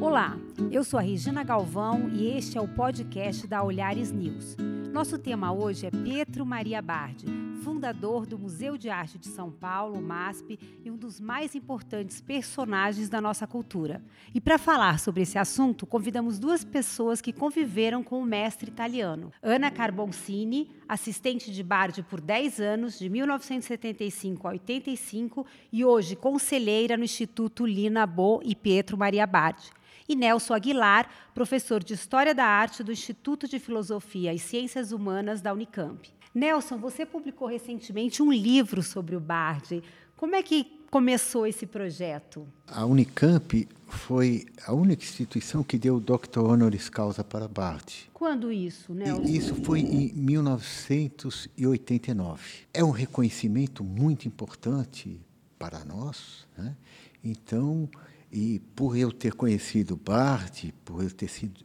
Olá, 0.00 0.38
eu 0.70 0.84
sou 0.84 0.96
a 0.96 1.02
Regina 1.02 1.42
Galvão 1.42 2.08
e 2.10 2.28
este 2.28 2.56
é 2.56 2.60
o 2.60 2.68
podcast 2.68 3.48
da 3.48 3.64
Olhares 3.64 4.12
News. 4.12 4.56
Nosso 4.92 5.18
tema 5.18 5.52
hoje 5.52 5.86
é 5.86 5.90
Pietro 5.90 6.46
Maria 6.46 6.80
Bardi, 6.80 7.26
fundador 7.64 8.24
do 8.24 8.38
Museu 8.38 8.78
de 8.78 8.88
Arte 8.88 9.18
de 9.18 9.26
São 9.26 9.50
Paulo, 9.50 10.00
MASP, 10.00 10.56
e 10.84 10.90
um 10.90 10.96
dos 10.96 11.18
mais 11.18 11.56
importantes 11.56 12.20
personagens 12.20 13.08
da 13.08 13.20
nossa 13.20 13.44
cultura. 13.44 14.00
E 14.32 14.40
para 14.40 14.56
falar 14.56 15.00
sobre 15.00 15.22
esse 15.22 15.36
assunto, 15.36 15.84
convidamos 15.84 16.38
duas 16.38 16.62
pessoas 16.62 17.20
que 17.20 17.32
conviveram 17.32 18.04
com 18.04 18.20
o 18.20 18.24
mestre 18.24 18.70
italiano. 18.70 19.32
Ana 19.42 19.68
Carboncini, 19.68 20.70
assistente 20.88 21.50
de 21.50 21.62
Bardi 21.64 22.04
por 22.04 22.20
10 22.20 22.60
anos, 22.60 22.98
de 23.00 23.08
1975 23.08 24.46
a 24.46 24.52
85, 24.52 25.44
e 25.72 25.84
hoje 25.84 26.14
conselheira 26.14 26.96
no 26.96 27.02
Instituto 27.02 27.66
Lina 27.66 28.06
Bo 28.06 28.40
e 28.44 28.54
Pietro 28.54 28.96
Maria 28.96 29.26
Bardi 29.26 29.76
e 30.08 30.16
Nelson 30.16 30.54
Aguilar, 30.54 31.06
professor 31.34 31.84
de 31.84 31.92
História 31.92 32.34
da 32.34 32.46
Arte 32.46 32.82
do 32.82 32.90
Instituto 32.90 33.46
de 33.46 33.58
Filosofia 33.58 34.32
e 34.32 34.38
Ciências 34.38 34.90
Humanas 34.90 35.42
da 35.42 35.52
Unicamp. 35.52 36.08
Nelson, 36.34 36.78
você 36.78 37.04
publicou 37.04 37.46
recentemente 37.46 38.22
um 38.22 38.32
livro 38.32 38.82
sobre 38.82 39.14
o 39.14 39.20
Bardi. 39.20 39.82
Como 40.16 40.34
é 40.34 40.42
que 40.42 40.78
começou 40.90 41.46
esse 41.46 41.66
projeto? 41.66 42.48
A 42.66 42.86
Unicamp 42.86 43.68
foi 43.86 44.46
a 44.66 44.72
única 44.72 45.02
instituição 45.02 45.62
que 45.62 45.76
deu 45.78 45.96
o 45.96 46.00
Dr. 46.00 46.40
Honoris 46.40 46.88
Causa 46.88 47.22
para 47.22 47.46
Bardi. 47.46 48.08
Quando 48.14 48.50
isso, 48.50 48.94
Nelson? 48.94 49.24
Isso 49.24 49.54
foi 49.56 49.80
em 49.80 50.10
1989. 50.14 52.42
É 52.72 52.82
um 52.82 52.90
reconhecimento 52.90 53.84
muito 53.84 54.26
importante 54.26 55.20
para 55.58 55.84
nós. 55.84 56.46
Né? 56.56 56.74
Então, 57.22 57.86
e 58.30 58.60
por 58.74 58.96
eu 58.96 59.10
ter 59.10 59.34
conhecido 59.34 59.96
Barthes, 59.96 60.72
por 60.84 61.02
eu 61.02 61.10
ter 61.10 61.28
sido, 61.28 61.60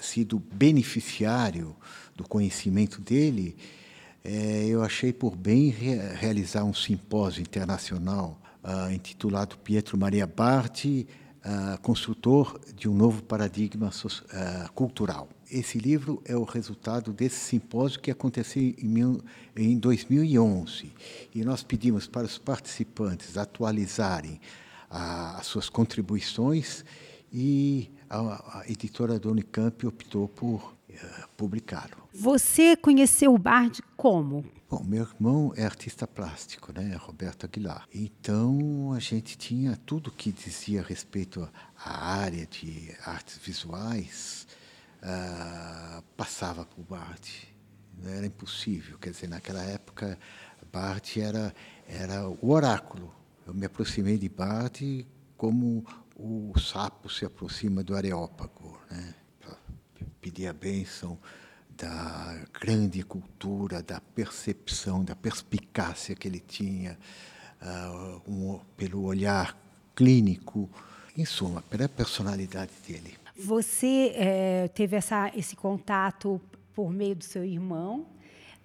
sido 0.00 0.38
beneficiário 0.38 1.76
do 2.16 2.24
conhecimento 2.24 3.00
dele, 3.00 3.56
é, 4.24 4.66
eu 4.66 4.82
achei 4.82 5.12
por 5.12 5.36
bem 5.36 5.70
re 5.70 5.96
realizar 6.14 6.64
um 6.64 6.74
simpósio 6.74 7.40
internacional 7.40 8.40
uh, 8.62 8.92
intitulado 8.92 9.58
Pietro 9.58 9.98
Maria 9.98 10.26
Barti, 10.26 11.06
uh, 11.44 11.80
construtor 11.80 12.60
de 12.76 12.88
um 12.88 12.94
novo 12.94 13.22
paradigma 13.22 13.88
uh, 13.88 14.72
cultural. 14.72 15.28
Esse 15.50 15.78
livro 15.78 16.22
é 16.24 16.36
o 16.36 16.44
resultado 16.44 17.12
desse 17.12 17.36
simpósio 17.36 18.00
que 18.00 18.10
aconteceu 18.10 18.62
em, 18.62 18.74
mil, 18.88 19.20
em 19.54 19.76
2011. 19.78 20.92
E 21.34 21.44
nós 21.44 21.62
pedimos 21.62 22.06
para 22.06 22.24
os 22.24 22.38
participantes 22.38 23.36
atualizarem 23.36 24.40
a, 24.92 25.38
as 25.38 25.46
suas 25.46 25.70
contribuições 25.70 26.84
e 27.32 27.90
a, 28.10 28.60
a, 28.60 28.64
editora 28.68 29.18
da 29.18 29.30
Unicamp 29.30 29.86
optou 29.86 30.28
por 30.28 30.74
uh, 30.90 31.28
publicá-lo. 31.34 32.08
Você 32.12 32.76
conheceu 32.76 33.32
o 33.34 33.38
Bard 33.38 33.82
como? 33.96 34.44
Bom, 34.68 34.84
meu 34.84 35.02
irmão 35.02 35.52
é 35.56 35.64
artista 35.64 36.06
plástico, 36.06 36.72
né, 36.72 36.94
Roberto 36.96 37.44
Aguilar. 37.44 37.86
Então 37.94 38.92
a 38.94 38.98
gente 38.98 39.36
tinha 39.38 39.78
tudo 39.86 40.10
que 40.10 40.30
dizia 40.30 40.82
a 40.82 40.84
respeito 40.84 41.48
à 41.76 42.14
área 42.18 42.46
de 42.46 42.94
artes 43.04 43.38
visuais 43.38 44.46
uh, 45.02 46.02
passava 46.16 46.66
por 46.66 46.82
Bard. 46.84 47.48
Era 48.04 48.26
impossível, 48.26 48.98
quer 48.98 49.10
dizer, 49.10 49.28
naquela 49.28 49.62
época 49.62 50.18
Bard 50.70 51.20
era 51.20 51.54
era 51.86 52.28
o 52.28 52.50
oráculo 52.50 53.12
eu 53.46 53.54
me 53.54 53.66
aproximei 53.66 54.18
de 54.18 54.28
Barthes 54.28 55.04
como 55.36 55.84
o 56.16 56.52
sapo 56.58 57.10
se 57.10 57.24
aproxima 57.24 57.82
do 57.82 57.96
areópago, 57.96 58.78
né? 58.90 59.14
pedir 60.20 60.46
a 60.46 60.52
bênção 60.52 61.18
da 61.76 62.40
grande 62.60 63.02
cultura, 63.02 63.82
da 63.82 64.00
percepção, 64.00 65.04
da 65.04 65.16
perspicácia 65.16 66.14
que 66.14 66.28
ele 66.28 66.38
tinha, 66.38 66.96
uh, 67.60 68.30
um, 68.30 68.60
pelo 68.76 69.02
olhar 69.02 69.58
clínico, 69.96 70.70
em 71.16 71.24
suma, 71.24 71.60
pela 71.62 71.88
personalidade 71.88 72.70
dele. 72.86 73.14
Você 73.36 74.12
é, 74.14 74.68
teve 74.68 74.96
essa, 74.96 75.30
esse 75.36 75.56
contato 75.56 76.40
por 76.74 76.90
meio 76.90 77.16
do 77.16 77.24
seu 77.24 77.44
irmão, 77.44 78.06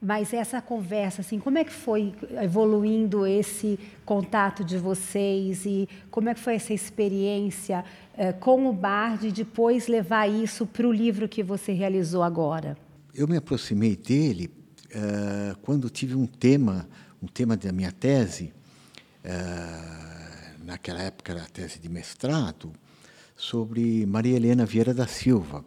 mas 0.02 0.32
essa 0.34 0.62
conversa, 0.62 1.22
assim, 1.22 1.40
como 1.40 1.58
é 1.58 1.64
que 1.64 1.74
foi 1.74 2.14
evoluindo 2.42 3.26
esse 3.26 3.80
contato 4.06 4.64
de 4.64 4.78
vocês 4.78 5.66
e 5.66 5.90
como 6.12 6.30
é 6.30 6.34
que 6.34 6.40
foi 6.40 6.56
essa 6.56 6.74
experiência 6.74 7.84
eh, 8.16 8.32
com 8.32 8.70
o 8.70 8.74
Bard 8.74 9.28
e 9.28 9.32
depois 9.32 9.88
levar 9.88 10.28
isso 10.28 10.68
para 10.68 10.88
o 10.88 10.92
livro 10.92 11.28
que 11.28 11.42
você 11.42 11.74
realizou 11.74 12.22
agora? 12.22 12.78
Eu 13.14 13.28
me 13.28 13.38
aproximei 13.38 13.96
dele 13.96 14.52
uh, 14.88 15.58
quando 15.64 15.90
tive 15.90 16.16
um 16.16 16.28
tema, 16.28 16.88
um 17.22 17.26
tema 17.26 17.58
da 17.58 17.72
minha 17.72 17.92
tese, 17.92 18.54
uh, 19.26 20.64
naquela 20.64 21.02
época 21.02 21.32
era 21.32 21.42
a 21.42 21.48
tese 21.48 21.80
de 21.80 21.90
mestrado, 21.90 22.72
sobre 23.36 24.06
Maria 24.06 24.36
Helena 24.36 24.66
Vieira 24.66 24.94
da 24.94 25.08
Silva, 25.08 25.66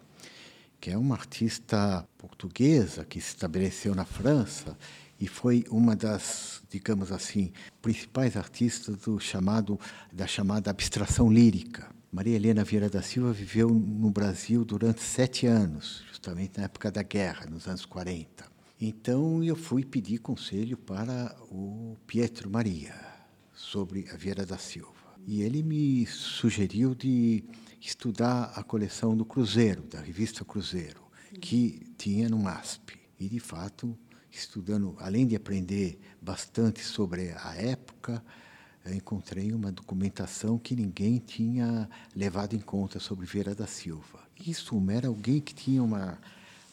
que 0.81 0.91
é 0.91 0.97
uma 0.97 1.15
artista 1.15 2.07
portuguesa 2.17 3.05
que 3.05 3.21
se 3.21 3.29
estabeleceu 3.29 3.95
na 3.95 4.05
França 4.05 4.77
e 5.21 5.29
foi 5.29 5.65
uma 5.71 5.95
das, 5.95 6.63
digamos 6.71 7.13
assim, 7.13 7.53
principais 7.83 8.37
artistas 8.37 8.97
do 8.97 9.21
chamado 9.21 9.79
da 10.11 10.27
chamada 10.27 10.71
abstração 10.71 11.31
lírica. 11.31 11.91
Maria 12.11 12.35
Helena 12.35 12.65
Vieira 12.65 12.89
da 12.89 13.03
Silva 13.03 13.33
viveu 13.33 13.69
no 13.69 14.11
Brasil 14.11 14.65
durante 14.65 15.03
sete 15.03 15.47
anos, 15.47 16.03
justamente 16.09 16.59
na 16.59 16.65
época 16.65 16.91
da 16.91 17.03
guerra, 17.03 17.47
nos 17.47 17.69
anos 17.69 17.85
40. 17.85 18.47
Então 18.81 19.45
eu 19.45 19.55
fui 19.55 19.85
pedir 19.85 20.19
conselho 20.19 20.77
para 20.79 21.37
o 21.51 21.97
Pietro 22.07 22.51
Maria 22.51 22.95
sobre 23.53 24.09
a 24.11 24.17
Vieira 24.17 24.47
da 24.47 24.57
Silva. 24.57 24.91
E 25.27 25.43
ele 25.43 25.62
me 25.62 26.07
sugeriu 26.07 26.95
de 26.95 27.45
estudar 27.81 28.53
a 28.55 28.63
coleção 28.63 29.17
do 29.17 29.25
Cruzeiro, 29.25 29.83
da 29.83 30.01
revista 30.01 30.45
Cruzeiro, 30.45 31.03
que 31.41 31.81
tinha 31.97 32.29
no 32.29 32.39
MASP. 32.39 32.99
E, 33.19 33.29
de 33.29 33.41
fato, 33.41 33.97
estudando, 34.31 34.97
além 34.99 35.27
de 35.27 35.37
aprender 35.37 35.99
bastante 36.21 36.83
sobre 36.83 37.33
a 37.33 37.55
época, 37.57 38.23
encontrei 38.87 39.53
uma 39.53 39.71
documentação 39.71 40.59
que 40.59 40.75
ninguém 40.75 41.19
tinha 41.19 41.89
levado 42.15 42.55
em 42.55 42.61
conta 42.61 42.99
sobre 42.99 43.27
Vieira 43.27 43.55
da 43.55 43.67
Silva. 43.67 44.21
Isso 44.47 44.75
era 44.91 45.09
alguém 45.09 45.41
que 45.41 45.55
tinha 45.55 45.83
uma. 45.83 46.19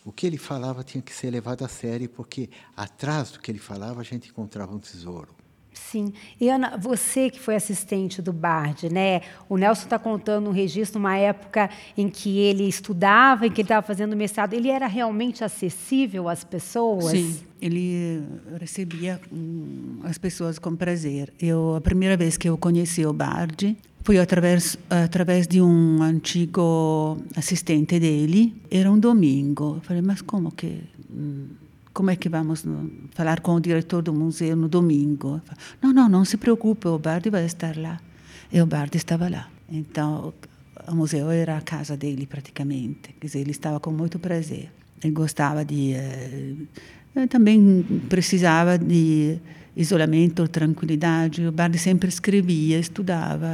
O 0.05 0.11
que 0.11 0.25
ele 0.25 0.37
falava 0.37 0.83
tinha 0.83 1.01
que 1.01 1.13
ser 1.13 1.29
levado 1.29 1.65
a 1.65 1.67
sério, 1.67 2.07
porque 2.07 2.49
atrás 2.75 3.31
do 3.31 3.39
que 3.39 3.51
ele 3.51 3.59
falava 3.59 3.99
a 3.99 4.03
gente 4.03 4.29
encontrava 4.29 4.73
um 4.73 4.79
tesouro. 4.79 5.35
Sim. 5.77 6.11
E 6.39 6.49
Ana, 6.49 6.77
você 6.77 7.29
que 7.29 7.39
foi 7.39 7.55
assistente 7.55 8.21
do 8.21 8.33
Bard, 8.33 8.89
né? 8.89 9.21
O 9.47 9.57
Nelson 9.57 9.83
está 9.83 9.97
contando 9.97 10.49
um 10.49 10.51
registro, 10.51 10.99
uma 10.99 11.15
época 11.17 11.69
em 11.97 12.09
que 12.09 12.39
ele 12.39 12.67
estudava, 12.67 13.47
em 13.47 13.51
que 13.51 13.61
ele 13.61 13.65
estava 13.65 13.85
fazendo 13.85 14.15
mestrado. 14.15 14.53
Ele 14.53 14.69
era 14.69 14.87
realmente 14.87 15.43
acessível 15.43 16.27
às 16.27 16.43
pessoas? 16.43 17.11
Sim, 17.11 17.39
ele 17.61 18.23
recebia 18.59 19.19
hum, 19.31 19.99
as 20.03 20.17
pessoas 20.17 20.59
com 20.59 20.75
prazer. 20.75 21.33
Eu 21.39 21.75
a 21.75 21.81
primeira 21.81 22.17
vez 22.17 22.37
que 22.37 22.49
eu 22.49 22.57
conheci 22.57 23.05
o 23.05 23.13
Bard 23.13 23.77
foi 24.03 24.19
através 24.19 24.77
através 24.89 25.47
de 25.47 25.61
um 25.61 26.01
antigo 26.01 27.17
assistente 27.35 27.99
dele. 27.99 28.55
Era 28.69 28.91
um 28.91 28.99
domingo. 28.99 29.75
Eu 29.77 29.81
falei, 29.81 30.01
mas 30.01 30.21
como 30.21 30.51
que 30.51 30.81
hum, 31.09 31.47
como 31.97 32.11
é 32.11 32.15
que 32.15 32.29
vamos 32.29 32.63
falar 33.09 33.39
com 33.39 33.55
o 33.55 33.59
diretor 33.59 34.03
do 34.03 34.13
museu 34.13 34.55
no 34.55 34.69
domingo? 34.69 35.41
Não, 35.81 35.91
não, 35.91 36.07
não 36.07 36.23
se 36.23 36.37
preocupe, 36.37 36.87
o 36.87 36.99
Bardi 36.99 37.31
vai 37.31 37.43
estar 37.43 37.75
lá. 37.75 37.99
E 38.53 38.61
o 38.61 38.67
Bardi 38.67 38.97
estava 38.97 39.27
lá. 39.27 39.49
Então, 39.67 40.31
o 40.87 40.93
museu 40.93 41.31
era 41.31 41.57
a 41.57 41.61
casa 41.61 41.97
dele 41.97 42.27
praticamente. 42.27 43.15
Quer 43.19 43.25
dizer, 43.25 43.39
ele 43.39 43.49
estava 43.49 43.79
com 43.79 43.89
muito 43.89 44.19
prazer. 44.19 44.69
Ele 45.03 45.11
gostava 45.11 45.65
de. 45.65 45.93
Eh, 45.93 47.25
também 47.27 47.83
precisava 48.07 48.77
de 48.77 49.39
isolamento, 49.75 50.47
tranquilidade. 50.47 51.47
O 51.47 51.51
Bardi 51.51 51.79
sempre 51.79 52.09
escrevia, 52.09 52.77
estudava. 52.77 53.47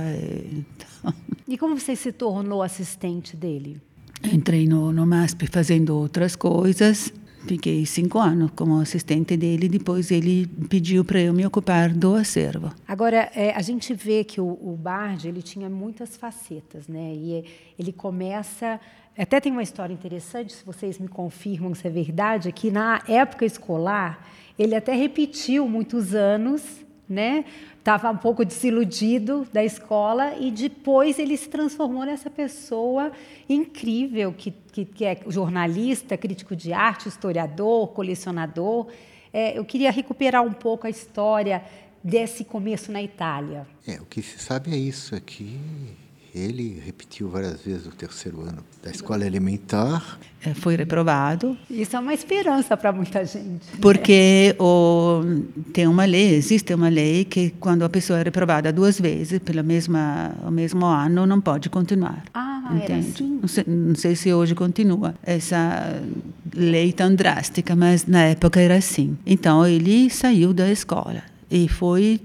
Então... 0.51 1.13
E 1.47 1.57
como 1.57 1.79
você 1.79 1.95
se 1.95 2.11
tornou 2.11 2.61
assistente 2.61 3.37
dele? 3.37 3.79
Entrei 4.21 4.67
no, 4.67 4.91
no 4.91 5.05
MASP 5.05 5.47
fazendo 5.47 5.95
outras 5.95 6.35
coisas 6.35 7.13
Fiquei 7.45 7.85
cinco 7.85 8.19
anos 8.19 8.51
como 8.55 8.79
assistente 8.79 9.35
dele, 9.35 9.67
depois 9.67 10.11
ele 10.11 10.47
pediu 10.69 11.03
para 11.03 11.19
eu 11.19 11.33
me 11.33 11.45
ocupar 11.45 11.89
do 11.89 12.15
acervo. 12.15 12.71
Agora, 12.87 13.29
é, 13.35 13.51
a 13.51 13.61
gente 13.61 13.93
vê 13.93 14.23
que 14.23 14.39
o, 14.39 14.45
o 14.45 14.77
Bard 14.77 15.27
ele 15.27 15.41
tinha 15.41 15.69
muitas 15.69 16.15
facetas, 16.15 16.87
né? 16.87 17.13
E 17.13 17.45
ele 17.77 17.91
começa... 17.91 18.79
Até 19.17 19.39
tem 19.39 19.51
uma 19.51 19.61
história 19.61 19.93
interessante, 19.93 20.53
se 20.53 20.65
vocês 20.65 20.97
me 20.97 21.07
confirmam 21.07 21.75
se 21.75 21.85
é 21.85 21.89
verdade, 21.89 22.51
que 22.51 22.71
na 22.71 23.03
época 23.07 23.45
escolar, 23.45 24.27
ele 24.57 24.73
até 24.73 24.95
repetiu 24.95 25.67
muitos 25.67 26.15
anos 26.15 26.63
né? 27.13 27.45
Estava 27.77 28.09
um 28.09 28.17
pouco 28.17 28.43
desiludido 28.43 29.47
da 29.53 29.63
escola 29.63 30.35
e 30.39 30.51
depois 30.51 31.19
ele 31.19 31.37
se 31.37 31.49
transformou 31.49 32.05
nessa 32.05 32.29
pessoa 32.29 33.11
incrível 33.47 34.33
que, 34.33 34.51
que, 34.71 34.85
que 34.85 35.05
é 35.05 35.19
jornalista, 35.27 36.17
crítico 36.17 36.55
de 36.55 36.73
arte, 36.73 37.07
historiador, 37.07 37.89
colecionador. 37.89 38.87
É, 39.31 39.57
eu 39.57 39.65
queria 39.65 39.91
recuperar 39.91 40.43
um 40.43 40.53
pouco 40.53 40.87
a 40.87 40.89
história 40.89 41.63
desse 42.03 42.43
começo 42.43 42.91
na 42.91 43.01
Itália. 43.01 43.65
É, 43.87 43.95
o 44.01 44.05
que 44.05 44.21
se 44.21 44.39
sabe 44.39 44.73
é 44.73 44.77
isso, 44.77 45.15
é 45.15 45.19
que 45.19 45.59
ele 46.33 46.81
repetiu 46.83 47.29
várias 47.29 47.61
vezes 47.61 47.85
o 47.85 47.91
terceiro 47.91 48.41
ano 48.41 48.63
da 48.81 48.89
escola 48.89 49.25
elementar. 49.25 50.19
É, 50.43 50.53
foi 50.53 50.75
reprovado. 50.75 51.55
Isso 51.69 51.95
é 51.95 51.99
uma 51.99 52.13
esperança 52.13 52.75
para 52.75 52.91
muita 52.91 53.23
gente. 53.23 53.67
Porque 53.79 54.55
o, 54.59 55.21
tem 55.71 55.85
uma 55.87 56.05
lei, 56.05 56.33
existe 56.33 56.73
uma 56.73 56.89
lei 56.89 57.23
que 57.23 57.51
quando 57.59 57.83
a 57.83 57.89
pessoa 57.89 58.19
é 58.19 58.23
reprovada 58.23 58.73
duas 58.73 58.99
vezes 58.99 59.39
pelo 59.39 59.63
mesma, 59.63 60.31
o 60.43 60.49
mesmo 60.49 60.85
ano 60.85 61.27
não 61.27 61.39
pode 61.39 61.69
continuar. 61.69 62.23
Ah, 62.33 62.71
entende? 62.75 63.09
assim? 63.09 63.39
Não 63.39 63.47
sei, 63.47 63.63
não 63.67 63.95
sei 63.95 64.15
se 64.15 64.33
hoje 64.33 64.55
continua 64.55 65.13
essa 65.21 66.01
lei 66.53 66.91
tão 66.91 67.13
drástica, 67.13 67.75
mas 67.75 68.07
na 68.07 68.23
época 68.23 68.59
era 68.59 68.75
assim. 68.75 69.15
Então 69.25 69.65
ele 69.67 70.09
saiu 70.09 70.51
da 70.51 70.69
escola 70.71 71.21
e 71.49 71.67
foi 71.69 72.19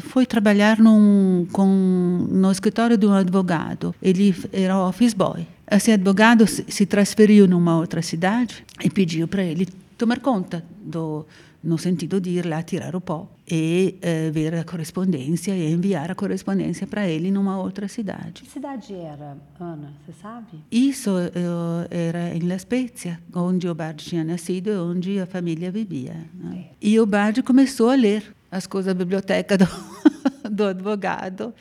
foi 0.00 0.26
trabalhar 0.26 0.78
num, 0.78 1.46
com, 1.52 2.26
no 2.30 2.50
escritório 2.50 2.96
de 2.96 3.06
um 3.06 3.12
advogado. 3.12 3.94
Ele 4.02 4.34
era 4.52 4.78
office 4.78 5.14
boy. 5.14 5.46
Esse 5.70 5.90
advogado 5.90 6.46
se 6.46 6.86
transferiu 6.86 7.46
numa 7.46 7.76
outra 7.76 8.02
cidade 8.02 8.64
e 8.82 8.90
pediu 8.90 9.26
para 9.26 9.42
ele 9.42 9.66
tomar 9.96 10.20
conta 10.20 10.64
do 10.82 11.26
no 11.62 11.78
sentido 11.78 12.20
de 12.20 12.30
ir 12.30 12.46
lá 12.46 12.62
tirar 12.62 12.96
o 12.96 13.00
pó 13.00 13.28
e 13.48 13.96
eh, 14.02 14.30
ver 14.30 14.54
a 14.54 14.64
correspondência 14.64 15.54
e 15.54 15.72
enviar 15.72 16.10
a 16.10 16.14
correspondência 16.14 16.86
para 16.86 17.06
ele 17.06 17.30
numa 17.30 17.58
outra 17.58 17.86
cidade. 17.86 18.42
Que 18.42 18.50
cidade 18.50 18.92
era, 18.92 19.36
Ana? 19.60 19.92
Você 20.04 20.12
sabe? 20.20 20.58
Isso 20.70 21.10
uh, 21.10 21.86
era 21.88 22.34
em 22.34 22.40
La 22.40 22.58
Spezia, 22.58 23.20
onde 23.32 23.68
o 23.68 23.74
Bard 23.74 24.02
tinha 24.04 24.24
nascido 24.24 24.70
e 24.70 24.76
onde 24.76 25.20
a 25.20 25.26
família 25.26 25.70
vivia. 25.70 26.16
Né? 26.34 26.66
E 26.80 26.98
o 26.98 27.06
Bard 27.06 27.42
começou 27.42 27.90
a 27.90 27.94
ler 27.94 28.34
as 28.52 28.66
coisas 28.66 28.94
da 28.94 28.98
biblioteca 28.98 29.56
do, 29.56 29.66
do 30.48 30.64
advogado. 30.64 31.54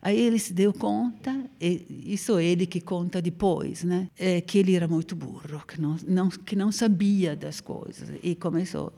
Aí 0.00 0.18
ele 0.18 0.38
se 0.38 0.52
deu 0.52 0.72
conta, 0.72 1.44
e 1.60 2.14
isso 2.14 2.38
ele 2.38 2.66
que 2.66 2.80
conta 2.80 3.20
depois, 3.20 3.82
né? 3.82 4.08
É 4.16 4.40
que 4.40 4.58
ele 4.58 4.74
era 4.74 4.86
muito 4.88 5.14
burro, 5.14 5.62
que 5.66 5.80
não, 5.80 5.96
não, 6.06 6.28
que 6.28 6.56
não 6.56 6.72
sabia 6.72 7.34
das 7.36 7.60
coisas. 7.60 8.08
E 8.22 8.34
começou, 8.36 8.92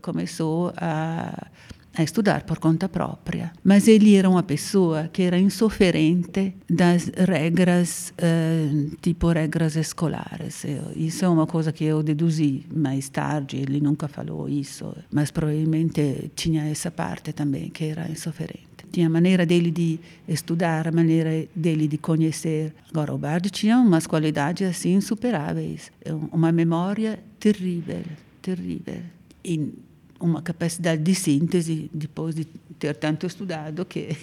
começou 0.00 0.72
a, 0.76 1.48
a 1.96 2.02
estudar 2.02 2.44
por 2.44 2.58
conta 2.58 2.88
própria. 2.88 3.52
Mas 3.62 3.88
ele 3.88 4.14
era 4.14 4.28
uma 4.28 4.42
pessoa 4.42 5.08
que 5.12 5.22
era 5.22 5.38
insofferente 5.38 6.54
das 6.68 7.10
regras, 7.16 8.12
eh, 8.18 8.86
tipo 9.00 9.28
regras 9.28 9.76
escolares. 9.76 10.64
Isso 10.96 11.24
é 11.24 11.28
uma 11.28 11.46
coisa 11.46 11.72
que 11.72 11.84
eu 11.84 12.02
deduzi 12.02 12.66
mais 12.74 13.08
tarde, 13.08 13.56
ele 13.56 13.80
nunca 13.80 14.08
falou 14.08 14.48
isso, 14.48 14.94
mas 15.12 15.30
provavelmente 15.30 16.30
tinha 16.34 16.64
essa 16.68 16.90
parte 16.90 17.32
também, 17.32 17.70
que 17.70 17.84
era 17.84 18.10
insofferente 18.10 18.74
tinha 18.94 19.08
a 19.08 19.10
maneira 19.10 19.44
dele 19.44 19.72
de 19.72 19.98
estudar, 20.28 20.86
a 20.86 20.92
maneira 20.92 21.48
dele 21.54 21.88
de 21.88 21.98
conhecer. 21.98 22.72
Agora, 22.90 23.12
o 23.12 23.18
Bardi 23.18 23.50
tinha 23.50 23.76
umas 23.76 24.06
qualidades 24.06 24.68
assim 24.68 24.94
insuperáveis, 24.94 25.90
é 26.04 26.14
uma 26.14 26.52
memória 26.52 27.18
terrível, 27.40 28.04
terrível. 28.40 29.02
E 29.44 29.74
uma 30.24 30.40
capacidade 30.40 31.02
de 31.02 31.14
síntese, 31.14 31.90
depois 31.92 32.34
de 32.34 32.46
ter 32.78 32.94
tanto 32.96 33.26
estudado, 33.26 33.84
que 33.84 34.16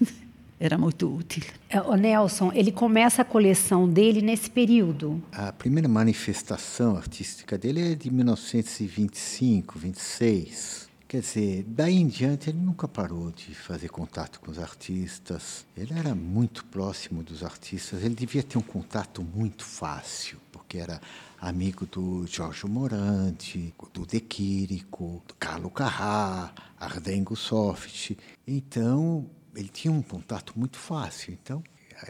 era 0.58 0.76
muito 0.76 1.14
útil. 1.14 1.44
É, 1.68 1.80
o 1.80 1.94
Nelson, 1.94 2.50
ele 2.52 2.72
começa 2.72 3.22
a 3.22 3.24
coleção 3.24 3.88
dele 3.88 4.20
nesse 4.20 4.50
período. 4.50 5.22
A 5.30 5.52
primeira 5.52 5.88
manifestação 5.88 6.96
artística 6.96 7.56
dele 7.56 7.92
é 7.92 7.94
de 7.94 8.10
1925, 8.10 9.78
26. 9.78 10.85
Quer 11.08 11.20
dizer, 11.20 11.64
daí 11.68 11.94
em 11.94 12.08
diante 12.08 12.50
ele 12.50 12.58
nunca 12.58 12.88
parou 12.88 13.30
de 13.30 13.54
fazer 13.54 13.88
contato 13.88 14.40
com 14.40 14.50
os 14.50 14.58
artistas. 14.58 15.64
Ele 15.76 15.96
era 15.96 16.16
muito 16.16 16.64
próximo 16.64 17.22
dos 17.22 17.44
artistas. 17.44 18.02
Ele 18.02 18.16
devia 18.16 18.42
ter 18.42 18.58
um 18.58 18.62
contato 18.62 19.22
muito 19.22 19.64
fácil, 19.64 20.36
porque 20.50 20.78
era 20.78 21.00
amigo 21.40 21.86
do 21.86 22.26
Giorgio 22.26 22.68
Morandi, 22.68 23.72
do 23.92 24.04
De 24.04 24.20
Chirico, 24.28 25.22
do 25.28 25.34
Carlo 25.34 25.70
Carrà, 25.70 26.52
Ardengo 26.76 27.36
Soft. 27.36 28.16
Então, 28.44 29.30
ele 29.54 29.68
tinha 29.68 29.92
um 29.92 30.02
contato 30.02 30.54
muito 30.58 30.76
fácil. 30.76 31.32
Então, 31.40 31.62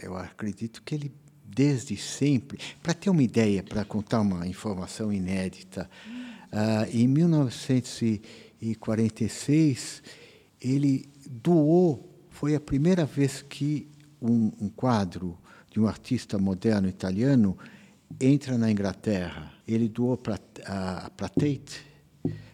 eu 0.02 0.16
acredito 0.16 0.82
que 0.82 0.94
ele 0.94 1.12
desde 1.44 1.98
sempre, 1.98 2.58
para 2.82 2.94
ter 2.94 3.10
uma 3.10 3.22
ideia, 3.22 3.62
para 3.62 3.84
contar 3.84 4.20
uma 4.20 4.46
informação 4.46 5.12
inédita, 5.12 5.88
uh, 6.52 6.90
em 6.90 7.06
1900 7.06 8.20
e 8.60 8.74
46, 8.74 10.02
ele 10.60 11.08
doou, 11.28 12.08
foi 12.30 12.54
a 12.54 12.60
primeira 12.60 13.04
vez 13.04 13.42
que 13.42 13.88
um, 14.20 14.50
um 14.60 14.68
quadro 14.68 15.38
de 15.70 15.80
um 15.80 15.86
artista 15.86 16.38
moderno 16.38 16.88
italiano 16.88 17.56
entra 18.20 18.56
na 18.56 18.70
Inglaterra. 18.70 19.52
Ele 19.66 19.88
doou 19.88 20.16
para 20.16 20.38
Tate, 20.38 21.86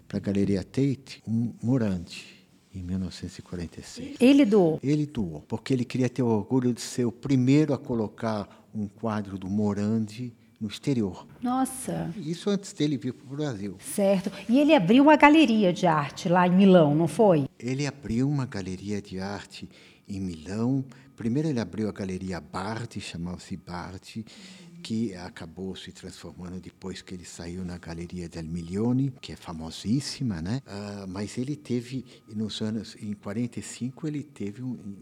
para 0.08 0.18
a 0.18 0.20
Galeria 0.20 0.64
Tate, 0.64 1.22
um 1.26 1.52
Morandi 1.62 2.42
em 2.74 2.82
1946. 2.82 4.16
Ele 4.18 4.44
doou? 4.44 4.80
Ele 4.82 5.06
doou, 5.06 5.42
porque 5.42 5.72
ele 5.72 5.84
queria 5.84 6.08
ter 6.08 6.22
o 6.22 6.26
orgulho 6.26 6.72
de 6.72 6.80
ser 6.80 7.04
o 7.04 7.12
primeiro 7.12 7.74
a 7.74 7.78
colocar 7.78 8.66
um 8.74 8.88
quadro 8.88 9.38
do 9.38 9.48
Morandi 9.48 10.34
no 10.62 10.68
exterior. 10.68 11.26
Nossa! 11.42 12.14
Isso 12.16 12.48
antes 12.48 12.72
dele 12.72 12.96
vir 12.96 13.12
para 13.12 13.26
o 13.26 13.36
Brasil. 13.36 13.76
Certo. 13.80 14.30
E 14.48 14.60
ele 14.60 14.72
abriu 14.72 15.02
uma 15.02 15.16
galeria 15.16 15.72
de 15.72 15.88
arte 15.88 16.28
lá 16.28 16.46
em 16.46 16.52
Milão, 16.52 16.94
não 16.94 17.08
foi? 17.08 17.48
Ele 17.58 17.84
abriu 17.84 18.28
uma 18.28 18.46
galeria 18.46 19.02
de 19.02 19.18
arte 19.18 19.68
em 20.08 20.20
Milão. 20.20 20.84
Primeiro 21.16 21.48
ele 21.48 21.58
abriu 21.58 21.88
a 21.88 21.92
galeria 21.92 22.40
Bardi, 22.40 23.00
chamava-se 23.00 23.56
Bardi, 23.56 24.24
que 24.84 25.12
acabou 25.16 25.74
se 25.74 25.90
transformando 25.90 26.60
depois 26.60 27.02
que 27.02 27.14
ele 27.14 27.24
saiu 27.24 27.64
na 27.64 27.78
Galeria 27.78 28.28
del 28.28 28.44
Milione, 28.44 29.12
que 29.20 29.32
é 29.32 29.36
famosíssima, 29.36 30.40
né? 30.40 30.60
Uh, 30.66 31.08
mas 31.08 31.38
ele 31.38 31.54
teve, 31.54 32.04
nos 32.28 32.60
anos, 32.60 32.96
em 33.00 33.12
45, 33.14 34.06
ele 34.08 34.22
teve 34.22 34.62
um, 34.62 34.96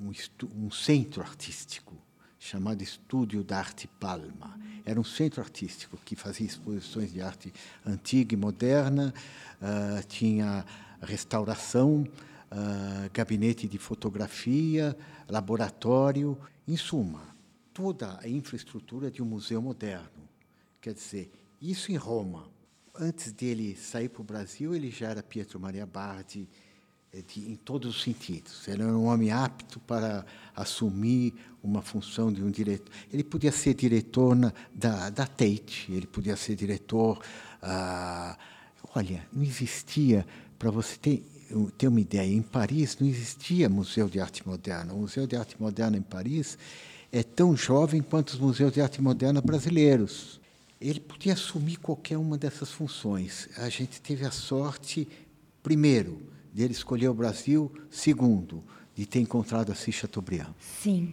um, 0.00 0.12
um 0.56 0.70
centro 0.70 1.22
artístico 1.22 2.01
chamado 2.42 2.82
Estúdio 2.82 3.44
da 3.44 3.58
Arte 3.58 3.86
Palma. 3.86 4.58
Era 4.84 5.00
um 5.00 5.04
centro 5.04 5.40
artístico 5.40 5.96
que 6.04 6.16
fazia 6.16 6.44
exposições 6.44 7.12
de 7.12 7.22
arte 7.22 7.54
antiga 7.86 8.34
e 8.34 8.36
moderna, 8.36 9.14
uh, 9.60 10.04
tinha 10.08 10.66
restauração, 11.00 12.02
uh, 12.02 13.10
gabinete 13.12 13.68
de 13.68 13.78
fotografia, 13.78 14.96
laboratório, 15.28 16.36
em 16.66 16.76
suma, 16.76 17.22
toda 17.72 18.18
a 18.20 18.28
infraestrutura 18.28 19.08
de 19.08 19.22
um 19.22 19.26
museu 19.26 19.62
moderno. 19.62 20.28
Quer 20.80 20.94
dizer, 20.94 21.30
isso 21.60 21.92
em 21.92 21.96
Roma. 21.96 22.50
Antes 22.92 23.30
dele 23.30 23.76
sair 23.76 24.08
para 24.08 24.20
o 24.20 24.24
Brasil, 24.24 24.74
ele 24.74 24.90
já 24.90 25.10
era 25.10 25.22
Pietro 25.22 25.60
Maria 25.60 25.86
Bardi, 25.86 26.48
de, 27.20 27.40
em 27.40 27.56
todos 27.56 27.96
os 27.96 28.02
sentidos. 28.02 28.66
Ele 28.66 28.82
era 28.82 28.92
um 28.92 29.04
homem 29.04 29.30
apto 29.30 29.78
para 29.80 30.24
assumir 30.56 31.34
uma 31.62 31.82
função 31.82 32.32
de 32.32 32.42
um 32.42 32.50
diretor. 32.50 32.90
Ele 33.12 33.22
podia 33.22 33.52
ser 33.52 33.74
diretor 33.74 34.34
na, 34.34 34.52
da, 34.74 35.10
da 35.10 35.26
Tate, 35.26 35.92
ele 35.92 36.06
podia 36.06 36.36
ser 36.36 36.54
diretor. 36.54 37.20
Ah, 37.60 38.38
olha, 38.94 39.26
não 39.32 39.42
existia, 39.42 40.26
para 40.58 40.70
você 40.70 40.96
ter, 40.96 41.22
ter 41.76 41.88
uma 41.88 42.00
ideia, 42.00 42.32
em 42.32 42.42
Paris 42.42 42.96
não 42.98 43.06
existia 43.06 43.68
Museu 43.68 44.08
de 44.08 44.18
Arte 44.18 44.46
Moderna. 44.46 44.94
O 44.94 44.98
Museu 45.00 45.26
de 45.26 45.36
Arte 45.36 45.60
Moderna 45.60 45.96
em 45.96 46.02
Paris 46.02 46.56
é 47.12 47.22
tão 47.22 47.54
jovem 47.54 48.00
quanto 48.00 48.30
os 48.30 48.38
museus 48.38 48.72
de 48.72 48.80
arte 48.80 49.02
moderna 49.02 49.42
brasileiros. 49.42 50.40
Ele 50.80 50.98
podia 50.98 51.34
assumir 51.34 51.76
qualquer 51.76 52.16
uma 52.16 52.38
dessas 52.38 52.70
funções. 52.70 53.50
A 53.58 53.68
gente 53.68 54.00
teve 54.00 54.24
a 54.24 54.30
sorte, 54.30 55.06
primeiro, 55.62 56.20
de 56.52 56.62
ele 56.62 56.72
escolher 56.72 57.08
o 57.08 57.14
Brasil, 57.14 57.72
segundo, 57.90 58.62
de 58.94 59.06
ter 59.06 59.20
encontrado 59.20 59.72
Assis 59.72 59.94
Chateaubriand. 59.94 60.50
Sim. 60.58 61.12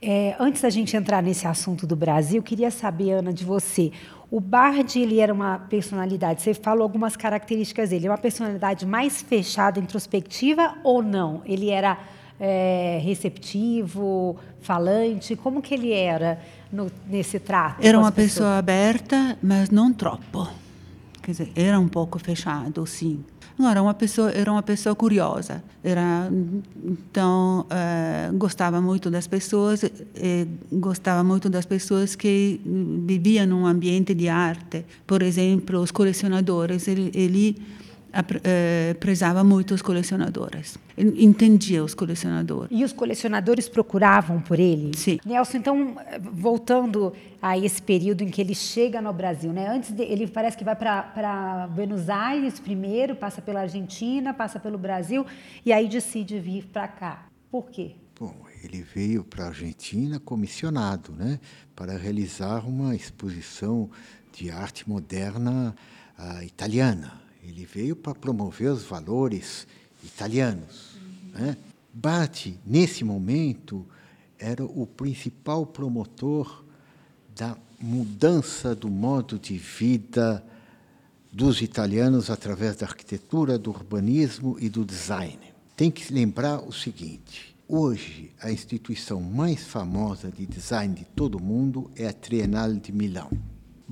É, 0.00 0.34
antes 0.40 0.62
da 0.62 0.70
gente 0.70 0.96
entrar 0.96 1.22
nesse 1.22 1.46
assunto 1.46 1.86
do 1.86 1.94
Brasil, 1.94 2.42
queria 2.42 2.70
saber, 2.70 3.12
Ana, 3.12 3.32
de 3.32 3.44
você. 3.44 3.92
O 4.30 4.40
Bard 4.40 4.98
ele 4.98 5.20
era 5.20 5.32
uma 5.32 5.58
personalidade, 5.58 6.40
você 6.40 6.54
falou 6.54 6.82
algumas 6.82 7.16
características 7.16 7.90
dele, 7.90 8.08
uma 8.08 8.18
personalidade 8.18 8.86
mais 8.86 9.20
fechada, 9.20 9.78
introspectiva 9.78 10.74
ou 10.82 11.02
não? 11.02 11.42
Ele 11.44 11.68
era 11.68 11.98
é, 12.40 12.98
receptivo, 13.02 14.36
falante? 14.60 15.36
Como 15.36 15.60
que 15.60 15.74
ele 15.74 15.92
era 15.92 16.40
no, 16.72 16.90
nesse 17.06 17.38
trato? 17.38 17.86
Era 17.86 17.98
uma 17.98 18.10
pessoa 18.10 18.56
aberta, 18.56 19.38
mas 19.42 19.68
não 19.70 19.92
troppo. 19.92 20.48
Quer 21.22 21.30
dizer, 21.30 21.52
era 21.54 21.78
um 21.78 21.88
pouco 21.88 22.18
fechado, 22.18 22.84
sim 22.86 23.22
Não, 23.58 23.68
era 23.68 23.82
uma 23.82 23.94
pessoa, 23.94 24.30
era 24.30 24.50
uma 24.50 24.62
pessoa 24.62 24.94
curiosa. 24.94 25.62
Era 25.84 26.28
então 26.84 27.66
uh, 27.66 28.36
gostava 28.36 28.80
muito 28.80 29.10
das 29.10 29.26
pessoas, 29.26 29.84
e 29.84 30.46
gostava 30.72 31.22
muito 31.22 31.50
das 31.50 31.66
pessoas 31.66 32.14
que 32.16 32.60
viviam 33.06 33.46
num 33.46 33.66
ambiente 33.66 34.14
de 34.14 34.28
arte. 34.28 34.84
Por 35.06 35.22
exemplo, 35.22 35.80
os 35.80 35.90
colecionadores. 35.90 36.88
Ele, 36.88 37.10
ele 37.14 37.62
prezava 39.00 39.42
muito 39.42 39.74
os 39.74 39.82
colecionadores. 39.82 40.76
Entendia 40.96 41.82
os 41.82 41.94
colecionadores. 41.94 42.68
E 42.70 42.84
os 42.84 42.92
colecionadores 42.92 43.68
procuravam 43.68 44.40
por 44.40 44.60
ele? 44.60 44.96
Sim. 44.96 45.18
Nelson, 45.24 45.58
então, 45.58 45.96
voltando 46.20 47.12
a 47.40 47.58
esse 47.58 47.80
período 47.82 48.22
em 48.22 48.28
que 48.28 48.40
ele 48.40 48.54
chega 48.54 49.00
no 49.00 49.12
Brasil, 49.12 49.52
né? 49.52 49.68
Antes 49.68 49.90
de, 49.90 50.02
ele 50.02 50.26
parece 50.28 50.56
que 50.56 50.64
vai 50.64 50.76
para 50.76 51.68
Buenos 51.74 52.08
Aires 52.08 52.60
primeiro, 52.60 53.16
passa 53.16 53.40
pela 53.40 53.60
Argentina, 53.60 54.34
passa 54.34 54.60
pelo 54.60 54.78
Brasil 54.78 55.26
e 55.64 55.72
aí 55.72 55.88
decide 55.88 56.38
vir 56.38 56.66
para 56.66 56.86
cá. 56.86 57.26
Por 57.50 57.70
quê? 57.70 57.96
Bom, 58.18 58.34
ele 58.62 58.82
veio 58.82 59.24
para 59.24 59.44
a 59.44 59.48
Argentina 59.48 60.20
comissionado, 60.20 61.12
né, 61.12 61.40
para 61.74 61.96
realizar 61.96 62.64
uma 62.66 62.94
exposição 62.94 63.90
de 64.32 64.50
arte 64.50 64.88
moderna 64.88 65.74
uh, 66.18 66.42
italiana. 66.42 67.21
Ele 67.42 67.66
veio 67.66 67.96
para 67.96 68.14
promover 68.14 68.70
os 68.70 68.84
valores 68.84 69.66
italianos. 70.02 70.94
Uhum. 70.94 71.40
Né? 71.40 71.56
Bate, 71.92 72.58
nesse 72.64 73.04
momento, 73.04 73.86
era 74.38 74.64
o 74.64 74.86
principal 74.86 75.66
promotor 75.66 76.64
da 77.34 77.56
mudança 77.80 78.74
do 78.74 78.88
modo 78.88 79.38
de 79.38 79.58
vida 79.58 80.44
dos 81.32 81.62
italianos 81.62 82.30
através 82.30 82.76
da 82.76 82.86
arquitetura, 82.86 83.58
do 83.58 83.70
urbanismo 83.70 84.56
e 84.60 84.68
do 84.68 84.84
design. 84.84 85.38
Tem 85.76 85.90
que 85.90 86.12
lembrar 86.12 86.60
o 86.60 86.72
seguinte: 86.72 87.56
hoje 87.66 88.30
a 88.40 88.50
instituição 88.50 89.20
mais 89.20 89.64
famosa 89.64 90.30
de 90.30 90.46
design 90.46 90.94
de 90.94 91.04
todo 91.04 91.36
o 91.36 91.42
mundo 91.42 91.90
é 91.96 92.06
a 92.06 92.12
Trienal 92.12 92.74
de 92.74 92.92
Milão. 92.92 93.30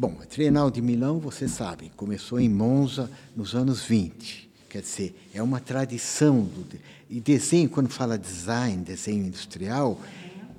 Bom, 0.01 0.17
a 0.23 0.25
Trienal 0.25 0.71
de 0.71 0.81
Milão, 0.81 1.21
você 1.21 1.47
sabe, 1.47 1.93
começou 1.95 2.41
em 2.41 2.49
Monza 2.49 3.11
nos 3.37 3.55
anos 3.55 3.85
20. 3.85 4.51
Quer 4.67 4.81
dizer, 4.81 5.29
é 5.35 5.43
uma 5.43 5.61
tradição. 5.61 6.41
Do, 6.41 6.67
e 7.11 7.21
desenho, 7.21 7.69
quando 7.69 7.91
fala 7.91 8.17
design, 8.17 8.83
desenho 8.83 9.27
industrial, 9.27 10.01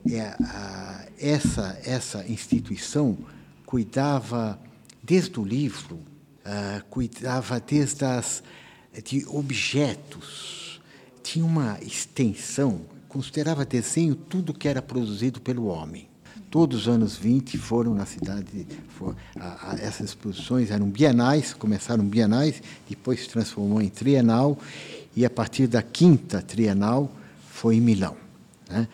é 0.08 0.22
a, 0.22 1.08
essa, 1.20 1.76
essa 1.84 2.24
instituição 2.28 3.18
cuidava 3.66 4.60
desde 5.02 5.40
o 5.40 5.44
livro, 5.44 5.96
uh, 5.96 6.86
cuidava 6.92 7.60
desde 7.60 8.06
as 8.06 8.44
de 9.04 9.26
objetos, 9.26 10.80
tinha 11.24 11.44
uma 11.44 11.80
extensão, 11.82 12.82
considerava 13.10 13.66
desenho 13.66 14.14
tudo 14.14 14.54
que 14.54 14.68
era 14.68 14.84
produzido 14.84 15.42
pelo 15.42 15.66
homem. 15.66 16.11
Todos 16.52 16.82
os 16.82 16.88
anos 16.90 17.16
20 17.16 17.58
foram 17.58 17.94
na 17.96 18.06
cidade, 18.06 18.68
for, 18.90 19.16
a, 19.40 19.72
a, 19.72 19.76
essas 19.76 20.10
exposições 20.10 20.70
eram 20.70 20.90
bienais, 20.90 21.54
começaram 21.54 22.04
bienais, 22.04 22.62
depois 22.90 23.22
se 23.22 23.30
transformou 23.30 23.82
em 23.82 23.88
trienal, 23.88 24.60
e 25.16 25.26
a 25.26 25.30
partir 25.30 25.66
da 25.66 25.82
quinta 25.82 26.42
trienal 26.42 27.10
foi 27.50 27.78
em 27.78 27.80
Milão. 27.82 28.18
Né? 28.70 28.86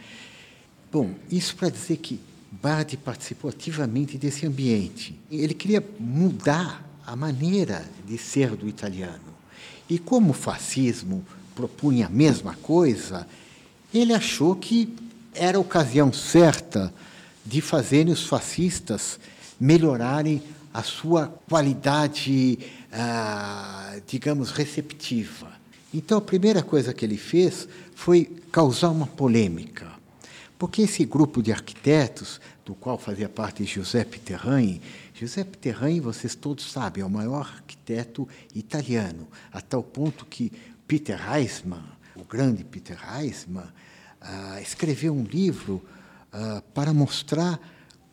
Bom, 0.91 1.15
isso 1.31 1.55
para 1.55 1.69
dizer 1.69 1.97
que 1.97 2.19
Bardi 2.51 2.95
participou 2.95 3.49
ativamente 3.49 4.19
desse 4.19 4.45
ambiente. 4.45 5.19
Ele 5.31 5.55
queria 5.55 5.83
mudar 5.99 6.87
a 7.07 7.15
maneira 7.15 7.83
de 8.05 8.19
ser 8.19 8.55
do 8.55 8.67
italiano. 8.67 9.35
E 9.89 9.97
como 9.97 10.29
o 10.29 10.33
fascismo 10.33 11.25
propunha 11.55 12.05
a 12.05 12.09
mesma 12.09 12.53
coisa, 12.53 13.27
ele 13.91 14.13
achou 14.13 14.55
que 14.55 14.93
era 15.33 15.57
a 15.57 15.61
ocasião 15.61 16.13
certa 16.13 16.93
de 17.47 17.61
fazerem 17.61 18.11
os 18.11 18.25
fascistas 18.25 19.17
melhorarem 19.57 20.43
a 20.73 20.83
sua 20.83 21.27
qualidade, 21.49 22.59
ah, 22.91 23.99
digamos, 24.05 24.51
receptiva. 24.51 25.51
Então, 25.93 26.17
a 26.17 26.21
primeira 26.21 26.61
coisa 26.61 26.93
que 26.93 27.05
ele 27.05 27.17
fez 27.17 27.67
foi 27.95 28.25
causar 28.51 28.89
uma 28.89 29.07
polêmica, 29.07 29.87
porque 30.59 30.81
esse 30.81 31.05
grupo 31.05 31.41
de 31.41 31.53
arquitetos, 31.53 32.41
do 32.65 32.75
qual 32.75 32.97
fazia 32.97 33.29
parte 33.29 33.63
Giuseppe 33.63 34.19
Terragni, 34.19 34.81
Giuseppe 35.13 35.57
Terragni, 35.57 36.01
vocês 36.01 36.35
todos 36.35 36.69
sabem, 36.69 37.01
é 37.01 37.05
o 37.05 37.09
maior 37.09 37.47
arquiteto 37.47 38.27
italiano, 38.53 39.25
a 39.53 39.61
tal 39.61 39.81
ponto 39.81 40.25
que 40.25 40.51
Peter 40.85 41.17
Heisman, 41.31 41.83
o 42.13 42.25
grande 42.25 42.65
Peter 42.65 42.99
Heisman, 43.15 43.63
ah, 44.19 44.61
escreveu 44.61 45.15
um 45.15 45.23
livro 45.23 45.81
uh, 46.33 46.61
para 46.73 46.93
mostrar 46.93 47.59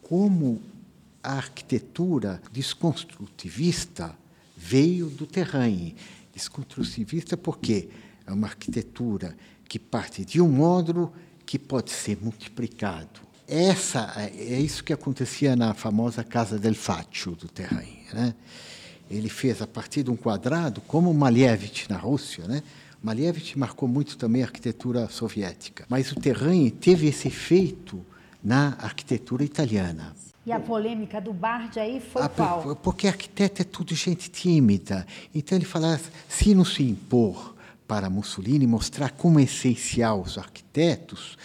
como 0.03 0.63
a 1.23 1.33
arquitetura 1.33 2.43
desconstrutivista 2.53 4.15
veio 4.57 5.09
do 5.09 5.27
terreno. 5.27 5.95
Desconstrutivista 6.33 7.37
porque 7.37 7.89
é 8.27 8.33
uma 8.33 8.47
arquitetura 8.47 9.37
que 9.67 9.79
parte 9.79 10.25
de 10.25 10.41
um 10.41 10.49
módulo 10.49 11.13
que 11.47 11.59
pode 11.59 11.91
ser 11.91 12.19
multiplicado. 12.21 13.21
Essa 13.47 14.13
é 14.17 14.59
isso 14.59 14.83
que 14.83 14.93
acontecia 14.93 15.55
na 15.55 15.75
famosa 15.75 16.25
casa 16.25 16.59
del 16.59 16.75
Faccio 16.75 17.33
do 17.33 17.49
terreno, 17.49 18.15
né? 18.15 18.35
Ele 19.11 19.29
fez 19.29 19.61
a 19.61 19.67
partir 19.67 20.03
de 20.03 20.11
um 20.11 20.17
quadrado, 20.17 20.81
como 20.81 21.13
Malevich 21.13 21.91
na 21.91 21.99
Rússia, 21.99 22.49
né? 22.49 22.63
Malevich 23.05 23.59
marcou 23.59 23.87
muito 23.87 24.17
também 24.17 24.43
a 24.43 24.47
arquitetura 24.47 25.07
soviética, 25.11 25.85
mas 25.91 26.11
o 26.11 26.15
terreno 26.15 26.71
teve 26.71 27.07
esse 27.07 27.29
efeito 27.29 28.03
na 28.43 28.69
arquitetura 28.81 29.45
italiana. 29.45 30.15
E 30.47 30.51
a 30.51 30.59
polêmica 30.59 31.21
do 31.21 31.31
Bardi 31.31 31.79
aí 31.79 32.01
foi 32.01 32.23
a, 32.23 32.29
qual? 32.31 32.75
Porque 32.77 33.07
arquiteto 33.07 33.61
é 33.61 33.65
tudo 33.65 33.95
gente 33.95 34.31
tímida. 34.31 35.07
Então 35.35 35.57
ele 35.57 35.67
fala, 35.67 36.01
se 36.29 36.55
não 36.55 36.65
se 36.65 36.83
impor 36.83 37.55
para 37.87 38.09
Mussolini, 38.09 38.67
mostrar 38.67 39.11
como 39.11 39.39
é 39.39 39.43
essencial 39.43 40.23
os 40.23 40.39
arquitetos, 40.39 41.37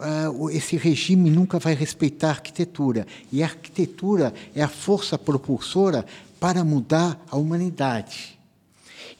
uh, 0.00 0.50
esse 0.50 0.76
regime 0.76 1.30
nunca 1.30 1.60
vai 1.60 1.74
respeitar 1.74 2.28
a 2.28 2.30
arquitetura. 2.30 3.06
E 3.30 3.40
a 3.40 3.46
arquitetura 3.46 4.34
é 4.52 4.62
a 4.62 4.68
força 4.68 5.16
propulsora 5.16 6.04
para 6.40 6.64
mudar 6.64 7.24
a 7.30 7.36
humanidade. 7.36 8.37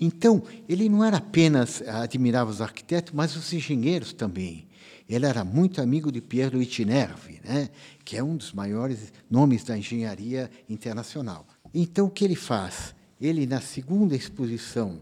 Então, 0.00 0.42
ele 0.68 0.88
não 0.88 1.04
era 1.04 1.16
apenas 1.16 1.82
admirava 1.82 2.50
os 2.50 2.60
arquitetos, 2.60 3.12
mas 3.12 3.34
os 3.36 3.52
engenheiros 3.52 4.12
também. 4.12 4.68
Ele 5.08 5.26
era 5.26 5.44
muito 5.44 5.80
amigo 5.80 6.12
de 6.12 6.20
Pierre 6.20 6.54
Luigi 6.54 6.84
Nervi, 6.84 7.40
né, 7.42 7.70
que 8.04 8.16
é 8.16 8.22
um 8.22 8.36
dos 8.36 8.52
maiores 8.52 9.12
nomes 9.30 9.64
da 9.64 9.76
engenharia 9.76 10.50
internacional. 10.68 11.46
Então, 11.72 12.06
o 12.06 12.10
que 12.10 12.24
ele 12.24 12.36
faz? 12.36 12.94
Ele, 13.20 13.46
na 13.46 13.60
segunda 13.60 14.14
exposição 14.14 15.00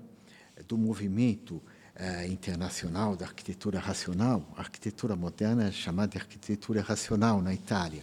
do 0.66 0.78
movimento 0.78 1.60
eh, 1.94 2.28
internacional 2.28 3.16
da 3.16 3.26
arquitetura 3.26 3.78
racional, 3.78 4.52
a 4.56 4.60
arquitetura 4.60 5.16
moderna 5.16 5.68
é 5.68 5.72
chamada 5.72 6.12
de 6.12 6.18
arquitetura 6.18 6.80
racional 6.82 7.42
na 7.42 7.52
Itália, 7.52 8.02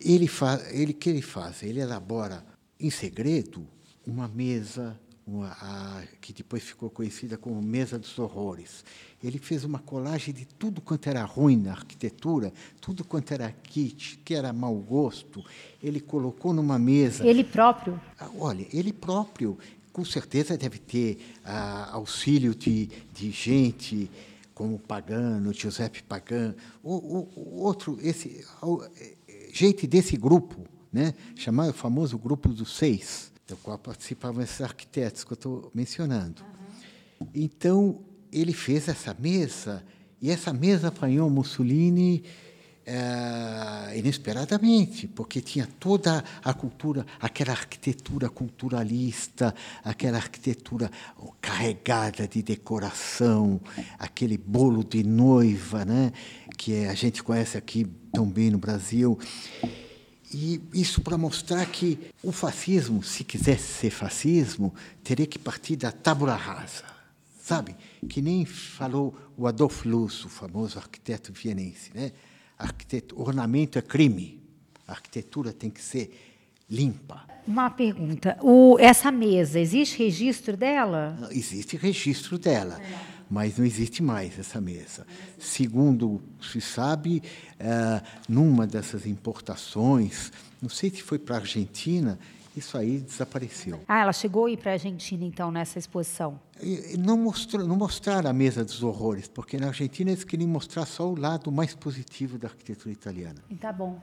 ele 0.00 0.26
faz, 0.26 0.72
ele 0.72 0.92
que 0.92 1.10
ele 1.10 1.22
faz? 1.22 1.62
Ele 1.62 1.80
elabora 1.80 2.44
em 2.78 2.90
segredo 2.90 3.66
uma 4.06 4.26
mesa 4.26 4.98
uma, 5.30 5.56
a, 5.60 6.02
que 6.20 6.32
depois 6.32 6.62
ficou 6.62 6.90
conhecida 6.90 7.38
como 7.38 7.62
Mesa 7.62 7.98
dos 7.98 8.18
Horrores. 8.18 8.84
Ele 9.22 9.38
fez 9.38 9.64
uma 9.64 9.78
colagem 9.78 10.34
de 10.34 10.44
tudo 10.44 10.80
quanto 10.80 11.08
era 11.08 11.22
ruim 11.24 11.56
na 11.56 11.72
arquitetura, 11.72 12.52
tudo 12.80 13.04
quanto 13.04 13.32
era 13.32 13.50
kit, 13.50 14.18
que 14.24 14.34
era 14.34 14.52
mau 14.52 14.74
gosto, 14.74 15.44
ele 15.82 16.00
colocou 16.00 16.52
numa 16.52 16.78
mesa. 16.78 17.26
Ele 17.26 17.44
próprio? 17.44 18.00
Ah, 18.18 18.30
olha, 18.38 18.66
ele 18.72 18.92
próprio, 18.92 19.56
com 19.92 20.04
certeza 20.04 20.56
deve 20.56 20.78
ter 20.78 21.18
ah, 21.44 21.90
auxílio 21.92 22.54
de, 22.54 22.86
de 23.12 23.30
gente 23.30 24.10
como 24.54 24.78
Pagano, 24.78 25.54
Giuseppe 25.54 26.02
Pagano, 26.02 26.54
o, 26.82 27.26
o, 27.34 27.60
outro, 27.62 27.98
esse, 28.02 28.44
gente 29.52 29.86
desse 29.86 30.16
grupo, 30.16 30.64
né, 30.92 31.14
chamado 31.34 31.70
o 31.70 31.74
famoso 31.74 32.18
grupo 32.18 32.50
dos 32.50 32.76
seis, 32.76 33.29
do 33.50 33.56
qual 33.56 33.78
participavam 33.78 34.42
esses 34.42 34.60
arquitetos 34.60 35.24
que 35.24 35.32
eu 35.32 35.34
estou 35.34 35.70
mencionando. 35.74 36.42
Uhum. 36.42 37.26
Então, 37.34 38.00
ele 38.32 38.52
fez 38.52 38.88
essa 38.88 39.14
mesa, 39.18 39.84
e 40.22 40.30
essa 40.30 40.52
mesa 40.52 40.88
apanhou 40.88 41.28
Mussolini 41.28 42.24
é, 42.86 43.98
inesperadamente, 43.98 45.06
porque 45.06 45.40
tinha 45.40 45.66
toda 45.78 46.24
a 46.42 46.54
cultura, 46.54 47.04
aquela 47.20 47.52
arquitetura 47.52 48.28
culturalista, 48.28 49.54
aquela 49.84 50.16
arquitetura 50.16 50.90
carregada 51.40 52.26
de 52.26 52.42
decoração, 52.42 53.60
aquele 53.98 54.38
bolo 54.38 54.82
de 54.84 55.02
noiva, 55.02 55.84
né, 55.84 56.12
que 56.56 56.86
a 56.86 56.94
gente 56.94 57.22
conhece 57.22 57.58
aqui 57.58 57.86
tão 58.12 58.26
bem 58.26 58.50
no 58.50 58.58
Brasil. 58.58 59.18
E 60.32 60.60
isso 60.72 61.00
para 61.00 61.18
mostrar 61.18 61.66
que 61.66 61.98
o 62.22 62.30
fascismo, 62.30 63.02
se 63.02 63.24
quisesse 63.24 63.80
ser 63.80 63.90
fascismo, 63.90 64.72
teria 65.02 65.26
que 65.26 65.38
partir 65.38 65.76
da 65.76 65.90
tábula 65.90 66.36
rasa, 66.36 66.84
sabe? 67.42 67.74
Que 68.08 68.22
nem 68.22 68.44
falou 68.44 69.14
o 69.36 69.46
Adolf 69.46 69.84
Luz, 69.84 70.24
o 70.24 70.28
famoso 70.28 70.78
arquiteto 70.78 71.32
vienense, 71.32 71.90
né? 71.92 72.12
Arquiteto, 72.56 73.20
ornamento 73.20 73.78
é 73.78 73.82
crime, 73.82 74.40
a 74.86 74.92
arquitetura 74.92 75.52
tem 75.52 75.68
que 75.68 75.82
ser 75.82 76.12
limpa. 76.70 77.26
Uma 77.46 77.68
pergunta: 77.68 78.38
o, 78.40 78.76
essa 78.78 79.10
mesa, 79.10 79.58
existe 79.58 79.98
registro 79.98 80.56
dela? 80.56 81.28
Existe 81.32 81.76
registro 81.76 82.38
dela. 82.38 82.80
É 82.80 83.19
mas 83.30 83.56
não 83.56 83.64
existe 83.64 84.02
mais 84.02 84.38
essa 84.38 84.60
mesa. 84.60 85.06
Segundo 85.38 86.20
se 86.40 86.60
sabe, 86.60 87.22
é, 87.58 88.02
numa 88.28 88.66
dessas 88.66 89.06
importações, 89.06 90.32
não 90.60 90.68
sei 90.68 90.90
se 90.90 91.02
foi 91.02 91.18
para 91.18 91.36
a 91.36 91.38
Argentina, 91.38 92.18
isso 92.56 92.76
aí 92.76 92.98
desapareceu. 92.98 93.80
Ah, 93.86 94.00
ela 94.00 94.12
chegou 94.12 94.46
a 94.46 94.50
ir 94.50 94.56
para 94.56 94.72
a 94.72 94.74
Argentina, 94.74 95.24
então, 95.24 95.52
nessa 95.52 95.78
exposição? 95.78 96.40
Não, 96.98 97.16
mostrou, 97.16 97.66
não 97.66 97.76
mostraram 97.76 98.28
a 98.28 98.32
mesa 98.32 98.64
dos 98.64 98.82
horrores, 98.82 99.28
porque 99.28 99.56
na 99.56 99.68
Argentina 99.68 100.10
eles 100.10 100.24
queriam 100.24 100.48
mostrar 100.48 100.84
só 100.84 101.08
o 101.08 101.18
lado 101.18 101.52
mais 101.52 101.74
positivo 101.74 102.36
da 102.36 102.48
arquitetura 102.48 102.92
italiana. 102.92 103.42
Tá 103.60 103.72
bom. 103.72 104.00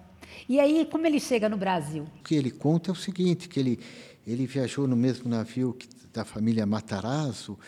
E 0.48 0.60
aí, 0.60 0.88
como 0.90 1.06
ele 1.06 1.20
chega 1.20 1.50
no 1.50 1.58
Brasil? 1.58 2.08
O 2.20 2.24
que 2.24 2.36
ele 2.36 2.52
conta 2.52 2.90
é 2.90 2.94
o 2.94 2.96
seguinte, 2.96 3.50
que 3.50 3.60
ele, 3.60 3.80
ele 4.26 4.48
viajou 4.48 4.88
no 4.88 4.96
mesmo 4.96 5.30
navio 5.30 5.74
que, 5.74 5.88
da 6.14 6.24
família 6.24 6.66
Matarazzo, 6.66 7.60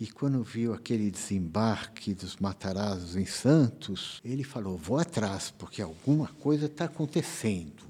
e 0.00 0.06
quando 0.06 0.42
viu 0.42 0.74
aquele 0.74 1.10
desembarque 1.10 2.14
dos 2.14 2.36
Matarazos 2.36 3.16
em 3.16 3.26
Santos, 3.26 4.20
ele 4.24 4.42
falou: 4.42 4.76
vou 4.76 4.98
atrás, 4.98 5.52
porque 5.56 5.80
alguma 5.80 6.28
coisa 6.40 6.66
está 6.66 6.86
acontecendo. 6.86 7.82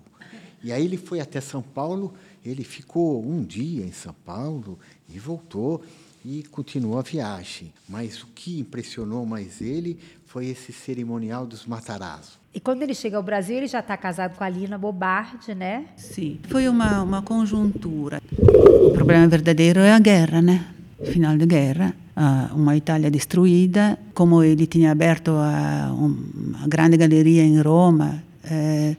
E 0.62 0.72
aí 0.72 0.84
ele 0.84 0.96
foi 0.96 1.20
até 1.20 1.40
São 1.40 1.62
Paulo, 1.62 2.14
ele 2.44 2.62
ficou 2.62 3.24
um 3.24 3.42
dia 3.42 3.84
em 3.84 3.92
São 3.92 4.14
Paulo 4.24 4.78
e 5.08 5.18
voltou 5.18 5.82
e 6.24 6.44
continuou 6.44 6.98
a 6.98 7.02
viagem. 7.02 7.72
Mas 7.88 8.22
o 8.22 8.28
que 8.28 8.60
impressionou 8.60 9.26
mais 9.26 9.60
ele 9.60 9.98
foi 10.24 10.46
esse 10.46 10.72
cerimonial 10.72 11.46
dos 11.46 11.66
Matarazzo. 11.66 12.40
E 12.54 12.60
quando 12.60 12.82
ele 12.82 12.94
chega 12.94 13.16
ao 13.16 13.22
Brasil, 13.22 13.56
ele 13.56 13.66
já 13.66 13.80
está 13.80 13.96
casado 13.96 14.36
com 14.36 14.44
a 14.44 14.48
Lina 14.48 14.78
Bobardi, 14.78 15.54
né? 15.54 15.86
Sim, 15.96 16.38
foi 16.48 16.68
uma, 16.68 17.02
uma 17.02 17.22
conjuntura. 17.22 18.20
O 18.38 18.90
problema 18.92 19.26
verdadeiro 19.26 19.80
é 19.80 19.92
a 19.92 19.98
guerra, 19.98 20.42
né? 20.42 20.72
Final 21.04 21.36
da 21.36 21.46
guerra 21.46 21.94
uma 22.54 22.76
Itália 22.76 23.10
destruída, 23.10 23.98
como 24.14 24.42
ele 24.42 24.66
tinha 24.66 24.92
aberto 24.92 25.30
a, 25.30 25.92
uma 25.92 26.66
grande 26.66 26.96
galeria 26.96 27.42
em 27.42 27.60
Roma, 27.60 28.22
eh, 28.44 28.96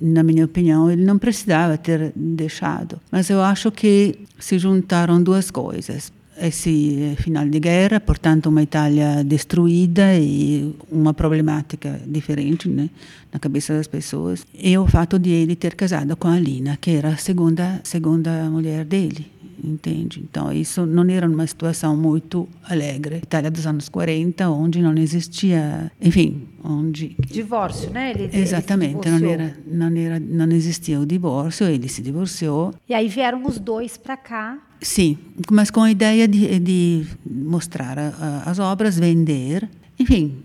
na 0.00 0.22
minha 0.22 0.44
opinião, 0.44 0.90
ele 0.90 1.04
não 1.04 1.18
precisava 1.18 1.78
ter 1.78 2.12
deixado. 2.14 3.00
Mas 3.10 3.30
eu 3.30 3.40
acho 3.40 3.70
que 3.70 4.18
se 4.38 4.58
juntaram 4.58 5.22
duas 5.22 5.50
coisas. 5.50 6.12
Esse 6.40 7.14
final 7.18 7.46
de 7.46 7.60
guerra, 7.60 8.00
portanto, 8.00 8.46
uma 8.46 8.62
Itália 8.62 9.22
destruída 9.22 10.18
e 10.18 10.74
uma 10.90 11.12
problemática 11.12 12.00
diferente 12.06 12.68
né, 12.68 12.88
na 13.32 13.38
cabeça 13.38 13.74
das 13.74 13.86
pessoas, 13.86 14.46
e 14.54 14.76
o 14.78 14.86
fato 14.86 15.18
de 15.18 15.30
ele 15.30 15.54
ter 15.54 15.74
casado 15.74 16.16
com 16.16 16.28
a 16.28 16.38
Lina, 16.38 16.78
que 16.80 16.90
era 16.90 17.10
a 17.10 17.16
segunda, 17.16 17.80
segunda 17.84 18.48
mulher 18.50 18.84
dele 18.84 19.30
entende? 19.62 20.20
Então, 20.20 20.52
isso 20.52 20.84
não 20.84 21.08
era 21.08 21.28
uma 21.28 21.46
situação 21.46 21.96
muito 21.96 22.48
alegre. 22.64 23.16
Itália 23.16 23.50
dos 23.50 23.66
anos 23.66 23.88
40, 23.88 24.48
onde 24.50 24.82
não 24.82 24.94
existia, 24.94 25.90
enfim, 26.00 26.42
onde 26.64 27.16
divórcio, 27.20 27.90
né? 27.90 28.10
Ele, 28.10 28.30
Exatamente, 28.32 29.08
ele 29.08 29.18
não 29.18 29.30
era, 29.30 29.56
não 29.66 29.96
era, 29.96 30.20
não 30.20 30.52
existia 30.52 31.00
o 31.00 31.06
divórcio, 31.06 31.66
ele 31.66 31.88
se 31.88 32.02
divorciou. 32.02 32.74
E 32.88 32.94
aí 32.94 33.08
vieram 33.08 33.44
os 33.44 33.58
dois 33.58 33.96
para 33.96 34.16
cá. 34.16 34.58
Sim, 34.80 35.18
mas 35.50 35.70
com 35.70 35.82
a 35.82 35.90
ideia 35.90 36.26
de, 36.26 36.58
de 36.58 37.06
mostrar 37.24 37.98
a, 37.98 38.42
as 38.46 38.58
obras, 38.58 38.98
vender, 38.98 39.68
enfim, 39.98 40.42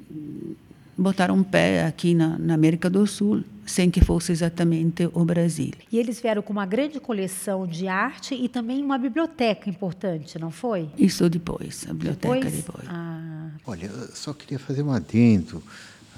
botar 0.98 1.32
um 1.32 1.44
pé 1.44 1.86
aqui 1.86 2.14
na, 2.14 2.38
na 2.38 2.54
América 2.54 2.90
do 2.90 3.06
Sul 3.06 3.44
sem 3.68 3.92
que 3.92 4.04
fosse 4.04 4.32
exatamente 4.32 5.10
o 5.14 5.26
Brasil. 5.26 5.72
E 5.92 6.00
eles 6.00 6.22
vieram 6.22 6.42
com 6.42 6.54
uma 6.54 6.66
grande 6.66 7.00
coleção 7.00 7.68
de 7.68 7.88
arte 7.88 8.34
e 8.34 8.48
também 8.48 8.82
uma 8.82 8.98
biblioteca 8.98 9.70
importante, 9.70 10.40
não 10.40 10.50
foi? 10.50 10.90
Isso 10.98 11.30
depois, 11.30 11.86
a 11.90 11.94
biblioteca 11.94 12.34
depois. 12.34 12.56
depois. 12.56 12.88
Ah. 12.90 13.50
Olha, 13.66 13.88
eu 13.88 14.16
só 14.16 14.34
queria 14.34 14.58
fazer 14.58 14.82
um 14.82 14.92
adendo 14.92 15.62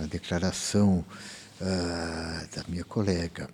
à 0.04 0.06
declaração 0.06 1.06
uh, 1.62 2.56
da 2.56 2.64
minha 2.68 2.84
colega. 2.84 3.50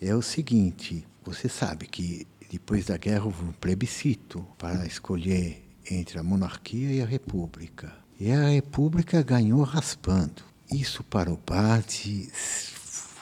É 0.00 0.14
o 0.14 0.22
seguinte, 0.22 1.06
você 1.24 1.48
sabe 1.48 1.86
que 1.86 2.26
depois 2.50 2.86
da 2.86 2.96
guerra 2.96 3.24
houve 3.24 3.44
um 3.44 3.52
plebiscito 3.52 4.46
para 4.58 4.86
escolher 4.86 5.64
entre 5.90 6.18
a 6.18 6.22
monarquia 6.22 6.92
e 6.92 7.02
a 7.02 7.06
república. 7.06 7.92
E 8.18 8.30
a 8.30 8.48
república 8.48 9.22
ganhou 9.22 9.62
raspando. 9.62 10.42
Isso 10.70 11.02
para 11.04 11.32
o 11.32 11.36
Bade 11.36 12.28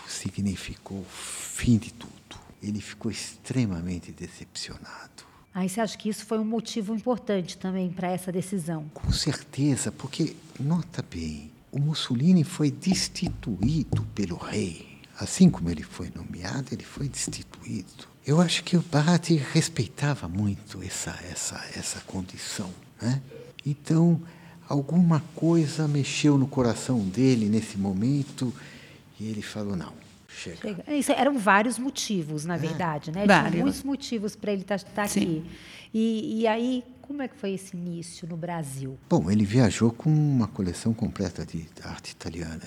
significou 0.06 0.98
o 0.98 1.04
fim 1.04 1.78
de 1.78 1.92
tudo. 1.92 2.12
Ele 2.62 2.80
ficou 2.80 3.10
extremamente 3.10 4.12
decepcionado. 4.12 5.24
Aí 5.54 5.68
você 5.68 5.80
acha 5.80 5.98
que 5.98 6.08
isso 6.08 6.24
foi 6.24 6.38
um 6.38 6.44
motivo 6.44 6.94
importante 6.94 7.58
também 7.58 7.90
para 7.90 8.10
essa 8.10 8.32
decisão? 8.32 8.88
Com 8.94 9.12
certeza, 9.12 9.92
porque, 9.92 10.34
nota 10.58 11.04
bem, 11.10 11.51
o 11.72 11.80
Mussolini 11.80 12.44
foi 12.44 12.70
destituído 12.70 14.02
pelo 14.14 14.36
rei. 14.36 15.00
Assim 15.18 15.48
como 15.48 15.70
ele 15.70 15.82
foi 15.82 16.12
nomeado, 16.14 16.68
ele 16.72 16.84
foi 16.84 17.08
destituído. 17.08 18.06
Eu 18.26 18.40
acho 18.40 18.62
que 18.62 18.76
o 18.76 18.82
Barati 18.82 19.34
respeitava 19.34 20.28
muito 20.28 20.82
essa, 20.82 21.18
essa, 21.30 21.56
essa 21.74 22.00
condição. 22.00 22.70
Né? 23.00 23.20
Então, 23.64 24.20
alguma 24.68 25.20
coisa 25.34 25.88
mexeu 25.88 26.36
no 26.36 26.46
coração 26.46 26.98
dele 27.00 27.48
nesse 27.48 27.78
momento 27.78 28.52
e 29.18 29.28
ele 29.28 29.42
falou: 29.42 29.74
não, 29.74 29.92
Chega. 30.28 30.56
Chega. 30.56 30.84
É, 30.86 30.96
isso, 30.96 31.12
eram 31.12 31.38
vários 31.38 31.78
motivos, 31.78 32.44
na 32.44 32.54
é. 32.54 32.58
verdade, 32.58 33.12
né? 33.12 33.26
Vários. 33.26 33.52
Tinha 33.52 33.62
muitos 33.62 33.82
motivos 33.82 34.36
para 34.36 34.52
ele 34.52 34.62
estar 34.62 34.78
tá, 34.78 34.90
tá 34.94 35.02
aqui. 35.04 35.44
E, 35.92 36.40
e 36.40 36.46
aí, 36.46 36.82
como 37.12 37.20
é 37.20 37.28
que 37.28 37.36
foi 37.36 37.52
esse 37.52 37.76
início 37.76 38.26
no 38.26 38.38
Brasil? 38.38 38.98
Bom, 39.06 39.30
ele 39.30 39.44
viajou 39.44 39.90
com 39.90 40.08
uma 40.08 40.48
coleção 40.48 40.94
completa 40.94 41.44
de 41.44 41.68
arte 41.84 42.12
italiana. 42.12 42.62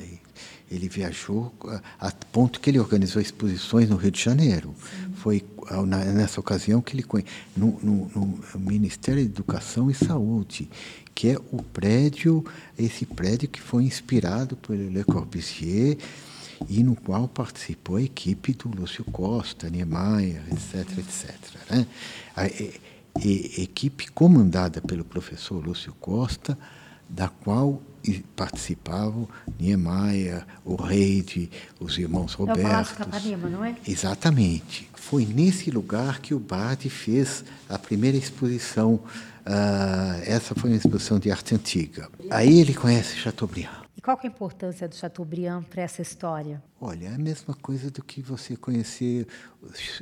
Ele 0.69 0.87
viajou 0.87 1.51
a 1.99 2.11
ponto 2.31 2.59
que 2.59 2.69
ele 2.69 2.79
organizou 2.79 3.19
exposições 3.19 3.89
no 3.89 3.95
Rio 3.95 4.11
de 4.11 4.21
Janeiro. 4.21 4.75
Sim. 4.77 5.13
Foi 5.15 5.43
nessa 6.13 6.39
ocasião 6.39 6.79
que 6.79 6.95
ele 6.95 7.03
no, 7.57 7.79
no, 7.81 8.11
no 8.15 8.59
Ministério 8.59 9.23
da 9.23 9.31
Educação 9.31 9.89
e 9.89 9.95
Saúde, 9.95 10.69
que 11.15 11.29
é 11.29 11.39
o 11.51 11.63
prédio, 11.63 12.45
esse 12.77 13.03
prédio 13.03 13.49
que 13.49 13.59
foi 13.59 13.83
inspirado 13.83 14.55
por 14.57 14.75
Le 14.75 15.03
Corbusier 15.03 15.97
e 16.69 16.83
no 16.83 16.95
qual 16.95 17.27
participou 17.27 17.95
a 17.95 18.01
equipe 18.03 18.53
do 18.53 18.69
Lúcio 18.69 19.03
Costa, 19.05 19.71
Niemeyer, 19.71 20.43
etc., 20.51 20.99
etc. 20.99 21.35
Né? 21.71 21.87
E, 23.23 23.59
e, 23.59 23.63
equipe 23.63 24.07
comandada 24.11 24.81
pelo 24.81 25.03
professor 25.03 25.63
Lúcio 25.63 25.93
Costa, 25.99 26.57
da 27.09 27.29
qual 27.29 27.81
participavam 28.35 29.27
Niemeyer, 29.59 30.45
o 30.63 30.75
Reide, 30.75 31.49
os 31.79 31.97
irmãos 31.97 32.33
Roberto. 32.33 32.59
É 32.59 32.61
o 32.61 32.69
Palácio 32.69 32.95
Capanema, 32.97 33.49
não 33.49 33.65
é? 33.65 33.75
Exatamente. 33.87 34.89
Foi 34.93 35.25
nesse 35.25 35.71
lugar 35.71 36.19
que 36.19 36.33
o 36.33 36.39
Bardi 36.39 36.89
fez 36.89 37.43
a 37.69 37.77
primeira 37.77 38.17
exposição. 38.17 38.95
Uh, 38.95 40.21
essa 40.25 40.55
foi 40.55 40.71
uma 40.71 40.77
exposição 40.77 41.19
de 41.19 41.31
arte 41.31 41.55
antiga. 41.55 42.09
Aí 42.29 42.59
ele 42.59 42.73
conhece 42.73 43.15
Chateaubriand. 43.15 43.85
Qual 44.03 44.19
é 44.21 44.27
a 44.27 44.29
importância 44.29 44.87
do 44.87 44.95
Chateaubriand 44.95 45.63
para 45.63 45.81
essa 45.81 46.01
história? 46.01 46.61
Olha, 46.79 47.07
é 47.07 47.15
a 47.15 47.17
mesma 47.17 47.55
coisa 47.55 47.89
do 47.89 48.03
que 48.03 48.21
você 48.21 48.55
conhecer 48.55 49.27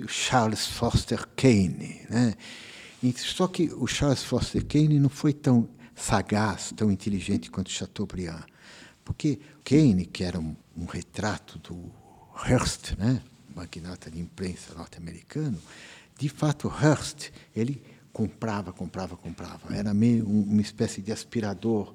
Charles 0.08 0.68
Foster 0.68 1.26
Kane, 1.38 2.02
né? 2.10 2.34
Só 3.12 3.48
que 3.48 3.72
o 3.74 3.88
Charles 3.88 4.24
Foster 4.24 4.66
Kane 4.66 5.00
não 5.00 5.10
foi 5.10 5.34
tão 5.34 5.68
sagaz, 5.96 6.74
tão 6.76 6.92
inteligente 6.92 7.52
quanto 7.52 7.70
Chateaubriand, 7.70 8.44
porque 9.04 9.40
Kane, 9.64 10.06
que 10.06 10.24
era 10.24 10.40
um, 10.40 10.56
um 10.76 10.86
retrato 10.86 11.60
do 11.60 11.92
Hearst, 12.48 12.96
né, 12.98 13.22
magnata 13.56 14.10
de 14.10 14.20
imprensa 14.20 14.74
norte-americano, 14.76 15.60
de 16.18 16.30
fato 16.30 16.68
Hearst 16.68 17.30
ele 17.56 17.82
comprava, 18.12 18.72
comprava, 18.72 19.18
comprava, 19.18 19.76
era 19.76 19.94
meio 19.94 20.26
uma 20.26 20.62
espécie 20.62 21.02
de 21.02 21.12
aspirador 21.12 21.94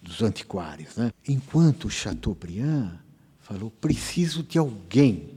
dos 0.00 0.22
antiquários. 0.22 0.96
Né? 0.96 1.12
Enquanto 1.28 1.90
Chateaubriand 1.90 2.92
falou, 3.40 3.70
preciso 3.70 4.42
de 4.42 4.58
alguém, 4.58 5.36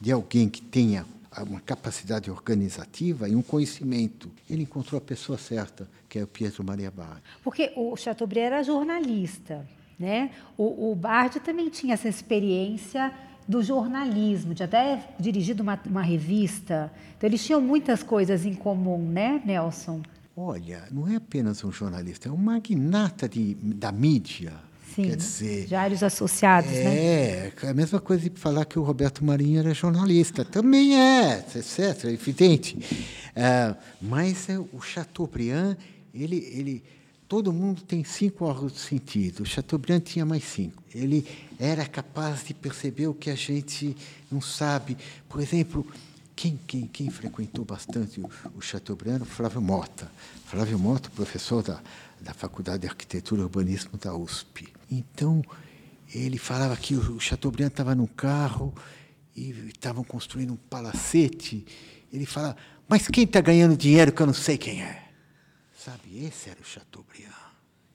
de 0.00 0.12
alguém 0.12 0.48
que 0.48 0.62
tenha 0.62 1.04
uma 1.42 1.60
capacidade 1.60 2.30
organizativa 2.30 3.28
e 3.28 3.36
um 3.36 3.42
conhecimento. 3.42 4.30
Ele 4.48 4.62
encontrou 4.62 4.98
a 4.98 5.00
pessoa 5.00 5.38
certa, 5.38 5.88
que 6.08 6.18
é 6.18 6.24
o 6.24 6.26
Pietro 6.26 6.64
Maria 6.64 6.90
Bardi. 6.90 7.22
Porque 7.42 7.72
o 7.76 7.96
Chateaubriand 7.96 8.46
era 8.46 8.62
jornalista, 8.62 9.66
né? 9.98 10.30
O, 10.56 10.90
o 10.90 10.94
Bardi 10.94 11.40
também 11.40 11.68
tinha 11.68 11.94
essa 11.94 12.08
experiência 12.08 13.12
do 13.48 13.62
jornalismo, 13.62 14.54
de 14.54 14.62
até 14.62 15.14
dirigido 15.18 15.62
uma, 15.62 15.80
uma 15.86 16.02
revista. 16.02 16.90
Então, 17.16 17.28
eles 17.28 17.44
tinham 17.44 17.60
muitas 17.60 18.02
coisas 18.02 18.44
em 18.44 18.54
comum, 18.54 18.98
né, 18.98 19.40
Nelson? 19.44 20.02
Olha, 20.36 20.84
não 20.90 21.08
é 21.08 21.16
apenas 21.16 21.64
um 21.64 21.72
jornalista, 21.72 22.28
é 22.28 22.32
um 22.32 22.36
magnata 22.36 23.28
de, 23.28 23.54
da 23.54 23.90
mídia. 23.90 24.52
Sim, 24.96 25.10
Quer 25.10 25.16
dizer, 25.16 25.66
diários 25.66 26.02
associados, 26.02 26.70
é, 26.72 26.84
né? 26.84 26.96
É, 27.62 27.68
a 27.68 27.74
mesma 27.74 28.00
coisa 28.00 28.30
de 28.30 28.40
falar 28.40 28.64
que 28.64 28.78
o 28.78 28.82
Roberto 28.82 29.22
Marinho 29.22 29.60
era 29.60 29.74
jornalista. 29.74 30.42
Também 30.42 30.98
é, 30.98 31.44
etc., 31.54 32.06
é 32.06 32.12
evidente. 32.12 32.78
É, 33.34 33.74
mas 34.00 34.48
é, 34.48 34.58
o 34.58 34.80
Chateaubriand, 34.80 35.76
ele, 36.14 36.38
ele, 36.50 36.82
todo 37.28 37.52
mundo 37.52 37.82
tem 37.82 38.04
cinco 38.04 38.46
órgãos 38.46 38.72
de 38.72 38.78
sentido. 38.78 39.42
O 39.42 39.44
Chateaubriand 39.44 40.00
tinha 40.00 40.24
mais 40.24 40.44
cinco. 40.44 40.82
Ele 40.94 41.26
era 41.60 41.84
capaz 41.84 42.42
de 42.42 42.54
perceber 42.54 43.06
o 43.06 43.12
que 43.12 43.28
a 43.28 43.36
gente 43.36 43.94
não 44.32 44.40
sabe. 44.40 44.96
Por 45.28 45.42
exemplo, 45.42 45.86
quem, 46.34 46.58
quem, 46.66 46.86
quem 46.86 47.10
frequentou 47.10 47.66
bastante 47.66 48.18
o, 48.18 48.30
o 48.56 48.62
Chateaubriand? 48.62 49.20
O 49.20 49.26
Flávio 49.26 49.60
Mota. 49.60 50.10
Flávio 50.46 50.78
Mota, 50.78 51.10
professor 51.10 51.62
da, 51.62 51.82
da 52.20 52.34
Faculdade 52.34 52.80
de 52.80 52.88
Arquitetura 52.88 53.40
e 53.40 53.44
Urbanismo 53.44 53.98
da 53.98 54.14
USP. 54.14 54.72
Então, 54.90 55.42
ele 56.14 56.38
falava 56.38 56.76
que 56.76 56.94
o 56.94 57.18
Chateaubriand 57.20 57.68
estava 57.68 57.94
num 57.94 58.06
carro 58.06 58.74
e 59.34 59.50
estavam 59.68 60.04
construindo 60.04 60.52
um 60.52 60.56
palacete. 60.56 61.66
Ele 62.12 62.26
falava, 62.26 62.56
mas 62.88 63.08
quem 63.08 63.24
está 63.24 63.40
ganhando 63.40 63.76
dinheiro 63.76 64.12
que 64.12 64.22
eu 64.22 64.26
não 64.26 64.34
sei 64.34 64.56
quem 64.56 64.82
é? 64.82 65.08
Sabe, 65.76 66.24
esse 66.24 66.48
era 66.48 66.60
o 66.60 66.64
Chateaubriand. 66.64 67.32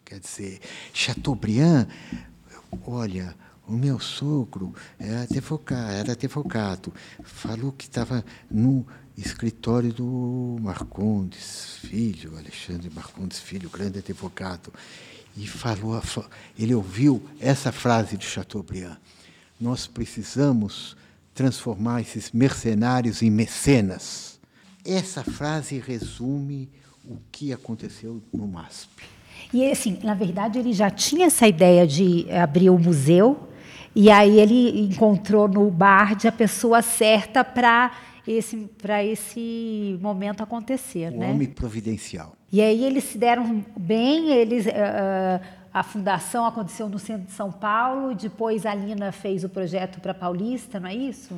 Quer 0.04 0.20
dizer, 0.20 0.60
Chateaubriand, 0.94 1.88
olha, 2.86 3.36
o 3.68 3.74
meu 3.74 4.00
sogro 4.00 4.76
era 5.00 5.22
advogado, 5.22 5.92
era 5.92 6.12
advogado 6.12 6.94
falou 7.24 7.72
que 7.72 7.86
estava 7.86 8.24
no 8.50 8.86
escritório 9.18 9.94
do 9.94 10.58
Marcondes 10.62 11.78
Filho, 11.82 12.38
Alexandre 12.38 12.90
Marcondes 12.94 13.40
Filho, 13.40 13.70
grande 13.70 14.00
advogado, 14.00 14.74
e 15.36 15.48
falou, 15.48 16.02
ele 16.58 16.74
ouviu 16.74 17.24
essa 17.40 17.72
frase 17.72 18.18
de 18.18 18.26
Chateaubriand: 18.26 18.98
Nós 19.60 19.88
precisamos 19.88 20.96
transformar 21.34 22.02
esses 22.02 22.32
mercenários 22.32 23.22
em 23.22 23.30
mecenas. 23.30 24.40
Essa 24.86 25.24
frase 25.24 25.80
resume 25.80 26.70
o 27.06 27.18
que 27.32 27.54
aconteceu 27.54 28.22
no 28.34 28.48
MASP. 28.48 28.90
E 29.54 29.70
assim, 29.70 30.00
na 30.04 30.14
verdade, 30.14 30.60
ele 30.60 30.74
já 30.74 30.90
tinha 30.90 31.28
essa 31.28 31.48
ideia 31.48 31.86
de 31.86 32.32
abrir 32.32 32.70
o 32.70 32.78
museu, 32.78 33.50
e 33.96 34.10
aí 34.10 34.40
ele 34.40 34.86
encontrou 34.86 35.48
no 35.48 35.70
Bard 35.70 36.28
a 36.28 36.32
pessoa 36.32 36.82
certa 36.82 37.44
para 37.44 37.92
esse, 38.28 38.58
para 38.82 39.04
esse 39.04 39.98
momento 40.02 40.42
acontecer. 40.42 41.12
O 41.12 41.20
né? 41.20 41.32
homem 41.32 41.48
providencial. 41.48 42.36
E 42.52 42.62
aí 42.62 42.84
eles 42.84 43.06
se 43.06 43.18
deram 43.18 43.64
bem, 43.78 44.32
eles, 44.32 44.66
uh, 44.66 45.42
a 45.74 45.84
fundação 45.84 46.46
aconteceu 46.46 46.90
no 46.90 47.00
centro 47.00 47.28
de 47.28 47.32
São 47.32 47.52
Paulo, 47.52 48.14
depois 48.14 48.66
a 48.66 48.76
Lina 48.76 49.12
fez 49.12 49.44
o 49.44 49.50
projeto 49.50 50.02
para 50.02 50.14
Paulista, 50.14 50.80
não 50.80 50.90
é 50.90 50.96
isso? 50.96 51.34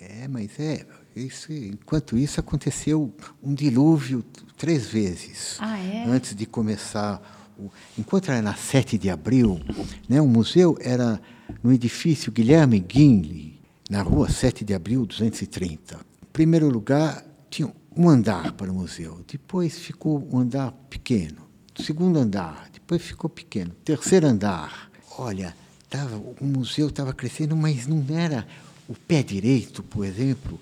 É, 0.00 0.26
mas 0.26 0.58
é. 0.58 0.84
Isso, 1.14 1.52
enquanto 1.52 2.18
isso, 2.18 2.40
aconteceu 2.40 3.14
um 3.42 3.54
dilúvio 3.54 4.24
três 4.56 4.86
vezes. 4.86 5.58
Ah, 5.60 5.78
é? 5.78 6.04
Antes 6.06 6.34
de 6.34 6.44
começar. 6.44 7.22
O, 7.56 7.70
enquanto 7.96 8.32
era 8.32 8.42
na 8.42 8.54
7 8.54 8.98
de 8.98 9.08
abril, 9.08 9.60
né, 10.08 10.20
o 10.20 10.26
museu 10.26 10.76
era 10.80 11.20
no 11.62 11.72
edifício 11.72 12.32
Guilherme 12.32 12.80
Guinle, 12.80 13.60
na 13.88 14.02
rua 14.02 14.28
7 14.28 14.64
de 14.64 14.74
abril, 14.74 15.06
230. 15.06 16.00
Primeiro 16.34 16.68
lugar, 16.68 17.24
tinha 17.48 17.72
um 17.96 18.08
andar 18.08 18.54
para 18.54 18.68
o 18.68 18.74
museu, 18.74 19.24
depois 19.24 19.78
ficou 19.78 20.28
um 20.32 20.40
andar 20.40 20.72
pequeno, 20.90 21.46
segundo 21.80 22.18
andar, 22.18 22.68
depois 22.72 23.00
ficou 23.02 23.30
pequeno, 23.30 23.70
terceiro 23.84 24.26
andar. 24.26 24.90
Olha, 25.16 25.54
tava, 25.88 26.16
o 26.16 26.44
museu 26.44 26.88
estava 26.88 27.12
crescendo, 27.12 27.54
mas 27.54 27.86
não 27.86 28.04
era 28.18 28.44
o 28.88 28.96
pé 28.96 29.22
direito, 29.22 29.80
por 29.84 30.04
exemplo, 30.04 30.60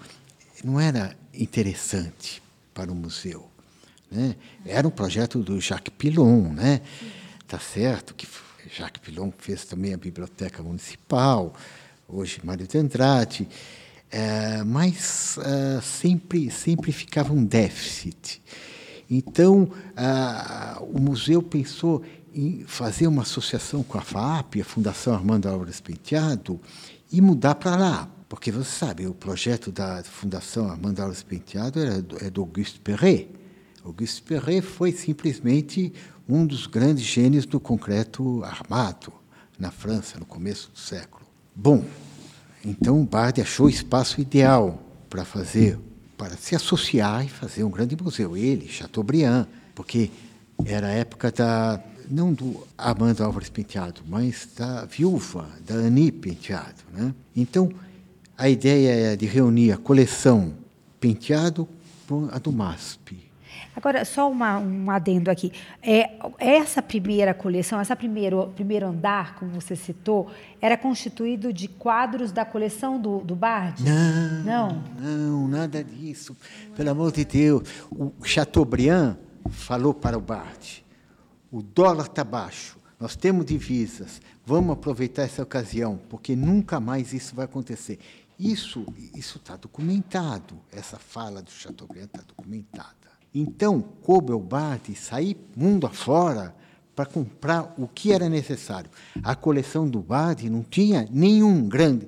não 0.63 0.79
era 0.79 1.17
interessante 1.33 2.43
para 2.75 2.93
o 2.93 2.95
museu. 2.95 3.51
Né? 4.11 4.37
Era 4.67 4.87
um 4.87 4.91
projeto 4.91 5.39
do 5.39 5.59
Jacques 5.59 5.95
Pilon, 5.97 6.53
né? 6.53 6.83
Tá 7.49 7.59
certo 7.59 8.15
que 8.15 8.29
Jacques 8.77 9.03
Pilon 9.03 9.33
fez 9.39 9.65
também 9.65 9.95
a 9.95 9.97
biblioteca 9.97 10.63
municipal, 10.63 11.55
hoje 12.07 12.43
Mário 12.45 12.69
de 12.69 12.77
Andrade. 12.77 13.49
É, 14.15 14.63
mas 14.63 15.39
uh, 15.39 15.81
sempre, 15.81 16.51
sempre 16.51 16.93
ficava 16.93 17.33
um 17.33 17.43
déficit. 17.43 18.43
Então, 19.09 19.63
uh, 19.63 20.85
o 20.85 21.01
museu 21.01 21.43
pensou 21.43 22.03
em 22.35 22.63
fazer 22.67 23.07
uma 23.07 23.23
associação 23.23 23.83
com 23.83 23.97
a 23.97 24.03
FAP, 24.03 24.61
a 24.61 24.65
Fundação 24.65 25.15
Armando 25.15 25.49
Álvares 25.49 25.81
Penteado, 25.81 26.61
e 27.11 27.23
mudar 27.23 27.55
para 27.55 27.75
lá. 27.75 28.09
Porque 28.29 28.53
você 28.53 28.71
sabe, 28.71 29.07
o 29.07 29.15
projeto 29.15 29.73
da 29.73 30.03
Fundação 30.05 30.69
Armando 30.69 31.01
Álvares 31.01 31.23
Penteado 31.23 31.81
era 31.81 32.03
do, 32.03 32.23
é 32.23 32.29
do 32.29 32.43
Auguste 32.43 32.81
Perret. 32.81 33.31
Auguste 33.83 34.21
Perret 34.23 34.61
foi 34.61 34.93
simplesmente 34.93 35.91
um 36.29 36.47
dos 36.47 36.67
grandes 36.67 37.05
gênios 37.05 37.47
do 37.47 37.59
concreto 37.59 38.45
armado 38.45 39.11
na 39.59 39.71
França, 39.71 40.19
no 40.19 40.27
começo 40.27 40.71
do 40.71 40.79
século. 40.79 41.25
Bom, 41.55 41.85
então 42.65 43.01
o 43.01 43.05
Bardi 43.05 43.41
achou 43.41 43.67
o 43.67 43.71
espaço 43.71 44.21
ideal 44.21 44.83
para 45.09 45.25
fazer, 45.25 45.79
para 46.17 46.37
se 46.37 46.55
associar 46.55 47.25
e 47.25 47.29
fazer 47.29 47.65
um 47.65 47.71
grande 47.71 47.97
museu. 48.01 48.37
Ele, 48.37 48.69
Chateaubriand, 48.69 49.47
porque 49.75 50.11
era 50.65 50.89
a 50.89 50.93
época 50.93 51.31
da 51.31 51.81
não 52.09 52.33
do 52.33 52.67
Armando 52.77 53.25
Álvares 53.25 53.49
Penteado, 53.49 54.03
mas 54.07 54.49
da 54.57 54.85
viúva, 54.85 55.49
da 55.67 55.75
Ani 55.75 56.13
Penteado. 56.13 56.83
Né? 56.93 57.15
Então, 57.35 57.73
a 58.37 58.49
ideia 58.49 59.13
é 59.13 59.17
de 59.17 59.27
reunir 59.27 59.73
a 59.73 59.77
coleção 59.77 60.53
Penteado 61.01 61.69
com 62.07 62.29
a 62.31 62.39
do 62.39 62.53
MASP. 62.53 63.22
Agora, 63.75 64.05
só 64.05 64.31
uma, 64.31 64.59
um 64.59 64.91
adendo 64.91 65.31
aqui. 65.31 65.51
É, 65.83 66.11
essa 66.39 66.83
primeira 66.83 67.33
coleção, 67.33 67.81
esse 67.81 67.95
primeiro, 67.97 68.53
primeiro 68.55 68.87
andar, 68.87 69.37
como 69.37 69.51
você 69.51 69.75
citou, 69.75 70.31
era 70.61 70.77
constituído 70.77 71.53
de 71.53 71.69
quadros 71.69 72.33
da 72.33 72.45
coleção 72.45 73.01
do, 73.01 73.21
do 73.21 73.35
Bard? 73.35 73.83
Não, 73.83 74.43
não, 74.45 74.83
não, 74.99 75.49
nada 75.49 75.83
disso. 75.83 76.37
Pelo 76.77 76.91
amor 76.91 77.13
de 77.13 77.25
Deus. 77.25 77.63
O 77.91 78.13
Chateaubriand 78.23 79.17
falou 79.51 79.95
para 79.95 80.17
o 80.17 80.21
Bard, 80.21 80.85
o 81.51 81.63
dólar 81.63 82.07
está 82.07 82.25
baixo, 82.25 82.79
nós 82.99 83.17
temos 83.17 83.45
divisas, 83.45 84.21
vamos 84.47 84.75
aproveitar 84.75 85.23
essa 85.23 85.43
ocasião, 85.43 85.99
porque 86.09 86.37
nunca 86.37 86.79
mais 86.79 87.13
isso 87.13 87.35
vai 87.35 87.47
acontecer. 87.47 87.99
Isso 88.39 88.87
está 89.15 89.57
documentado, 89.57 90.55
essa 90.71 90.99
fala 90.99 91.43
do 91.43 91.51
Chateaubriand 91.51 92.07
está 92.07 92.23
documentada. 92.23 93.02
Então, 93.35 93.85
ao 94.07 94.41
Bart 94.41 94.95
sair 94.95 95.37
mundo 95.57 95.87
afora 95.87 96.55
para 96.95 97.07
comprar 97.07 97.75
o 97.79 97.89
que 97.89 98.13
era 98.13 98.29
necessário. 98.29 98.91
A 99.23 99.35
coleção 99.35 99.89
do 99.89 100.01
Bart 100.01 100.43
não 100.45 100.63
tinha 100.63 101.09
nenhum 101.11 101.67
grande, 101.67 102.07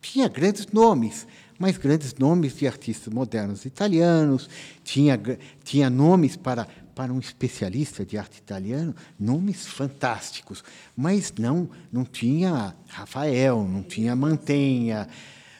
tinha 0.00 0.28
grandes 0.28 0.66
nomes, 0.72 1.26
mas 1.58 1.76
grandes 1.76 2.14
nomes 2.14 2.56
de 2.56 2.66
artistas 2.66 3.12
modernos 3.12 3.64
italianos, 3.64 4.48
tinha, 4.82 5.20
tinha 5.62 5.90
nomes 5.90 6.36
para, 6.36 6.66
para 6.94 7.12
um 7.12 7.20
especialista 7.20 8.04
de 8.04 8.16
arte 8.16 8.38
italiano, 8.38 8.94
nomes 9.20 9.66
fantásticos, 9.66 10.64
mas 10.96 11.32
não, 11.38 11.68
não 11.92 12.04
tinha 12.04 12.74
Rafael, 12.88 13.62
não 13.68 13.82
tinha 13.82 14.16
Mantenha, 14.16 15.06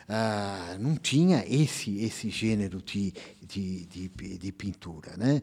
ah, 0.09 0.77
não 0.81 0.97
tinha 0.97 1.45
esse, 1.47 1.99
esse 2.03 2.29
gênero 2.31 2.83
de, 2.83 3.15
de, 3.53 3.87
de, 3.87 4.39
de 4.39 4.53
pintura. 4.53 5.17
Né? 5.17 5.43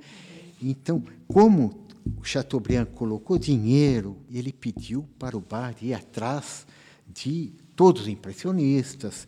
Então, 0.62 1.04
como 1.28 1.88
o 2.18 2.24
Chateaubriand 2.24 2.86
colocou 2.88 3.38
dinheiro, 3.38 4.18
ele 4.32 4.52
pediu 4.52 5.08
para 5.20 5.38
o 5.38 5.42
Bardi 5.42 5.88
ir 5.88 5.94
atrás 5.94 6.66
de 7.08 7.54
todos 7.76 8.04
os 8.04 8.08
impressionistas. 8.08 9.28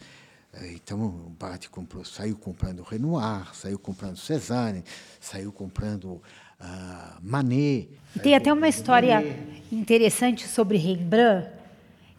Eh, 0.53 0.73
então, 0.73 1.05
o 1.05 1.29
Bardi 1.39 1.69
comprou, 1.69 2.03
saiu 2.03 2.35
comprando 2.35 2.81
Renoir, 2.81 3.53
saiu 3.53 3.77
comprando 3.77 4.17
Cézanne, 4.17 4.83
saiu 5.19 5.51
comprando 5.51 6.13
uh, 6.15 6.21
Manet. 7.21 7.89
Tem 8.21 8.35
até 8.35 8.51
uma 8.51 8.67
história 8.67 9.21
Manet. 9.21 9.63
interessante 9.71 10.47
sobre 10.47 10.77
Rembrandt. 10.77 11.49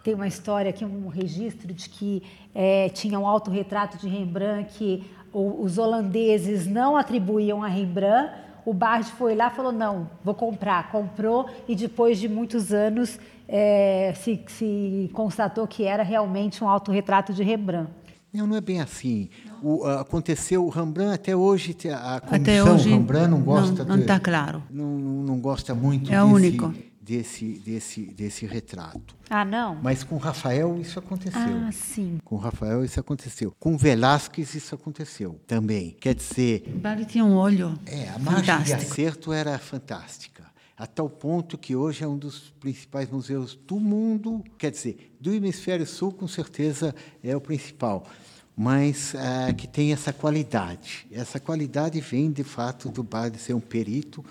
Tem 0.03 0.15
uma 0.15 0.27
história 0.27 0.71
aqui, 0.71 0.85
um 0.85 1.07
registro 1.07 1.73
de 1.73 1.89
que 1.89 2.23
é, 2.53 2.89
tinha 2.89 3.19
um 3.21 3.27
autorretrato 3.27 3.99
de 3.99 4.09
Rembrandt 4.09 4.77
que 4.77 5.05
os 5.33 5.79
holandeses 5.79 6.67
não 6.67 6.97
atribuíam 6.97 7.63
a 7.63 7.69
Rembrandt, 7.69 8.33
o 8.65 8.73
Bard 8.73 9.11
foi 9.13 9.35
lá 9.35 9.49
e 9.49 9.57
falou: 9.57 9.73
não, 9.73 10.09
vou 10.25 10.35
comprar. 10.35 10.91
Comprou 10.91 11.49
e 11.69 11.75
depois 11.75 12.19
de 12.19 12.29
muitos 12.29 12.73
anos 12.73 13.19
é, 13.49 14.13
se, 14.17 14.41
se, 14.49 15.11
constatou 15.13 15.67
que 15.67 15.85
era 15.85 16.03
realmente 16.03 16.63
um 16.63 16.69
autorretrato 16.69 17.33
de 17.33 17.43
Rembrandt. 17.43 17.91
Não, 18.33 18.47
não 18.47 18.57
é 18.57 18.61
bem 18.61 18.81
assim. 18.81 19.29
O, 19.63 19.85
aconteceu 19.85 20.65
o 20.65 20.69
Rembrandt 20.69 21.15
até 21.15 21.37
hoje 21.37 21.77
a 21.93 22.21
comissão 22.21 22.37
até 22.37 22.65
hoje, 22.65 22.89
Rembrandt 22.89 23.29
não 23.29 23.41
gosta 23.43 23.85
não 23.85 23.97
está 23.97 24.19
claro 24.19 24.61
não, 24.69 24.85
não 24.85 25.39
gosta 25.39 25.73
muito 25.73 26.13
é 26.13 26.17
desse, 26.17 26.35
único 26.35 26.75
desse, 27.03 27.59
desse, 27.59 28.07
desse 28.07 28.47
retrato. 28.47 29.17
Ah, 29.29 29.45
não? 29.45 29.75
Mas 29.83 30.05
com 30.05 30.17
Rafael 30.17 30.81
isso 30.81 30.99
aconteceu. 30.99 31.41
Ah, 31.41 31.73
sim. 31.73 32.19
Com 32.25 32.37
Rafael 32.37 32.85
isso 32.85 33.01
aconteceu. 33.01 33.53
Com 33.59 33.77
Velázquez 33.77 34.55
isso 34.55 34.75
aconteceu 34.75 35.41
também. 35.47 35.97
Quer 36.01 36.15
dizer... 36.15 36.63
Bari 36.77 37.05
tinha 37.05 37.25
um 37.25 37.35
olho 37.35 37.79
É, 37.87 38.09
a 38.09 38.19
margem 38.19 38.63
de 38.63 38.73
acerto 38.73 39.33
era 39.33 39.59
fantástica. 39.59 40.45
A 40.77 40.87
tal 40.87 41.11
ponto 41.11 41.59
que 41.59 41.75
hoje 41.75 42.05
é 42.05 42.09
um 42.09 42.17
dos 42.17 42.51
principais 42.61 43.11
museus 43.11 43.59
do 43.67 43.79
mundo. 43.81 44.43
Quer 44.57 44.71
dizer, 44.71 45.17
do 45.21 45.35
hemisfério 45.35 45.87
sul, 45.87 46.13
com 46.13 46.29
certeza, 46.29 46.95
é 47.23 47.37
o 47.37 47.41
principal 47.41 48.07
mas 48.55 49.15
é, 49.15 49.51
que 49.55 49.67
tem 49.67 49.95
essa 49.95 50.13
qualidade. 50.13 51.07
Essa 51.11 51.41
qualidade 51.41 51.99
vem, 52.03 52.31
de 52.31 52.45
fato, 52.45 52.91
do 52.91 53.03
Bari 53.03 53.39
ser 53.39 53.55
um 53.55 53.61
perito 53.61 54.23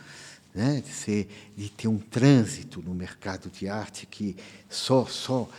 né, 0.54 0.82
de, 0.86 0.94
ser, 0.94 1.28
de 1.56 1.70
ter 1.70 1.88
um 1.88 1.98
trânsito 1.98 2.82
no 2.82 2.94
mercado 2.94 3.50
de 3.50 3.68
arte 3.68 4.06
que 4.06 4.36
só, 4.70 5.06
só 5.06 5.50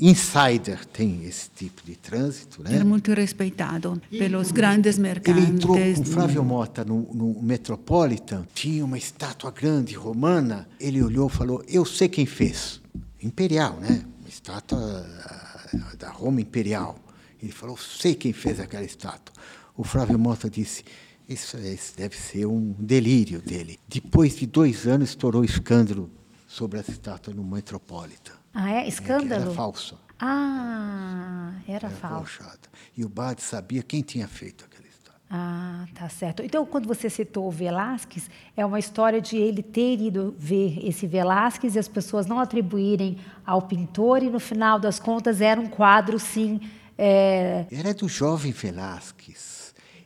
insider 0.00 0.84
tem 0.86 1.24
esse 1.24 1.48
tipo 1.50 1.82
de 1.84 1.96
trânsito. 1.96 2.62
Né? 2.62 2.74
Era 2.74 2.84
muito 2.84 3.12
respeitado 3.12 4.00
pelos 4.10 4.52
grandes 4.52 4.98
mercados. 4.98 5.42
Ele 5.42 5.52
entrou 5.52 5.76
com 5.76 6.04
Flávio 6.04 6.44
Mota 6.44 6.84
no, 6.84 7.02
no 7.14 7.42
Metropolitan, 7.42 8.46
tinha 8.54 8.84
uma 8.84 8.98
estátua 8.98 9.50
grande 9.50 9.94
romana. 9.94 10.68
Ele 10.78 11.02
olhou 11.02 11.28
e 11.28 11.30
falou: 11.30 11.64
Eu 11.66 11.84
sei 11.84 12.08
quem 12.08 12.26
fez. 12.26 12.80
Imperial, 13.22 13.78
né? 13.80 14.04
Uma 14.20 14.28
estátua 14.28 14.78
ah, 14.78 15.96
da 15.98 16.10
Roma 16.10 16.40
Imperial. 16.40 16.98
Ele 17.42 17.52
falou: 17.52 17.76
Sei 17.78 18.14
quem 18.14 18.32
fez 18.32 18.60
aquela 18.60 18.84
estátua. 18.84 19.34
O 19.76 19.82
Flávio 19.82 20.18
Mota 20.18 20.50
disse: 20.50 20.84
isso, 21.28 21.56
isso 21.58 21.96
deve 21.96 22.16
ser 22.16 22.46
um 22.46 22.74
delírio 22.78 23.40
dele. 23.40 23.78
Depois 23.88 24.36
de 24.36 24.46
dois 24.46 24.86
anos, 24.86 25.10
estourou 25.10 25.44
escândalo 25.44 26.10
sobre 26.46 26.78
essa 26.78 26.90
estátua 26.90 27.32
no 27.32 27.42
Metropolitan. 27.42 28.34
Ah, 28.52 28.70
é? 28.70 28.86
Escândalo? 28.86 29.42
É, 29.42 29.46
era 29.46 29.54
falsa. 29.54 29.96
Ah, 30.20 31.52
era, 31.66 31.88
era 31.88 31.90
falsa. 31.90 32.58
E 32.96 33.04
o 33.04 33.08
Bade 33.08 33.42
sabia 33.42 33.82
quem 33.82 34.02
tinha 34.02 34.28
feito 34.28 34.64
aquela 34.64 34.86
estátua. 34.86 35.20
Ah, 35.30 35.86
tá 35.94 36.08
certo. 36.08 36.42
Então, 36.42 36.64
quando 36.66 36.86
você 36.86 37.08
citou 37.08 37.48
o 37.48 37.50
Velázquez, 37.50 38.28
é 38.56 38.64
uma 38.64 38.78
história 38.78 39.20
de 39.20 39.36
ele 39.36 39.62
ter 39.62 40.00
ido 40.00 40.34
ver 40.38 40.86
esse 40.86 41.06
Velázquez 41.06 41.74
e 41.74 41.78
as 41.78 41.88
pessoas 41.88 42.26
não 42.26 42.38
atribuírem 42.38 43.18
ao 43.44 43.62
pintor, 43.62 44.22
e 44.22 44.30
no 44.30 44.38
final 44.38 44.78
das 44.78 45.00
contas 45.00 45.40
era 45.40 45.60
um 45.60 45.66
quadro, 45.66 46.18
sim. 46.18 46.60
É... 46.96 47.66
Era 47.72 47.92
do 47.94 48.08
jovem 48.08 48.52
Velázquez 48.52 49.63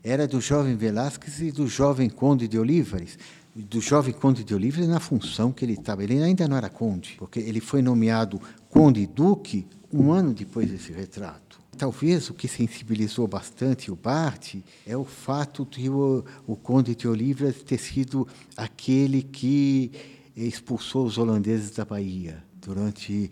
era 0.08 0.26
do 0.26 0.40
jovem 0.40 0.74
Velázquez 0.74 1.40
e 1.40 1.52
do 1.52 1.66
jovem 1.66 2.08
Conde 2.08 2.48
de 2.48 2.58
Olivares. 2.58 3.18
Do 3.54 3.80
jovem 3.80 4.14
Conde 4.14 4.42
de 4.42 4.54
Olivares 4.54 4.88
na 4.88 5.00
função 5.00 5.52
que 5.52 5.64
ele 5.64 5.74
estava. 5.74 6.02
Ele 6.02 6.22
ainda 6.22 6.48
não 6.48 6.56
era 6.56 6.70
conde, 6.70 7.16
porque 7.18 7.38
ele 7.38 7.60
foi 7.60 7.82
nomeado 7.82 8.40
Conde 8.70 9.06
Duque 9.06 9.66
um 9.92 10.10
ano 10.10 10.32
depois 10.32 10.70
desse 10.70 10.92
retrato. 10.92 11.60
Talvez 11.76 12.30
o 12.30 12.34
que 12.34 12.48
sensibilizou 12.48 13.28
bastante 13.28 13.90
o 13.90 13.96
Bart 13.96 14.56
é 14.86 14.96
o 14.96 15.04
fato 15.04 15.66
de 15.70 15.90
o, 15.90 16.24
o 16.46 16.56
Conde 16.56 16.94
de 16.94 17.06
Olivares 17.06 17.62
ter 17.62 17.78
sido 17.78 18.26
aquele 18.56 19.22
que 19.22 19.92
expulsou 20.34 21.04
os 21.04 21.18
holandeses 21.18 21.70
da 21.70 21.84
Bahia 21.84 22.42
durante 22.60 23.30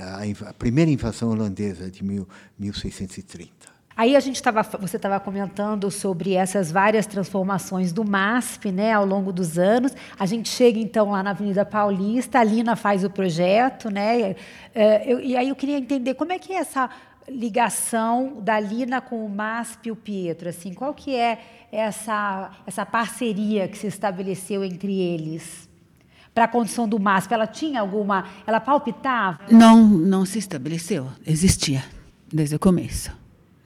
a, 0.00 0.48
a 0.48 0.54
primeira 0.54 0.90
invasão 0.90 1.30
holandesa 1.30 1.90
de 1.90 2.02
mil, 2.02 2.26
1630. 2.58 3.73
Aí 3.96 4.16
a 4.16 4.20
gente 4.20 4.36
estava, 4.36 4.62
você 4.80 4.96
estava 4.96 5.20
comentando 5.20 5.88
sobre 5.88 6.34
essas 6.34 6.72
várias 6.72 7.06
transformações 7.06 7.92
do 7.92 8.04
MASP, 8.04 8.72
né, 8.72 8.92
ao 8.92 9.06
longo 9.06 9.32
dos 9.32 9.56
anos. 9.56 9.92
A 10.18 10.26
gente 10.26 10.48
chega 10.48 10.80
então 10.80 11.10
lá 11.10 11.22
na 11.22 11.30
Avenida 11.30 11.64
Paulista, 11.64 12.40
a 12.40 12.44
Lina 12.44 12.74
faz 12.74 13.04
o 13.04 13.10
projeto, 13.10 13.90
né? 13.90 14.34
É, 14.74 15.04
eu, 15.06 15.20
e 15.20 15.36
aí 15.36 15.48
eu 15.48 15.54
queria 15.54 15.78
entender 15.78 16.14
como 16.14 16.32
é 16.32 16.40
que 16.40 16.52
é 16.52 16.56
essa 16.56 16.90
ligação 17.28 18.40
da 18.40 18.58
Lina 18.58 19.00
com 19.00 19.24
o 19.24 19.28
MASP 19.28 19.88
e 19.88 19.92
o 19.92 19.96
Pietro, 19.96 20.48
assim, 20.48 20.74
qual 20.74 20.92
que 20.92 21.14
é 21.14 21.38
essa 21.70 22.50
essa 22.66 22.84
parceria 22.84 23.68
que 23.68 23.78
se 23.78 23.86
estabeleceu 23.86 24.64
entre 24.64 24.92
eles? 24.92 25.68
Para 26.34 26.44
a 26.46 26.48
condição 26.48 26.88
do 26.88 26.98
MASP, 26.98 27.32
ela 27.32 27.46
tinha 27.46 27.80
alguma, 27.80 28.24
ela 28.44 28.58
palpitava? 28.58 29.38
Não, 29.52 29.86
não 29.86 30.26
se 30.26 30.40
estabeleceu, 30.40 31.06
existia 31.24 31.84
desde 32.32 32.56
o 32.56 32.58
começo 32.58 33.23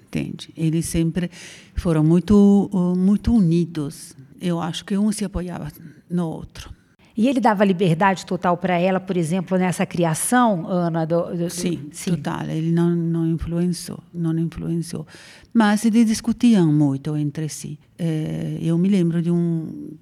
entende? 0.08 0.50
Eles 0.56 0.86
sempre 0.86 1.30
foram 1.76 2.02
muito 2.02 2.70
muito 2.96 3.34
unidos. 3.34 4.16
Eu 4.40 4.60
acho 4.60 4.84
que 4.84 4.96
um 4.96 5.12
se 5.12 5.24
apoiava 5.24 5.70
no 6.10 6.26
outro. 6.26 6.78
E 7.16 7.26
ele 7.26 7.40
dava 7.40 7.64
liberdade 7.64 8.24
total 8.24 8.56
para 8.56 8.78
ela, 8.78 9.00
por 9.00 9.16
exemplo, 9.16 9.58
nessa 9.58 9.84
criação, 9.84 10.68
Ana? 10.68 11.04
Do, 11.04 11.36
do, 11.36 11.50
sim, 11.50 11.88
sim, 11.90 12.12
total. 12.12 12.48
Ele 12.48 12.70
não, 12.70 12.94
não 12.94 13.26
influenciou, 13.26 13.98
não 14.14 14.38
influenciou. 14.38 15.04
Mas 15.52 15.84
eles 15.84 16.06
discutiam 16.06 16.72
muito 16.72 17.16
entre 17.16 17.48
si. 17.48 17.76
É, 17.98 18.58
eu 18.62 18.78
me 18.78 18.88
lembro 18.88 19.20
de 19.20 19.32
um 19.32 19.96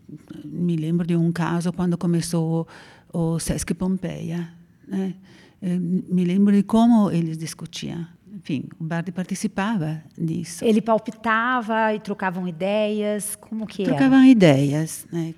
me 0.45 0.77
lembro 0.77 1.07
de 1.07 1.17
um 1.17 1.33
caso 1.33 1.73
quando 1.73 1.97
começou 1.97 2.69
o 3.11 3.39
Sesc 3.39 3.73
Pompeia. 3.73 4.53
Né? 4.87 5.15
É, 5.63 5.79
me 5.79 6.23
lembro 6.23 6.55
de 6.55 6.63
como 6.63 7.11
eles 7.11 7.39
discutiam 7.39 8.07
enfim, 8.37 8.65
o 8.79 8.85
Bardi 8.85 9.11
participava 9.11 10.03
disso. 10.17 10.65
Ele 10.65 10.83
palpitava 10.83 11.95
e 11.95 12.01
trocavam 12.01 12.47
ideias, 12.47 13.35
como 13.35 13.67
que 13.67 13.85
Trocavam 13.85 14.19
era? 14.19 14.29
ideias, 14.29 15.07
né? 15.11 15.35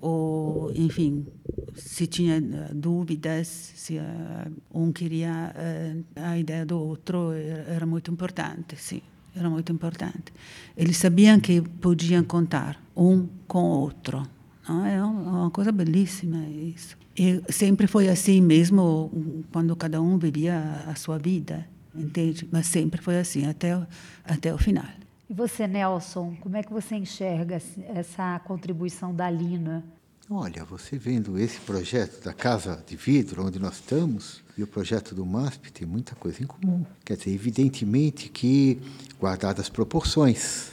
ou, 0.00 0.70
enfim, 0.74 1.26
se 1.74 2.06
tinha 2.06 2.36
eh, 2.36 2.74
dúvidas, 2.74 3.46
se 3.48 3.96
uh, 3.96 4.02
um 4.72 4.92
queria 4.92 5.54
uh, 5.54 6.04
a 6.16 6.38
ideia 6.38 6.66
do 6.66 6.78
outro, 6.78 7.32
era, 7.32 7.62
era 7.74 7.86
muito 7.86 8.10
importante, 8.10 8.76
sim, 8.76 9.00
era 9.34 9.48
muito 9.48 9.72
importante. 9.72 10.32
Eles 10.76 10.98
sabiam 10.98 11.40
que 11.40 11.62
podiam 11.62 12.22
contar 12.22 12.78
um 12.94 13.26
com 13.48 13.62
o 13.62 13.80
outro. 13.80 14.22
Não? 14.68 14.84
É 14.84 15.02
uma 15.02 15.50
coisa 15.50 15.72
belíssima 15.72 16.44
isso. 16.46 16.98
E 17.16 17.42
sempre 17.50 17.86
foi 17.86 18.08
assim 18.08 18.40
mesmo 18.40 19.44
quando 19.50 19.74
cada 19.76 20.00
um 20.00 20.18
vivia 20.18 20.84
a 20.86 20.94
sua 20.94 21.18
vida 21.18 21.66
entende? 21.94 22.48
Mas 22.50 22.66
sempre 22.66 23.00
foi 23.00 23.18
assim, 23.18 23.46
até, 23.46 23.86
até 24.24 24.52
o 24.52 24.58
final. 24.58 24.84
E 25.28 25.34
você, 25.34 25.66
Nelson, 25.66 26.36
como 26.40 26.56
é 26.56 26.62
que 26.62 26.72
você 26.72 26.94
enxerga 26.94 27.60
essa 27.94 28.38
contribuição 28.40 29.14
da 29.14 29.30
Lina? 29.30 29.84
Olha, 30.30 30.64
você 30.64 30.96
vendo 30.96 31.38
esse 31.38 31.58
projeto 31.60 32.22
da 32.24 32.32
Casa 32.32 32.82
de 32.86 32.96
Vidro, 32.96 33.46
onde 33.46 33.58
nós 33.58 33.74
estamos, 33.74 34.42
e 34.56 34.62
o 34.62 34.66
projeto 34.66 35.14
do 35.14 35.26
MASP, 35.26 35.72
tem 35.72 35.86
muita 35.86 36.14
coisa 36.14 36.42
em 36.42 36.46
comum. 36.46 36.86
Quer 37.04 37.16
dizer, 37.16 37.30
evidentemente 37.30 38.28
que, 38.28 38.80
guardadas 39.20 39.66
as 39.66 39.68
proporções, 39.68 40.72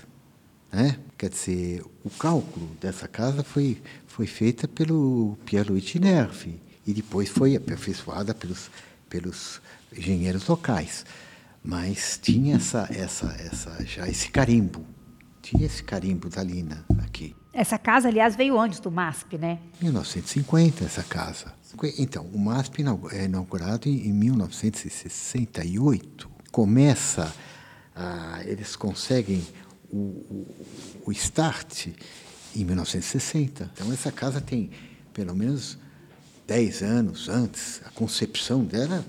né? 0.72 0.98
quer 1.18 1.30
dizer, 1.30 1.84
o 2.04 2.10
cálculo 2.10 2.70
dessa 2.80 3.08
casa 3.08 3.44
foi, 3.44 3.82
foi 4.08 4.28
feita 4.28 4.68
pelo 4.68 5.38
Pierluigi 5.46 6.00
Nervi, 6.00 6.62
e 6.86 6.94
depois 6.94 7.28
foi 7.30 7.56
aperfeiçoada 7.56 8.34
pelos, 8.34 8.70
pelos 9.10 9.62
engenheiros 9.95 10.47
locais, 10.47 11.06
mas 11.63 12.19
tinha 12.21 12.58
essa, 12.58 12.88
essa, 12.91 13.28
essa, 13.39 13.86
já 13.86 14.08
esse 14.08 14.30
carimbo, 14.30 14.86
tinha 15.41 15.65
esse 15.65 15.84
carimbo 15.84 16.30
da 16.30 16.43
Lina 16.43 16.86
aqui. 17.04 17.36
Essa 17.52 17.78
casa, 17.78 18.08
aliás, 18.08 18.36
veio 18.36 18.60
antes 18.60 18.80
do 18.80 18.91
MASP, 18.91 19.38
né? 19.38 19.60
1950, 19.82 20.86
essa 20.86 21.04
casa. 21.04 21.54
Então, 21.97 22.25
o 22.25 22.39
MASP 22.39 22.84
é 23.12 23.25
inaugurado 23.25 23.89
em 23.89 24.13
1968. 24.13 26.30
Começa, 26.52 27.34
a, 27.95 28.41
eles 28.45 28.75
conseguem 28.75 29.45
o, 29.91 29.97
o, 29.97 30.47
o 31.08 31.12
start 31.12 31.88
em 32.56 32.63
1960. 32.63 33.71
Então, 33.73 33.91
essa 33.91 34.12
casa 34.12 34.39
tem 34.39 34.69
pelo 35.13 35.36
menos 35.36 35.78
10 36.47 36.82
anos 36.82 37.30
antes. 37.30 37.82
A 37.86 37.89
concepção 37.89 38.63
dela 38.63 39.04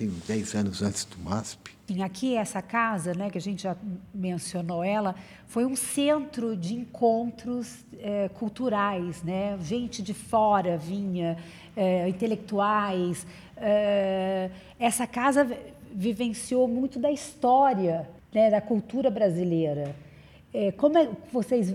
tem 0.00 0.10
10 0.26 0.54
anos 0.54 0.82
antes 0.82 1.04
do 1.04 1.18
MASP. 1.18 1.72
Sim, 1.86 2.02
aqui 2.02 2.34
essa 2.34 2.62
casa, 2.62 3.12
né, 3.12 3.28
que 3.28 3.36
a 3.36 3.40
gente 3.40 3.64
já 3.64 3.76
mencionou 4.14 4.82
ela, 4.82 5.14
foi 5.46 5.66
um 5.66 5.76
centro 5.76 6.56
de 6.56 6.74
encontros 6.74 7.84
é, 7.98 8.30
culturais, 8.30 9.22
né? 9.22 9.58
Gente 9.62 10.00
de 10.00 10.14
fora 10.14 10.78
vinha, 10.78 11.36
é, 11.76 12.08
intelectuais. 12.08 13.26
É, 13.58 14.50
essa 14.78 15.06
casa 15.06 15.46
vivenciou 15.92 16.66
muito 16.66 16.98
da 16.98 17.10
história, 17.10 18.08
né, 18.32 18.50
da 18.50 18.60
cultura 18.60 19.10
brasileira. 19.10 19.94
É, 20.54 20.72
como 20.72 20.96
é 20.96 21.08
vocês, 21.30 21.74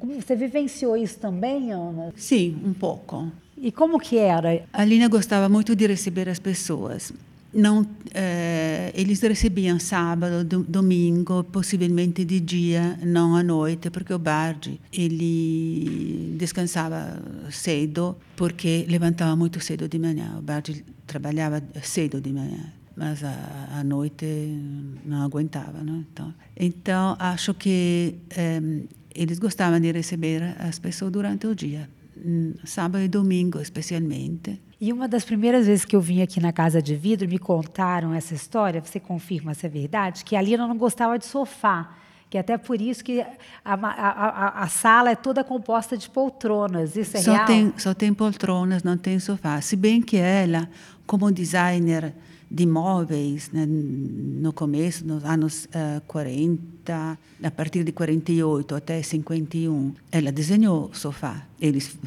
como 0.00 0.20
você 0.20 0.34
vivenciou 0.34 0.96
isso 0.96 1.18
também, 1.18 1.70
Ana? 1.70 2.12
Sim, 2.16 2.60
um 2.64 2.74
pouco. 2.74 3.30
E 3.56 3.70
como 3.70 4.00
que 4.00 4.18
era? 4.18 4.64
A 4.72 4.84
Lina 4.84 5.06
gostava 5.06 5.48
muito 5.48 5.76
de 5.76 5.86
receber 5.86 6.28
as 6.28 6.40
pessoas. 6.40 7.12
Não, 7.54 7.86
eh, 8.14 8.92
eles 8.94 9.20
recebiam 9.20 9.78
sábado, 9.78 10.42
do, 10.42 10.62
domingo, 10.62 11.44
possivelmente 11.44 12.24
de 12.24 12.40
dia, 12.40 12.98
não 13.02 13.36
à 13.36 13.42
noite, 13.42 13.90
porque 13.90 14.14
o 14.14 14.18
Bardi 14.18 14.80
ele 14.90 16.34
descansava 16.38 17.22
cedo, 17.50 18.16
porque 18.36 18.86
levantava 18.88 19.36
muito 19.36 19.60
cedo 19.60 19.86
de 19.86 19.98
manhã. 19.98 20.36
O 20.38 20.42
Bardi 20.42 20.82
trabalhava 21.06 21.62
cedo 21.82 22.20
de 22.20 22.32
manhã 22.32 22.72
mas 22.94 23.22
à 23.24 23.82
noite 23.84 24.26
não 25.04 25.22
aguentava. 25.22 25.82
Não? 25.82 26.00
Então, 26.00 26.34
então, 26.56 27.16
acho 27.18 27.54
que 27.54 28.16
eh, 28.30 28.60
eles 29.14 29.38
gostavam 29.38 29.80
de 29.80 29.90
receber 29.92 30.42
as 30.58 30.78
pessoas 30.78 31.12
durante 31.12 31.46
o 31.46 31.54
dia, 31.54 31.88
sábado 32.64 33.02
e 33.02 33.08
domingo 33.08 33.60
especialmente. 33.60 34.60
E 34.84 34.92
uma 34.92 35.06
das 35.06 35.24
primeiras 35.24 35.68
vezes 35.68 35.84
que 35.84 35.94
eu 35.94 36.00
vim 36.00 36.22
aqui 36.22 36.40
na 36.40 36.52
Casa 36.52 36.82
de 36.82 36.96
Vidro, 36.96 37.28
me 37.28 37.38
contaram 37.38 38.12
essa 38.12 38.34
história, 38.34 38.82
você 38.84 38.98
confirma 38.98 39.54
se 39.54 39.64
é 39.64 39.68
verdade, 39.68 40.24
que 40.24 40.34
a 40.34 40.42
Lina 40.42 40.66
não 40.66 40.76
gostava 40.76 41.16
de 41.16 41.24
sofá 41.24 41.94
que 42.28 42.36
até 42.36 42.56
por 42.56 42.80
isso 42.80 43.04
que 43.04 43.20
a, 43.20 43.28
a, 43.62 43.74
a, 43.74 44.64
a, 44.64 44.66
sala 44.66 45.10
é 45.10 45.14
toda 45.14 45.44
composta 45.44 45.98
de 45.98 46.08
poltronas. 46.08 46.96
Isso 46.96 47.18
é 47.18 47.20
só 47.20 47.32
real? 47.34 47.46
Tem, 47.46 47.74
só 47.76 47.92
tem 47.92 48.14
poltronas, 48.14 48.82
não 48.82 48.96
tem 48.96 49.20
sofá. 49.20 49.60
Se 49.60 49.76
bem 49.76 50.00
que 50.00 50.16
ela, 50.16 50.66
como 51.06 51.30
designer 51.30 52.14
de 52.50 52.64
móveis 52.64 53.50
né, 53.52 53.66
no 53.66 54.50
começo, 54.50 55.06
nos 55.06 55.22
anos 55.24 55.66
uh, 55.66 55.98
eh, 55.98 56.02
40, 56.06 57.18
a 57.44 57.50
partir 57.50 57.84
de 57.84 57.92
48 57.92 58.74
até 58.76 59.02
51, 59.02 59.92
ela 60.10 60.32
desenhou 60.32 60.90
sofá. 60.94 61.46
Eles 61.60 61.98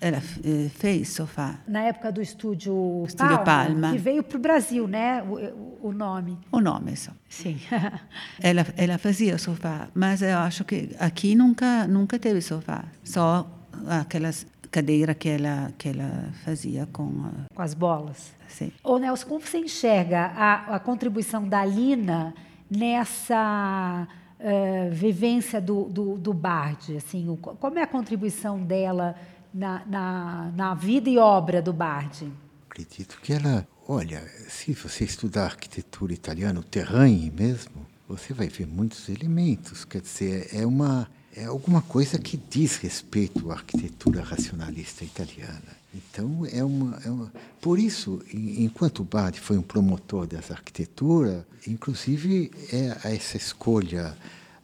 ela 0.00 0.18
eh, 0.18 0.68
fez 0.68 1.08
sofá. 1.08 1.58
Na 1.66 1.82
época 1.82 2.12
do 2.12 2.20
estúdio, 2.20 3.04
estúdio 3.06 3.38
Palma, 3.38 3.44
Palma, 3.44 3.92
que 3.92 3.98
veio 3.98 4.22
para 4.22 4.36
o 4.36 4.40
Brasil, 4.40 4.86
né? 4.86 5.22
O, 5.22 5.88
o, 5.88 5.92
nome. 5.92 6.38
O 6.52 6.60
nome 6.60 6.96
só. 6.96 7.12
Sim. 7.28 7.58
ela, 8.40 8.66
ela 8.76 8.98
fazia 8.98 9.38
sofá, 9.38 9.88
mas 9.94 10.22
eu 10.22 10.38
acho 10.38 10.64
que 10.64 10.90
aqui 10.98 11.34
nunca 11.34 11.86
nunca 11.86 12.18
teve 12.18 12.40
sofá, 12.40 12.84
só 13.02 13.48
aquelas 13.88 14.46
cadeira 14.70 15.14
que 15.14 15.28
ela 15.28 15.72
que 15.78 15.88
ela 15.88 16.30
fazia 16.44 16.86
com 16.92 17.30
com 17.54 17.62
as 17.62 17.74
bolas. 17.74 18.34
Sim. 18.48 18.72
Ô 18.82 18.98
Nelson, 18.98 19.26
como 19.26 19.40
você 19.40 19.58
enxerga 19.58 20.26
a, 20.36 20.76
a 20.76 20.78
contribuição 20.78 21.48
da 21.48 21.64
Lina 21.64 22.34
nessa 22.70 24.06
uh, 24.38 24.90
vivência 24.92 25.60
do, 25.60 25.84
do, 25.84 26.18
do 26.18 26.32
Bard? 26.32 26.96
Assim, 26.96 27.28
o, 27.28 27.36
como 27.36 27.78
é 27.78 27.82
a 27.82 27.86
contribuição 27.86 28.60
dela 28.60 29.16
na, 29.54 29.84
na, 29.86 30.52
na 30.54 30.74
vida 30.74 31.08
e 31.08 31.16
obra 31.16 31.62
do 31.62 31.72
Bard? 31.72 32.30
Acredito 32.68 33.18
que 33.22 33.32
ela, 33.32 33.66
olha, 33.86 34.20
se 34.48 34.72
você 34.72 35.04
estudar 35.04 35.44
arquitetura 35.44 36.12
italiana, 36.12 36.58
o 36.58 36.64
terrain 36.64 37.30
mesmo, 37.30 37.86
você 38.08 38.34
vai 38.34 38.48
ver 38.48 38.66
muitos 38.66 39.08
elementos. 39.08 39.84
Quer 39.84 40.00
dizer, 40.00 40.48
é 40.52 40.66
uma 40.66 41.08
é 41.36 41.46
alguma 41.46 41.82
coisa 41.82 42.16
que 42.16 42.36
diz 42.36 42.76
respeito 42.76 43.50
à 43.50 43.54
arquitetura 43.54 44.22
racionalista 44.22 45.04
italiana. 45.04 45.84
Então, 45.92 46.46
é 46.50 46.62
uma, 46.62 46.96
é 47.04 47.10
uma, 47.10 47.32
por 47.60 47.78
isso, 47.78 48.22
enquanto 48.32 49.00
o 49.00 49.04
Bardi 49.04 49.40
foi 49.40 49.58
um 49.58 49.62
promotor 49.62 50.26
dessa 50.26 50.52
arquitetura, 50.52 51.46
inclusive 51.66 52.52
é, 52.72 53.14
essa 53.14 53.36
escolha 53.36 54.16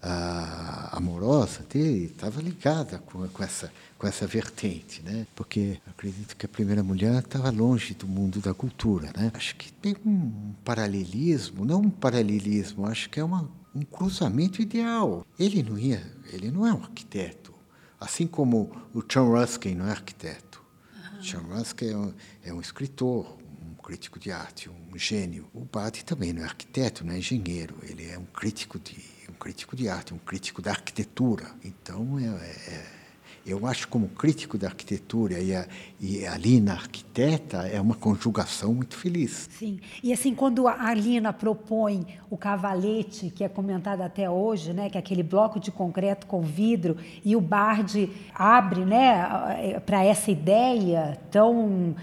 a, 0.03 0.97
amorosa 0.97 1.65
dele 1.69 2.07
estava 2.07 2.41
ligada 2.41 2.99
com, 2.99 3.27
com, 3.29 3.43
essa, 3.43 3.73
com 4.01 4.07
essa 4.07 4.27
vertente, 4.27 5.03
né? 5.03 5.27
porque 5.37 5.79
acredito 5.87 6.35
que 6.35 6.47
a 6.47 6.49
primeira 6.49 6.83
mulher 6.83 7.19
estava 7.19 7.51
longe 7.51 7.93
do 7.93 8.07
mundo 8.07 8.41
da 8.41 8.55
cultura. 8.55 9.13
Né? 9.15 9.31
Acho 9.35 9.55
que 9.57 9.71
tem 9.71 9.95
um 10.07 10.55
paralelismo, 10.65 11.67
não 11.67 11.83
um 11.83 11.91
paralelismo, 11.91 12.87
acho 12.87 13.11
que 13.11 13.21
é 13.21 13.25
uma 13.25 13.47
um 13.75 13.83
cruzamento 13.83 14.63
ideal. 14.63 15.25
Ele 15.39 15.63
não 15.63 15.79
ia, 15.79 16.03
ele 16.33 16.51
não 16.51 16.67
é 16.67 16.73
um 16.73 16.83
arquiteto, 16.83 17.53
assim 18.01 18.27
como 18.27 18.73
o 18.95 19.03
John 19.03 19.31
Ruskin 19.33 19.75
não 19.75 19.87
é 19.87 19.91
arquiteto. 19.91 20.65
Uhum. 20.97 21.21
John 21.21 21.55
Ruskin 21.55 21.91
é 21.91 21.97
um, 21.97 22.15
é 22.47 22.55
um, 22.55 22.61
escritor, 22.61 23.37
um 23.63 23.75
crítico 23.83 24.19
de 24.19 24.33
arte, 24.33 24.71
um 24.71 24.99
gênio. 24.99 25.47
O 25.53 25.67
Barthes 25.67 26.05
também 26.05 26.33
não 26.33 26.41
é 26.41 26.47
arquiteto, 26.47 27.05
não 27.05 27.13
é 27.13 27.19
engenheiro. 27.19 27.77
Ele 27.83 28.09
é 28.09 28.19
um 28.19 28.25
crítico 28.25 28.79
de 28.79 28.97
um 29.29 29.35
crítico 29.35 29.77
de 29.77 29.91
arte, 29.91 30.15
um 30.15 30.19
crítico 30.19 30.63
da 30.63 30.71
arquitetura. 30.71 31.55
Então 31.63 32.19
é, 32.19 32.25
é 32.25 33.00
eu 33.47 33.67
acho, 33.67 33.89
como 33.89 34.09
crítico 34.09 34.59
da 34.59 34.69
arquitetura 34.69 35.39
e, 35.39 35.55
a, 35.55 35.67
e 36.01 36.27
a 36.27 36.37
Lina, 36.37 36.73
arquiteta, 36.73 37.67
é 37.67 37.81
uma 37.81 37.95
conjugação 37.95 38.75
muito 38.75 38.97
feliz. 38.97 39.49
Sim. 39.59 39.81
E 40.03 40.13
assim, 40.13 40.35
quando 40.35 40.69
a 40.69 40.93
Lina 40.95 41.33
propõe 41.33 42.07
o 42.29 42.37
cavalete, 42.37 43.31
que 43.31 43.43
é 43.43 43.49
comentado 43.49 44.03
até 44.03 44.29
hoje, 44.29 44.73
né, 44.73 44.91
que 44.91 44.99
é 44.99 45.01
aquele 45.01 45.23
bloco 45.23 45.59
de 45.59 45.71
concreto 45.71 46.27
com 46.27 46.43
vidro, 46.43 46.97
e 47.25 47.35
o 47.35 47.41
Bard 47.41 48.11
abre 48.35 48.85
né, 48.85 49.81
para 49.87 50.05
essa 50.05 50.31
ideia 50.31 51.19
tão. 51.31 51.95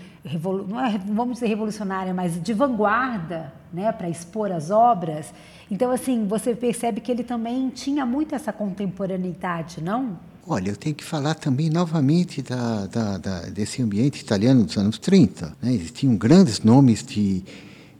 Não 0.67 0.83
é, 0.83 0.97
vamos 0.97 1.35
dizer 1.35 1.47
revolucionária, 1.47 2.13
mas 2.13 2.41
de 2.41 2.53
vanguarda, 2.53 3.53
né, 3.71 3.91
para 3.91 4.09
expor 4.09 4.51
as 4.51 4.71
obras. 4.71 5.33
Então, 5.69 5.91
assim, 5.91 6.25
você 6.27 6.55
percebe 6.55 6.99
que 6.99 7.11
ele 7.11 7.23
também 7.23 7.69
tinha 7.69 8.05
muito 8.05 8.33
essa 8.33 8.51
contemporaneidade, 8.51 9.81
não? 9.81 10.17
Olha, 10.49 10.69
eu 10.69 10.77
tenho 10.77 10.95
que 10.95 11.03
falar 11.03 11.33
também 11.33 11.69
novamente 11.69 12.41
da, 12.41 12.85
da, 12.85 13.17
da, 13.17 13.41
desse 13.49 13.81
ambiente 13.81 14.21
italiano 14.21 14.63
dos 14.63 14.77
anos 14.77 14.97
30. 14.97 15.57
Né? 15.61 15.73
Existiam 15.73 16.15
grandes 16.15 16.61
nomes 16.61 17.03
de 17.03 17.43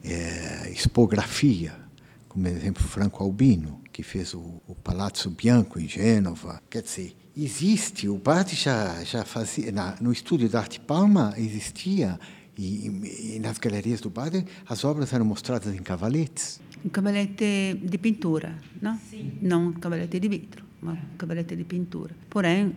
é, 0.01 0.71
expografia, 0.71 1.73
como, 2.29 2.47
exemplo, 2.47 2.81
Franco 2.81 3.21
Albino, 3.21 3.81
que 3.91 4.01
fez 4.01 4.33
o, 4.33 4.61
o 4.65 4.73
Palazzo 4.73 5.29
Bianco 5.29 5.77
em 5.77 5.89
Gênova. 5.89 6.61
Quer 6.69 6.83
dizer, 6.83 7.17
existe, 7.35 8.07
o 8.07 8.17
Bardi 8.17 8.55
já, 8.55 9.03
já 9.03 9.25
fazia, 9.25 9.69
na, 9.73 9.97
no 9.99 10.13
estúdio 10.13 10.47
da 10.47 10.59
Arte 10.59 10.79
Palma 10.79 11.33
existia, 11.35 12.17
e, 12.57 13.35
e, 13.35 13.39
nas 13.39 13.57
galerias 13.57 13.99
do 13.99 14.09
Bardi, 14.09 14.45
as 14.65 14.85
obras 14.85 15.11
eram 15.11 15.25
mostradas 15.25 15.75
em 15.75 15.83
cavaletes. 15.83 16.61
Um 16.85 16.87
cavalete 16.87 17.77
de 17.83 17.97
pintura, 17.97 18.57
não? 18.81 18.97
Sim. 18.97 19.33
Não 19.41 19.67
um 19.67 19.73
cavalete 19.73 20.17
de 20.17 20.29
vidro 20.29 20.66
uma 20.87 20.97
cavalete 21.17 21.55
de 21.55 21.63
pintura. 21.63 22.15
Porém, 22.29 22.73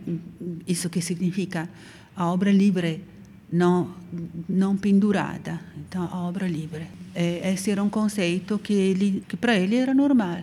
isso 0.67 0.89
que 0.89 1.01
significa 1.01 1.69
a 2.15 2.27
obra 2.27 2.51
livre 2.51 3.01
não 3.51 3.93
não 4.47 4.77
pendurada. 4.77 5.59
Então, 5.77 6.03
a 6.11 6.17
obra 6.27 6.47
livre. 6.47 6.87
É, 7.13 7.51
esse 7.51 7.71
era 7.71 7.83
um 7.83 7.89
conceito 7.89 8.57
que 8.59 8.73
ele 8.73 9.23
que 9.27 9.35
para 9.35 9.57
ele 9.57 9.75
era 9.75 9.93
normal, 9.93 10.41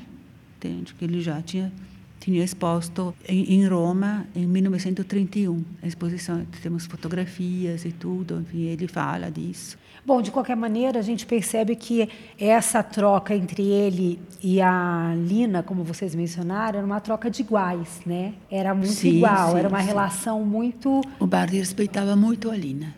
entende? 0.56 0.94
Que 0.94 1.04
ele 1.04 1.20
já 1.20 1.40
tinha 1.40 1.72
tinha 2.20 2.42
exposto 2.44 3.14
em, 3.26 3.54
em, 3.54 3.66
Roma 3.66 4.26
em 4.34 4.46
1931. 4.46 5.64
A 5.82 5.86
exposição 5.86 6.44
temos 6.62 6.86
fotografias 6.86 7.84
e 7.84 7.92
tudo. 7.92 8.40
Enfim, 8.40 8.62
ele 8.62 8.88
fala 8.88 9.30
disso. 9.30 9.78
Bom, 10.04 10.22
de 10.22 10.30
qualquer 10.30 10.56
maneira, 10.56 10.98
a 10.98 11.02
gente 11.02 11.26
percebe 11.26 11.76
que 11.76 12.08
essa 12.38 12.82
troca 12.82 13.34
entre 13.34 13.62
ele 13.62 14.18
e 14.42 14.60
a 14.60 15.14
Lina, 15.16 15.62
como 15.62 15.84
vocês 15.84 16.14
mencionaram, 16.14 16.78
era 16.78 16.86
uma 16.86 17.00
troca 17.00 17.30
de 17.30 17.42
iguais, 17.42 18.00
né? 18.06 18.34
Era 18.50 18.74
muito 18.74 18.92
sim, 18.92 19.16
igual, 19.16 19.52
sim, 19.52 19.58
era 19.58 19.68
uma 19.68 19.80
sim. 19.80 19.86
relação 19.86 20.44
muito. 20.44 21.02
O 21.18 21.26
Bardi 21.26 21.58
respeitava 21.58 22.16
muito 22.16 22.50
a 22.50 22.56
Lina, 22.56 22.94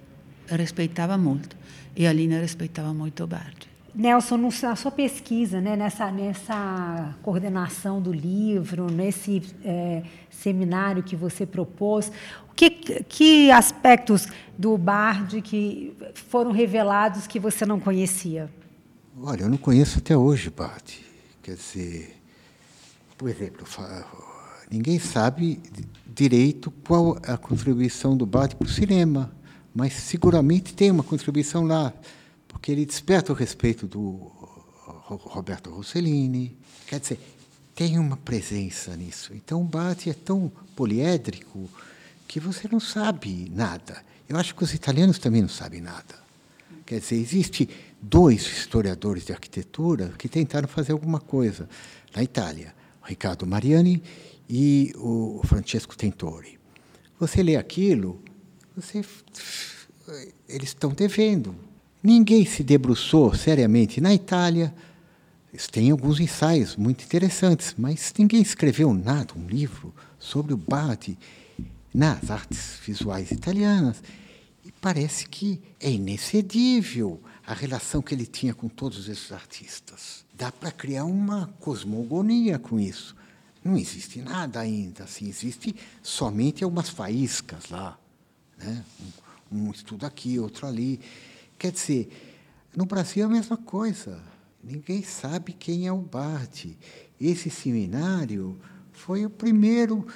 respeitava 0.46 1.18
muito, 1.18 1.56
e 1.96 2.06
a 2.06 2.12
Lina 2.12 2.38
respeitava 2.38 2.94
muito 2.94 3.24
o 3.24 3.26
Bardi. 3.26 3.69
Nelson, 3.94 4.50
na 4.62 4.76
sua 4.76 4.90
pesquisa, 4.90 5.60
né, 5.60 5.76
nessa, 5.76 6.10
nessa 6.10 7.14
coordenação 7.22 8.00
do 8.00 8.12
livro, 8.12 8.90
nesse 8.90 9.42
é, 9.64 10.02
seminário 10.30 11.02
que 11.02 11.16
você 11.16 11.44
propôs, 11.44 12.10
que, 12.60 12.70
que 13.04 13.50
aspectos 13.50 14.28
do 14.58 14.76
Bard 14.76 15.40
que 15.40 15.96
foram 16.12 16.50
revelados 16.50 17.26
que 17.26 17.40
você 17.40 17.64
não 17.64 17.80
conhecia? 17.80 18.50
Olha, 19.18 19.44
eu 19.44 19.48
não 19.48 19.56
conheço 19.56 19.98
até 19.98 20.14
hoje 20.14 20.50
Bard. 20.50 21.00
Quer 21.42 21.54
dizer, 21.54 22.20
por 23.16 23.30
exemplo, 23.30 23.66
ninguém 24.70 24.98
sabe 24.98 25.58
direito 26.06 26.70
qual 26.86 27.16
a 27.26 27.38
contribuição 27.38 28.14
do 28.14 28.26
Bard 28.26 28.54
para 28.56 28.66
o 28.66 28.70
cinema, 28.70 29.32
mas 29.74 29.94
seguramente 29.94 30.74
tem 30.74 30.90
uma 30.90 31.02
contribuição 31.02 31.64
lá 31.64 31.94
porque 32.60 32.72
ele 32.72 32.84
desperta 32.84 33.32
o 33.32 33.34
respeito 33.34 33.86
do 33.86 34.30
Roberto 35.08 35.70
Rossellini. 35.70 36.58
Quer 36.86 37.00
dizer, 37.00 37.18
tem 37.74 37.98
uma 37.98 38.18
presença 38.18 38.94
nisso. 38.98 39.32
Então, 39.34 39.62
o 39.62 39.64
Bate 39.64 40.10
é 40.10 40.12
tão 40.12 40.52
poliédrico 40.76 41.70
que 42.28 42.38
você 42.38 42.68
não 42.70 42.78
sabe 42.78 43.50
nada. 43.50 44.04
Eu 44.28 44.36
acho 44.36 44.54
que 44.54 44.62
os 44.62 44.74
italianos 44.74 45.18
também 45.18 45.40
não 45.40 45.48
sabem 45.48 45.80
nada. 45.80 46.20
Quer 46.84 47.00
dizer, 47.00 47.16
existe 47.16 47.66
dois 47.98 48.42
historiadores 48.42 49.24
de 49.24 49.32
arquitetura 49.32 50.12
que 50.18 50.28
tentaram 50.28 50.68
fazer 50.68 50.92
alguma 50.92 51.18
coisa 51.18 51.66
na 52.14 52.22
Itália, 52.22 52.74
Riccardo 53.02 53.46
Mariani 53.46 54.02
e 54.50 54.92
o 54.96 55.40
Francesco 55.46 55.96
Tentori. 55.96 56.58
Você 57.18 57.42
lê 57.42 57.56
aquilo, 57.56 58.22
você, 58.76 59.02
eles 60.46 60.68
estão 60.68 60.90
devendo. 60.90 61.69
Ninguém 62.02 62.46
se 62.46 62.62
debruçou 62.62 63.34
seriamente 63.34 64.00
na 64.00 64.14
Itália. 64.14 64.74
Tem 65.70 65.90
alguns 65.90 66.18
ensaios 66.18 66.76
muito 66.76 67.04
interessantes, 67.04 67.74
mas 67.76 68.12
ninguém 68.16 68.40
escreveu 68.40 68.94
nada, 68.94 69.34
um 69.36 69.46
livro 69.46 69.94
sobre 70.18 70.54
o 70.54 70.56
Bardi 70.56 71.18
nas 71.92 72.30
artes 72.30 72.78
visuais 72.84 73.30
italianas. 73.30 74.02
E 74.64 74.72
parece 74.72 75.28
que 75.28 75.60
é 75.78 75.90
inexcedível 75.90 77.20
a 77.46 77.52
relação 77.52 78.00
que 78.00 78.14
ele 78.14 78.26
tinha 78.26 78.54
com 78.54 78.68
todos 78.68 79.08
esses 79.08 79.32
artistas. 79.32 80.24
Dá 80.34 80.50
para 80.50 80.70
criar 80.70 81.04
uma 81.04 81.52
cosmogonia 81.60 82.58
com 82.58 82.78
isso. 82.78 83.14
Não 83.62 83.76
existe 83.76 84.22
nada 84.22 84.60
ainda, 84.60 85.04
assim, 85.04 85.28
existe 85.28 85.74
somente 86.02 86.64
algumas 86.64 86.88
faíscas 86.88 87.68
lá, 87.68 87.98
né? 88.56 88.82
um, 89.52 89.66
um 89.66 89.70
estudo 89.70 90.06
aqui, 90.06 90.38
outro 90.38 90.66
ali. 90.66 90.98
Quer 91.60 91.72
dizer, 91.72 92.08
no 92.74 92.86
Brasil 92.86 93.22
é 93.22 93.26
a 93.26 93.28
mesma 93.28 93.58
coisa. 93.58 94.18
Ninguém 94.64 95.02
sabe 95.02 95.52
quem 95.52 95.86
é 95.86 95.92
o 95.92 95.98
Barthes. 95.98 96.74
Esse 97.20 97.50
seminário 97.50 98.58
foi 98.92 99.26
o 99.26 99.30
primeiro 99.30 100.06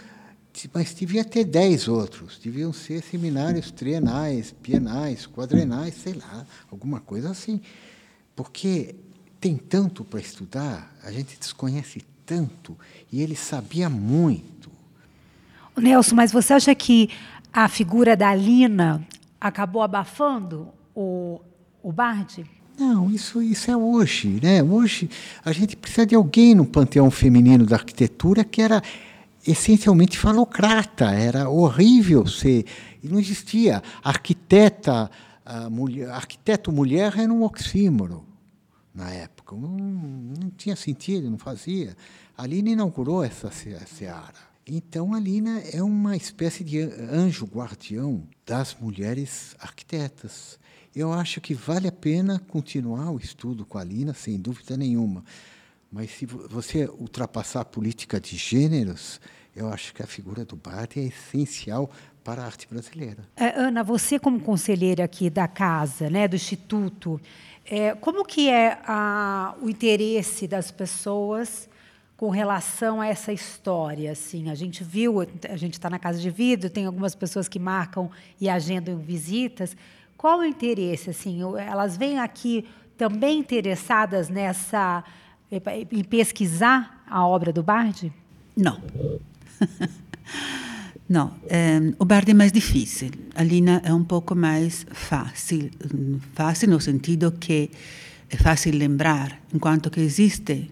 mas 0.72 0.94
devia 0.94 1.24
ter 1.24 1.44
dez 1.44 1.88
outros, 1.88 2.38
deviam 2.38 2.72
ser 2.72 3.02
seminários 3.02 3.72
trienais, 3.72 4.54
bienais, 4.62 5.26
quadrenais, 5.26 5.94
sei 5.96 6.12
lá, 6.12 6.46
alguma 6.70 7.00
coisa 7.00 7.30
assim. 7.30 7.60
Porque 8.36 8.94
tem 9.40 9.56
tanto 9.56 10.04
para 10.04 10.20
estudar, 10.20 10.96
a 11.02 11.10
gente 11.10 11.36
desconhece 11.36 12.04
tanto, 12.24 12.78
e 13.10 13.20
ele 13.20 13.34
sabia 13.34 13.90
muito. 13.90 14.70
Nelson, 15.76 16.14
mas 16.14 16.30
você 16.30 16.54
acha 16.54 16.72
que 16.72 17.10
a 17.52 17.68
figura 17.68 18.16
da 18.16 18.32
Lina 18.32 19.04
acabou 19.40 19.82
abafando 19.82 20.72
o, 20.94 21.40
o 21.82 21.92
Bard? 21.92 22.44
Não, 22.78 23.10
isso, 23.10 23.40
isso 23.42 23.70
é 23.70 23.76
hoje. 23.76 24.40
Né? 24.42 24.62
Hoje 24.62 25.08
a 25.44 25.52
gente 25.52 25.76
precisa 25.76 26.06
de 26.06 26.14
alguém 26.14 26.54
no 26.54 26.64
panteão 26.64 27.10
feminino 27.10 27.64
da 27.64 27.76
arquitetura 27.76 28.44
que 28.44 28.60
era 28.60 28.82
essencialmente 29.46 30.18
falocrata, 30.18 31.12
era 31.12 31.48
horrível 31.48 32.26
ser. 32.26 32.64
E 33.02 33.08
não 33.08 33.20
existia. 33.20 33.82
Arquiteta, 34.02 35.10
mulher, 35.70 36.10
arquiteto 36.10 36.72
mulher 36.72 37.14
era 37.18 37.32
um 37.32 37.42
oxímoro 37.42 38.24
na 38.94 39.10
época. 39.10 39.54
Não, 39.54 39.68
não 39.68 40.50
tinha 40.56 40.74
sentido, 40.74 41.30
não 41.30 41.38
fazia. 41.38 41.96
A 42.36 42.46
Lina 42.46 42.70
inaugurou 42.70 43.22
essa 43.22 43.50
seara. 43.50 44.54
Então, 44.66 45.12
a 45.12 45.20
Lina 45.20 45.60
é 45.72 45.82
uma 45.82 46.16
espécie 46.16 46.64
de 46.64 46.80
anjo 46.80 47.44
guardião 47.44 48.26
das 48.46 48.74
mulheres 48.80 49.54
arquitetas. 49.60 50.58
Eu 50.94 51.12
acho 51.12 51.40
que 51.40 51.54
vale 51.54 51.88
a 51.88 51.92
pena 51.92 52.40
continuar 52.48 53.10
o 53.10 53.18
estudo 53.18 53.66
com 53.66 53.78
a 53.78 53.84
Lina, 53.84 54.14
sem 54.14 54.38
dúvida 54.38 54.76
nenhuma. 54.76 55.24
Mas 55.90 56.10
se 56.12 56.24
você 56.24 56.86
ultrapassar 56.86 57.62
a 57.62 57.64
política 57.64 58.20
de 58.20 58.36
gêneros, 58.36 59.20
eu 59.56 59.68
acho 59.68 59.92
que 59.92 60.02
a 60.02 60.06
figura 60.06 60.44
do 60.44 60.54
Bardi 60.54 61.00
é 61.00 61.04
essencial 61.04 61.90
para 62.22 62.42
a 62.42 62.46
arte 62.46 62.68
brasileira. 62.68 63.28
É, 63.36 63.58
Ana, 63.58 63.82
você 63.82 64.18
como 64.18 64.40
conselheira 64.40 65.04
aqui 65.04 65.28
da 65.28 65.48
casa, 65.48 66.08
né, 66.08 66.28
do 66.28 66.36
instituto, 66.36 67.20
é, 67.64 67.94
como 67.94 68.24
que 68.24 68.48
é 68.48 68.78
a, 68.84 69.54
o 69.60 69.68
interesse 69.68 70.46
das 70.46 70.70
pessoas 70.70 71.68
com 72.16 72.30
relação 72.30 73.00
a 73.00 73.08
essa 73.08 73.32
história? 73.32 74.12
Assim, 74.12 74.48
a 74.48 74.54
gente 74.54 74.84
viu, 74.84 75.20
a 75.48 75.56
gente 75.56 75.74
está 75.74 75.90
na 75.90 75.98
casa 75.98 76.20
de 76.20 76.30
vidro, 76.30 76.70
tem 76.70 76.86
algumas 76.86 77.14
pessoas 77.14 77.48
que 77.48 77.58
marcam 77.58 78.10
e 78.40 78.48
agendam 78.48 78.98
visitas. 78.98 79.76
Qual 80.24 80.38
o 80.38 80.44
interesse? 80.46 81.10
Assim, 81.10 81.40
elas 81.68 81.98
vêm 81.98 82.18
aqui 82.18 82.64
também 82.96 83.40
interessadas 83.40 84.30
nessa 84.30 85.04
em 85.52 86.02
pesquisar 86.02 87.04
a 87.06 87.26
obra 87.26 87.52
do 87.52 87.62
Bardi? 87.62 88.10
Não. 88.56 88.80
Não, 91.06 91.34
é, 91.46 91.78
o 91.98 92.06
Bardi 92.06 92.30
é 92.30 92.34
mais 92.34 92.50
difícil. 92.50 93.10
A 93.34 93.42
Lina 93.42 93.82
é 93.84 93.92
um 93.92 94.02
pouco 94.02 94.34
mais 94.34 94.86
fácil. 94.92 95.70
Fácil 96.32 96.70
no 96.70 96.80
sentido 96.80 97.30
que 97.30 97.70
é 98.30 98.36
fácil 98.38 98.74
lembrar, 98.74 99.38
enquanto 99.52 99.90
que 99.90 100.00
existe 100.00 100.70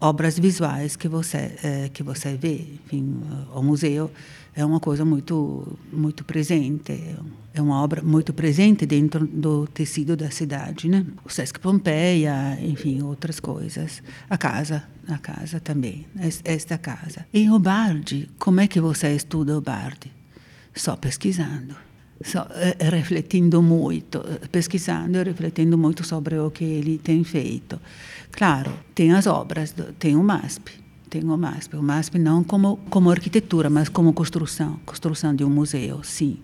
obras 0.00 0.38
visuais 0.38 0.94
que 0.94 1.08
você 1.08 1.56
é, 1.64 1.90
que 1.92 2.04
você 2.04 2.36
vê. 2.36 2.66
Enfim, 2.86 3.20
o 3.52 3.64
museu 3.64 4.12
é 4.54 4.64
uma 4.64 4.80
coisa 4.80 5.04
muito 5.04 5.78
muito 5.92 6.24
presente, 6.24 6.92
é 7.54 7.60
uma 7.60 7.82
obra 7.82 8.02
muito 8.02 8.32
presente 8.32 8.86
dentro 8.86 9.26
do 9.26 9.66
tecido 9.66 10.16
da 10.16 10.30
cidade, 10.30 10.88
né? 10.88 11.06
O 11.24 11.30
Sesc 11.30 11.58
Pompeia, 11.60 12.58
enfim, 12.62 13.02
outras 13.02 13.40
coisas. 13.40 14.02
A 14.28 14.38
casa, 14.38 14.84
a 15.08 15.18
casa 15.18 15.60
também, 15.60 16.06
esta 16.44 16.78
casa. 16.78 17.26
E 17.32 17.50
o 17.50 17.58
Bardi, 17.58 18.28
como 18.38 18.60
é 18.60 18.66
que 18.66 18.80
você 18.80 19.14
estuda 19.14 19.56
o 19.56 19.60
Bardi? 19.60 20.10
Só 20.74 20.96
pesquisando. 20.96 21.74
Só 22.24 22.46
eh, 22.54 22.76
refletindo 22.88 23.60
muito, 23.60 24.22
pesquisando 24.50 25.18
e 25.18 25.22
refletindo 25.24 25.76
muito 25.76 26.04
sobre 26.04 26.38
o 26.38 26.50
que 26.50 26.64
ele 26.64 26.96
tem 26.98 27.24
feito. 27.24 27.80
Claro, 28.30 28.72
tem 28.94 29.12
as 29.12 29.26
obras, 29.26 29.74
tem 29.98 30.14
o 30.14 30.22
MASP, 30.22 30.81
tem 31.12 31.22
o 31.22 31.36
MASP. 31.36 31.76
O 31.76 31.82
MASP 31.82 32.18
não 32.18 32.42
como, 32.42 32.78
como 32.88 33.10
arquitetura, 33.10 33.68
mas 33.68 33.90
como 33.90 34.14
construção, 34.14 34.80
construção 34.86 35.36
de 35.36 35.44
um 35.44 35.50
museu, 35.50 36.02
sim. 36.02 36.38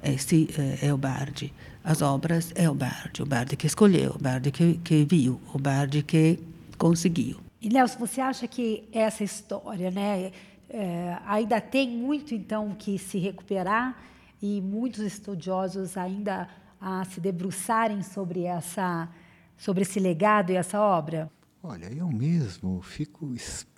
Esse 0.00 0.48
é, 0.56 0.86
é 0.86 0.94
o 0.94 0.96
Bardi. 0.96 1.52
As 1.82 2.02
obras 2.02 2.52
é 2.54 2.70
o 2.70 2.74
Bardi, 2.74 3.20
o 3.20 3.26
Bardi 3.26 3.56
que 3.56 3.66
escolheu, 3.66 4.12
o 4.14 4.18
Bardi 4.18 4.52
que, 4.52 4.74
que 4.74 5.04
viu, 5.04 5.40
o 5.52 5.58
Bardi 5.58 6.04
que 6.04 6.38
conseguiu. 6.78 7.38
E, 7.60 7.68
Nelson, 7.68 7.98
você 7.98 8.20
acha 8.20 8.46
que 8.46 8.84
essa 8.92 9.24
história 9.24 9.90
né, 9.90 10.30
é, 10.70 11.18
ainda 11.26 11.60
tem 11.60 11.90
muito, 11.90 12.32
então, 12.32 12.76
que 12.78 12.98
se 12.98 13.18
recuperar 13.18 14.00
e 14.40 14.60
muitos 14.60 15.00
estudiosos 15.00 15.96
ainda 15.96 16.48
a 16.80 17.04
se 17.06 17.20
debruçarem 17.20 18.02
sobre, 18.04 18.44
essa, 18.44 19.08
sobre 19.58 19.82
esse 19.82 19.98
legado 19.98 20.52
e 20.52 20.54
essa 20.54 20.80
obra? 20.80 21.28
Olha, 21.60 21.92
eu 21.92 22.08
mesmo 22.08 22.80
fico 22.82 23.34
espantado, 23.34 23.75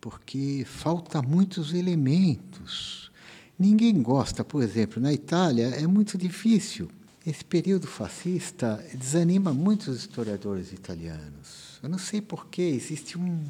porque 0.00 0.66
falta 0.66 1.22
muitos 1.22 1.72
elementos. 1.72 3.10
Ninguém 3.58 4.02
gosta, 4.02 4.42
por 4.44 4.62
exemplo, 4.62 5.00
na 5.00 5.12
Itália 5.12 5.68
é 5.68 5.86
muito 5.86 6.18
difícil. 6.18 6.90
Esse 7.24 7.44
período 7.44 7.86
fascista 7.86 8.84
desanima 8.92 9.54
muitos 9.54 9.96
historiadores 9.96 10.72
italianos. 10.72 11.78
Eu 11.80 11.88
não 11.88 11.98
sei 11.98 12.20
porquê, 12.20 12.62
existe 12.62 13.16
um, 13.16 13.44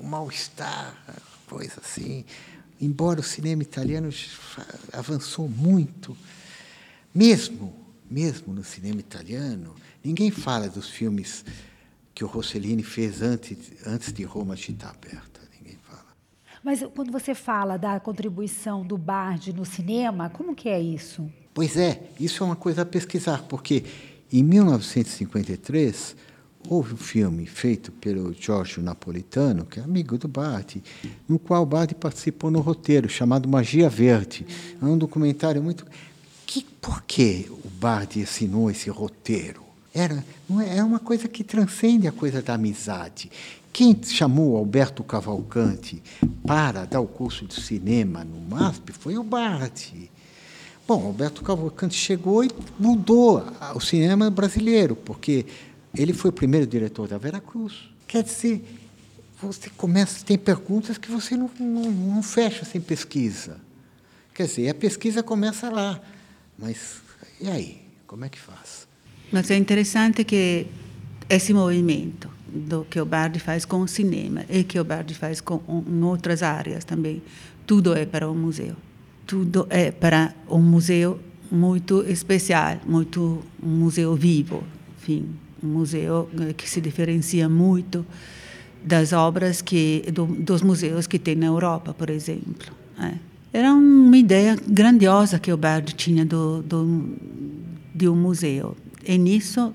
um 0.00 0.06
mal-estar, 0.06 0.96
coisa 1.46 1.80
assim. 1.84 2.24
Embora 2.80 3.20
o 3.20 3.22
cinema 3.22 3.62
italiano 3.62 4.08
avançou 4.90 5.46
muito, 5.46 6.16
mesmo, 7.14 7.74
mesmo 8.10 8.54
no 8.54 8.64
cinema 8.64 9.00
italiano, 9.00 9.74
ninguém 10.02 10.30
fala 10.30 10.68
dos 10.68 10.88
filmes 10.88 11.44
que 12.14 12.22
o 12.22 12.26
Rossellini 12.26 12.82
fez 12.82 13.20
antes, 13.20 13.58
antes 13.84 14.12
de 14.12 14.22
Roma 14.22 14.56
Città 14.56 14.90
Aberta. 14.90 15.40
Ninguém 15.58 15.76
fala. 15.82 16.06
Mas 16.62 16.84
quando 16.94 17.10
você 17.10 17.34
fala 17.34 17.76
da 17.76 17.98
contribuição 17.98 18.86
do 18.86 18.96
Bardi 18.96 19.52
no 19.52 19.64
cinema, 19.64 20.30
como 20.30 20.54
que 20.54 20.68
é 20.68 20.80
isso? 20.80 21.28
Pois 21.52 21.76
é, 21.76 22.10
isso 22.18 22.42
é 22.42 22.46
uma 22.46 22.56
coisa 22.56 22.82
a 22.82 22.86
pesquisar, 22.86 23.42
porque 23.48 23.84
em 24.32 24.42
1953 24.42 26.16
houve 26.68 26.94
um 26.94 26.96
filme 26.96 27.46
feito 27.46 27.92
pelo 27.92 28.32
Giorgio 28.32 28.82
Napolitano, 28.82 29.66
que 29.66 29.78
é 29.78 29.82
amigo 29.82 30.16
do 30.16 30.26
Bardi, 30.26 30.82
no 31.28 31.38
qual 31.38 31.66
Bardi 31.66 31.94
participou 31.94 32.50
no 32.50 32.60
roteiro, 32.60 33.08
chamado 33.08 33.48
Magia 33.48 33.88
Verde. 33.88 34.46
É 34.80 34.84
um 34.84 34.96
documentário 34.96 35.62
muito... 35.62 35.86
Que, 36.46 36.62
por 36.80 37.02
que 37.02 37.50
o 37.50 37.68
Bardi 37.68 38.22
assinou 38.22 38.70
esse 38.70 38.88
roteiro? 38.88 39.63
Era, 39.94 40.24
é, 40.60 40.78
é 40.78 40.84
uma 40.84 40.98
coisa 40.98 41.28
que 41.28 41.44
transcende 41.44 42.08
a 42.08 42.12
coisa 42.12 42.42
da 42.42 42.54
amizade. 42.54 43.30
Quem 43.72 43.96
chamou 44.02 44.56
Alberto 44.56 45.04
Cavalcante 45.04 46.02
para 46.46 46.84
dar 46.84 47.00
o 47.00 47.06
curso 47.06 47.44
de 47.46 47.60
cinema 47.60 48.24
no 48.24 48.40
MASP 48.40 48.92
foi 48.92 49.16
o 49.16 49.22
Bardi. 49.22 50.10
Bom, 50.86 51.06
Alberto 51.06 51.42
Cavalcante 51.42 51.94
chegou 51.94 52.44
e 52.44 52.50
mudou 52.78 53.44
o 53.74 53.80
cinema 53.80 54.30
brasileiro, 54.30 54.94
porque 54.94 55.46
ele 55.94 56.12
foi 56.12 56.30
o 56.30 56.32
primeiro 56.32 56.66
diretor 56.66 57.08
da 57.08 57.16
Veracruz. 57.16 57.88
Quer 58.06 58.22
dizer, 58.22 58.64
você 59.40 59.70
começa, 59.70 60.24
tem 60.24 60.36
perguntas 60.36 60.98
que 60.98 61.10
você 61.10 61.36
não, 61.36 61.50
não, 61.58 61.90
não 61.90 62.22
fecha 62.22 62.64
sem 62.64 62.80
pesquisa. 62.80 63.58
Quer 64.34 64.46
dizer, 64.46 64.68
a 64.68 64.74
pesquisa 64.74 65.22
começa 65.22 65.70
lá, 65.70 66.00
mas 66.58 66.96
e 67.40 67.48
aí? 67.48 67.82
Como 68.06 68.24
é 68.24 68.28
que 68.28 68.38
faz? 68.38 68.86
Mas 69.32 69.50
é 69.50 69.56
interessante 69.56 70.24
que 70.24 70.66
esse 71.28 71.52
movimento 71.52 72.28
do 72.54 72.84
que 72.84 73.00
o 73.00 73.04
Bardi 73.04 73.40
faz 73.40 73.64
com 73.64 73.80
o 73.80 73.88
cinema 73.88 74.44
e 74.48 74.62
que 74.62 74.78
o 74.78 74.84
Bardi 74.84 75.14
faz 75.14 75.40
com, 75.40 75.60
em 75.88 76.02
outras 76.02 76.42
áreas 76.42 76.84
também. 76.84 77.20
Tudo 77.66 77.94
é 77.94 78.06
para 78.06 78.30
o 78.30 78.34
museu. 78.34 78.76
Tudo 79.26 79.66
é 79.70 79.90
para 79.90 80.34
um 80.48 80.60
museu 80.60 81.18
muito 81.50 82.02
especial, 82.02 82.78
muito 82.86 83.42
um 83.62 83.68
museu 83.68 84.14
vivo, 84.14 84.62
enfim, 84.98 85.26
um 85.62 85.68
museu 85.68 86.28
eh, 86.40 86.52
que 86.52 86.68
se 86.68 86.80
diferencia 86.80 87.48
muito 87.48 88.04
das 88.84 89.12
obras 89.12 89.62
que 89.62 90.04
do, 90.12 90.26
dos 90.26 90.62
museus 90.62 91.06
que 91.06 91.18
tem 91.18 91.34
na 91.34 91.46
Europa, 91.46 91.94
por 91.94 92.10
exemplo. 92.10 92.72
É. 92.98 93.14
Era 93.52 93.72
uma 93.72 94.16
ideia 94.16 94.58
grandiosa 94.66 95.38
que 95.38 95.52
o 95.52 95.56
Bardi 95.56 95.94
tinha 95.94 96.24
do, 96.24 96.62
do, 96.62 97.16
de 97.94 98.08
um 98.08 98.16
museu. 98.16 98.76
E 99.06 99.18
nisso 99.18 99.74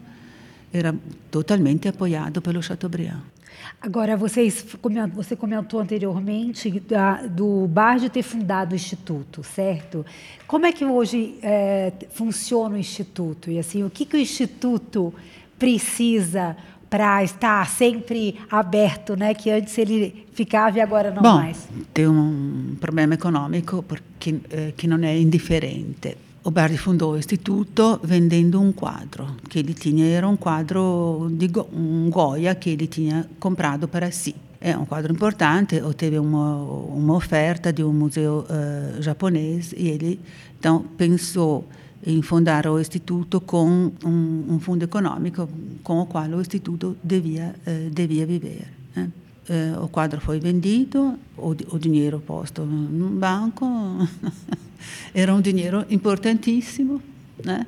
era 0.72 0.96
totalmente 1.32 1.88
apoiado 1.88 2.42
pelo 2.42 2.62
Chateaubriand. 2.62 3.22
Agora, 3.82 4.18
vocês, 4.18 4.66
você 5.14 5.36
comentou 5.36 5.80
anteriormente 5.80 6.80
da, 6.82 7.22
do 7.28 7.68
Bardi 7.68 8.10
ter 8.10 8.24
fundado 8.24 8.74
o 8.74 8.76
Instituto, 8.76 9.44
certo? 9.44 10.06
Como 10.48 10.66
é 10.66 10.72
que 10.72 10.84
hoje 10.84 11.36
é, 11.42 11.94
funciona 12.12 12.76
o 12.76 12.78
Instituto? 12.78 13.50
E 13.50 13.58
assim, 13.58 13.84
o 13.84 13.90
que, 13.90 14.06
que 14.06 14.18
o 14.18 14.20
Instituto 14.20 15.14
precisa 15.58 16.58
para 16.90 17.24
estar 17.24 17.68
sempre 17.70 18.36
aberto, 18.50 19.16
né? 19.16 19.34
Que 19.34 19.52
antes 19.52 19.78
ele 19.78 20.26
ficava 20.34 20.78
e 20.78 20.82
agora 20.82 21.12
não 21.12 21.22
Bom, 21.22 21.36
mais. 21.36 21.68
Tem 21.94 22.08
um 22.08 22.76
problema 22.80 23.14
econômico 23.14 23.84
porque 23.84 24.36
eh, 24.50 24.74
que 24.76 24.88
não 24.88 24.98
é 25.06 25.18
indiferente. 25.18 26.18
O 26.42 26.52
Bardi 26.52 26.78
fundou 26.78 27.14
o 27.14 27.18
istituto 27.18 28.00
vendendo 28.02 28.62
um 28.62 28.72
quadro 28.72 29.28
que 29.50 29.60
ele 29.60 29.74
tinha, 29.74 30.06
era 30.06 30.28
um 30.28 30.38
quadro 30.38 31.28
de 31.32 31.50
um 31.74 32.10
Goya 32.10 32.56
que 32.56 32.70
ele 32.70 32.88
tinha 32.88 33.30
comprado 33.40 33.88
para 33.88 34.10
si. 34.10 34.34
É 34.62 34.78
um 34.78 34.86
quadro 34.86 35.14
importante, 35.14 35.82
teve 35.98 36.18
uma, 36.18 36.56
uma 36.56 37.16
oferta 37.16 37.72
de 37.72 37.84
um 37.84 37.94
museu 37.94 38.46
uh, 38.50 39.02
japonês 39.02 39.74
e 39.76 39.88
ele 39.88 40.20
então 40.58 40.84
pensou 40.98 41.68
em 42.06 42.22
fundar 42.22 42.68
o 42.68 42.80
Instituto 42.80 43.42
com 43.42 43.92
um, 44.06 44.46
um, 44.50 44.60
fundo 44.60 44.84
econômico 44.84 45.50
com 45.84 46.00
o 46.00 46.06
qual 46.06 46.28
o 46.30 46.42
Instituto 46.42 46.96
devia, 47.04 47.56
uh, 47.68 47.90
devia 47.90 48.26
viver. 48.26 48.68
Né? 48.96 49.10
Uh, 49.50 49.84
o 49.84 49.88
quadro 49.90 50.22
foi 50.22 50.40
vendido, 50.40 51.16
o, 51.38 51.50
o 51.50 51.80
dinheiro 51.80 52.20
posto 52.20 52.64
no 52.64 53.10
banco, 53.10 53.66
era 55.14 55.34
um 55.34 55.42
dinheiro 55.42 55.86
importantíssimo, 55.90 57.02
né? 57.44 57.66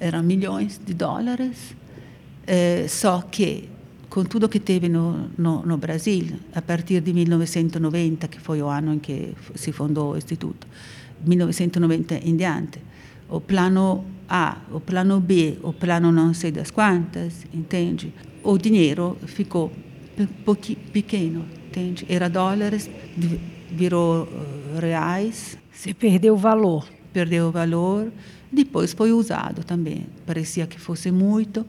eram 0.00 0.22
milhões 0.22 0.80
de 0.84 0.94
dólares, 0.94 1.72
uh, 1.72 2.88
só 2.88 3.20
que 3.20 3.68
com 4.08 4.24
tudo 4.24 4.48
que 4.48 4.58
teve 4.58 4.88
no, 4.88 5.30
no, 5.38 5.64
no, 5.64 5.76
Brasil, 5.76 6.40
a 6.52 6.60
partir 6.60 7.00
de 7.00 7.12
1990, 7.12 8.26
que 8.26 8.40
foi 8.40 8.60
o 8.60 8.68
ano 8.68 8.94
em 8.94 8.98
que 8.98 9.34
se 9.54 9.70
fundou 9.70 10.14
o 10.14 10.16
Instituto, 10.16 10.66
1990 11.24 12.16
em 12.16 12.34
diante, 12.34 12.80
o 13.28 13.40
plano 13.40 14.04
A, 14.28 14.56
o 14.72 14.80
plano 14.80 15.20
B, 15.20 15.58
o 15.62 15.72
plano 15.72 16.10
não 16.10 16.34
sei 16.34 16.50
das 16.50 16.72
quantas, 16.72 17.46
entende? 17.54 18.12
O 18.42 18.58
dinheiro 18.58 19.16
ficou 19.26 19.70
pequeno, 20.92 21.44
entende? 21.68 22.04
Era 22.08 22.28
dólares, 22.28 22.90
virou 23.70 24.26
eh, 24.26 24.80
reais. 24.80 25.56
Se 25.80 25.94
perdeu 25.94 26.34
o 26.34 26.36
valor. 26.36 26.86
Perdeu 27.10 27.48
o 27.48 27.50
valor, 27.50 28.12
depois 28.52 28.92
foi 28.92 29.12
usado 29.12 29.64
também. 29.64 30.06
Parecia 30.26 30.66
que 30.66 30.78
fosse 30.78 31.10
muito. 31.10 31.64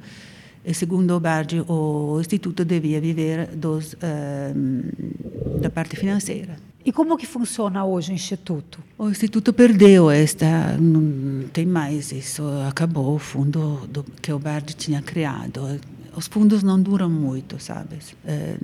E 0.65 0.73
segundo 0.73 1.15
o 1.15 1.19
Bardi, 1.19 1.63
o 1.65 2.19
Instituto 2.19 2.65
devia 2.65 2.99
viver 2.99 3.47
dos, 3.55 3.93
uh, 3.93 5.59
da 5.61 5.69
parte 5.69 5.95
financeira. 5.95 6.57
E 6.83 6.91
como 6.91 7.15
que 7.15 7.25
funciona 7.25 7.85
hoje 7.85 8.11
o 8.11 8.13
Instituto? 8.13 8.79
O 8.97 9.09
Instituto 9.09 9.53
perdeu 9.53 10.11
esta, 10.11 10.77
não 10.77 11.47
tem 11.47 11.65
mais 11.65 12.11
isso, 12.11 12.43
acabou 12.67 13.15
o 13.15 13.19
fundo 13.19 13.87
do, 13.87 14.03
que 14.21 14.33
o 14.33 14.37
Bardi 14.37 14.75
tinha 14.75 15.01
criado. 15.01 15.79
Os 16.13 16.27
fundos 16.27 16.63
não 16.63 16.77
duram 16.77 17.09
muito, 17.09 17.63
sabe? 17.63 17.95
É, 18.25 18.55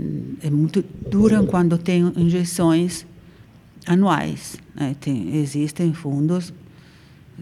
é 0.44 0.50
muito 0.50 0.84
duram 1.10 1.46
quando 1.46 1.78
tem 1.78 2.12
injeções 2.18 3.06
anuais. 3.88 4.58
Né? 4.76 4.96
Tem, 5.00 5.36
existem 5.38 5.94
fundos 5.94 6.54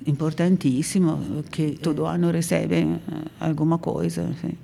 importantíssimos 0.05 1.45
que 1.51 1.71
todo 1.81 2.05
ano 2.05 2.31
recebem 2.31 2.93
eh, 2.95 2.99
alguma 3.39 3.77
coisa, 3.77 4.23
enfim. 4.23 4.57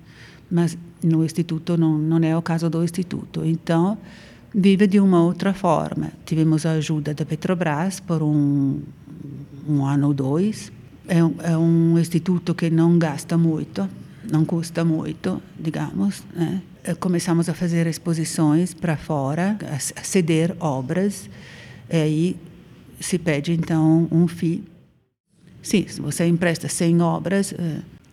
mas 0.49 0.77
no 1.01 1.23
Instituto 1.23 1.77
não, 1.77 1.97
não 1.97 2.17
é 2.17 2.35
o 2.37 2.41
caso 2.41 2.69
do 2.69 2.83
Instituto. 2.83 3.43
Então 3.45 3.97
vive 4.53 4.87
de 4.87 4.99
uma 4.99 5.21
outra 5.23 5.53
forma. 5.53 6.11
Tivemos 6.25 6.65
a 6.65 6.71
ajuda 6.71 7.13
da 7.13 7.25
Petrobras 7.25 7.99
por 7.99 8.21
um, 8.21 8.81
um 9.67 9.85
ano 9.85 10.07
ou 10.07 10.13
dois. 10.13 10.71
É 11.07 11.23
um, 11.23 11.35
é 11.41 11.57
um 11.57 11.97
instituto 11.97 12.53
que 12.53 12.69
não 12.69 12.97
gasta 12.97 13.37
muito, 13.37 13.89
não 14.31 14.45
custa 14.45 14.85
muito, 14.85 15.41
digamos. 15.59 16.23
Né? 16.33 16.61
Começamos 16.99 17.49
a 17.49 17.53
fazer 17.53 17.87
exposições 17.87 18.73
para 18.73 18.95
fora, 18.95 19.57
a 19.95 20.03
ceder 20.03 20.55
obras, 20.59 21.29
e 21.91 21.95
aí 21.95 22.35
se 22.99 23.17
pede 23.17 23.53
então 23.53 24.07
um 24.11 24.27
FII. 24.27 24.63
Sim, 25.61 25.85
se 25.87 26.01
você 26.01 26.25
empresta 26.25 26.67
100 26.67 27.01
obras, 27.01 27.53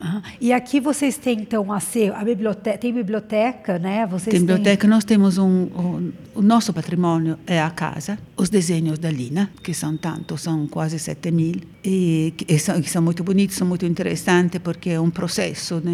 Uhum. 0.01 0.23
E 0.41 0.53
aqui 0.53 0.79
vocês 0.79 1.17
têm 1.17 1.41
então 1.41 1.73
a, 1.73 1.79
a 2.15 2.25
biblioteca, 2.25 2.79
tem 2.79 2.93
biblioteca, 2.93 3.79
né? 3.79 4.07
Vocês 4.07 4.33
tem 4.33 4.41
biblioteca. 4.41 4.83
Têm... 4.83 4.91
Nós 4.91 5.05
temos 5.05 5.39
um, 5.39 5.45
um, 5.45 6.13
o 6.37 6.43
nosso 6.43 6.73
patrimônio 6.73 7.37
é 7.47 7.61
a 7.61 7.71
casa, 7.71 8.17
os 8.37 8.49
desenhos 8.49 8.99
da 8.99 9.11
Lina, 9.11 9.51
que 9.63 9.75
são 9.75 9.97
tantos, 9.97 10.43
são 10.43 10.69
quase 10.69 10.99
7 10.99 11.31
mil 11.33 11.57
e 11.85 12.33
que 12.37 12.59
são, 12.59 12.81
que 12.81 12.89
são 12.89 13.03
muito 13.03 13.25
bonitos, 13.25 13.57
são 13.57 13.67
muito 13.67 13.85
interessantes 13.85 14.61
porque 14.63 14.91
é 14.91 15.01
um 15.01 15.11
processo, 15.11 15.81
né? 15.85 15.93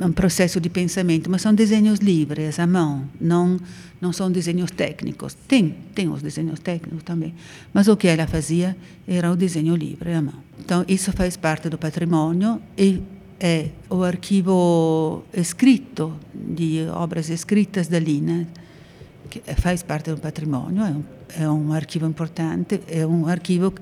um 0.00 0.12
processo 0.12 0.60
de 0.60 0.68
pensamento, 0.68 1.30
mas 1.30 1.42
são 1.42 1.54
desenhos 1.54 2.00
livres 2.00 2.58
à 2.58 2.66
mão, 2.66 3.04
não 3.20 3.58
não 4.00 4.12
são 4.12 4.30
desenhos 4.30 4.70
técnicos. 4.70 5.34
Tem, 5.34 5.74
tem 5.94 6.08
os 6.08 6.22
desenhos 6.22 6.60
técnicos 6.60 7.02
também, 7.02 7.34
mas 7.72 7.88
o 7.88 7.96
que 7.96 8.06
ela 8.06 8.26
fazia 8.26 8.76
era 9.06 9.30
o 9.30 9.36
desenho 9.36 9.74
livre 9.74 10.12
à 10.12 10.22
mão. 10.22 10.34
Então 10.58 10.84
isso 10.88 11.12
faz 11.12 11.36
parte 11.36 11.68
do 11.68 11.78
patrimônio 11.78 12.60
e 12.76 13.02
é 13.40 13.70
o 13.88 14.02
arquivo 14.02 15.24
escrito 15.32 16.18
de 16.34 16.86
obras 16.92 17.30
escritas 17.30 17.86
da 17.88 17.98
Lina, 17.98 18.46
que 19.30 19.40
faz 19.54 19.82
parte 19.82 20.10
do 20.10 20.20
patrimônio, 20.20 20.82
é 20.82 20.90
um, 20.90 21.04
é 21.44 21.50
um 21.50 21.72
arquivo 21.72 22.06
importante, 22.06 22.80
é 22.88 23.06
um 23.06 23.26
arquivo 23.26 23.72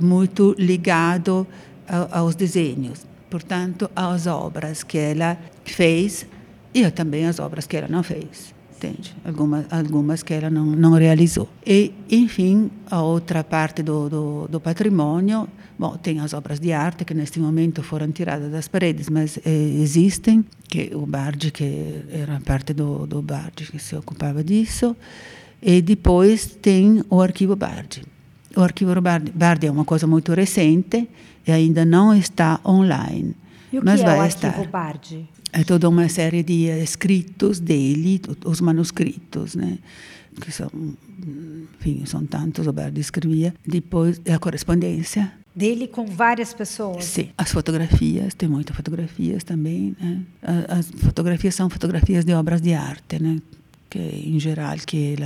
muito 0.00 0.54
ligado 0.58 1.46
a, 1.86 2.18
aos 2.18 2.34
desenhos, 2.34 3.06
portanto, 3.30 3.90
às 3.94 4.26
obras 4.26 4.82
que 4.82 4.98
ela 4.98 5.38
fez 5.64 6.26
e 6.72 6.90
também 6.90 7.26
às 7.26 7.38
obras 7.38 7.66
que 7.66 7.76
ela 7.76 7.88
não 7.88 8.02
fez 8.02 8.57
entende? 8.78 9.14
Algumas, 9.24 9.66
algumas 9.70 10.22
que 10.22 10.32
ela 10.32 10.48
não, 10.48 10.64
não 10.64 10.92
realizou. 10.92 11.48
E, 11.66 11.92
enfim, 12.10 12.70
a 12.90 13.02
outra 13.02 13.42
parte 13.42 13.82
do, 13.82 14.08
do, 14.08 14.48
do, 14.48 14.60
patrimônio, 14.60 15.48
bom, 15.78 15.96
tem 15.96 16.20
as 16.20 16.32
obras 16.32 16.60
de 16.60 16.72
arte 16.72 17.04
que 17.04 17.12
neste 17.12 17.40
momento 17.40 17.82
foram 17.82 18.10
tiradas 18.12 18.50
das 18.50 18.68
paredes, 18.68 19.10
mas 19.10 19.38
eh, 19.44 19.50
existem, 19.82 20.44
que 20.68 20.90
o 20.94 21.04
Bardi, 21.04 21.50
que 21.50 22.04
era 22.10 22.40
parte 22.40 22.72
do, 22.72 23.06
do 23.06 23.20
Bardi 23.20 23.66
que 23.66 23.78
se 23.78 23.96
ocupava 23.96 24.42
disso, 24.42 24.96
e 25.60 25.82
depois 25.82 26.46
tem 26.46 27.02
o 27.10 27.20
arquivo 27.20 27.56
Bardi. 27.56 28.02
O 28.56 28.62
arquivo 28.62 29.00
Bardi, 29.00 29.32
Bardi 29.32 29.66
é 29.66 29.70
uma 29.70 29.84
coisa 29.84 30.06
muito 30.06 30.32
recente 30.32 31.08
e 31.46 31.52
ainda 31.52 31.84
não 31.84 32.14
está 32.14 32.60
online. 32.64 33.34
E 33.72 33.78
o 33.78 33.82
mas 33.84 34.00
que 34.00 34.06
vai 34.06 34.18
é 34.18 34.22
o 34.22 34.26
estar. 34.26 34.48
arquivo 34.48 34.70
Bardi? 34.70 35.28
É 35.52 35.64
toda 35.64 35.88
uma 35.88 36.08
série 36.08 36.42
de 36.42 36.66
escritos 36.82 37.60
dele, 37.60 38.20
os 38.44 38.60
manuscritos, 38.60 39.54
né? 39.54 39.78
que 40.40 40.52
são, 40.52 40.70
enfim, 41.80 42.04
são 42.06 42.24
tantos, 42.24 42.66
o 42.66 42.72
Berdi 42.72 43.00
escrevia. 43.00 43.54
Depois, 43.66 44.20
a 44.32 44.38
correspondência. 44.38 45.32
Dele 45.54 45.88
com 45.88 46.06
várias 46.06 46.54
pessoas? 46.54 47.04
Sim. 47.04 47.30
As 47.36 47.50
fotografias, 47.50 48.34
tem 48.34 48.48
muitas 48.48 48.76
fotografias 48.76 49.42
também. 49.42 49.96
Né? 50.00 50.22
As 50.68 50.88
fotografias 50.90 51.54
são 51.54 51.68
fotografias 51.68 52.24
de 52.24 52.32
obras 52.32 52.60
de 52.60 52.74
arte, 52.74 53.20
né? 53.20 53.38
que 53.90 53.98
em 53.98 54.38
geral 54.38 54.76
que 54.86 55.16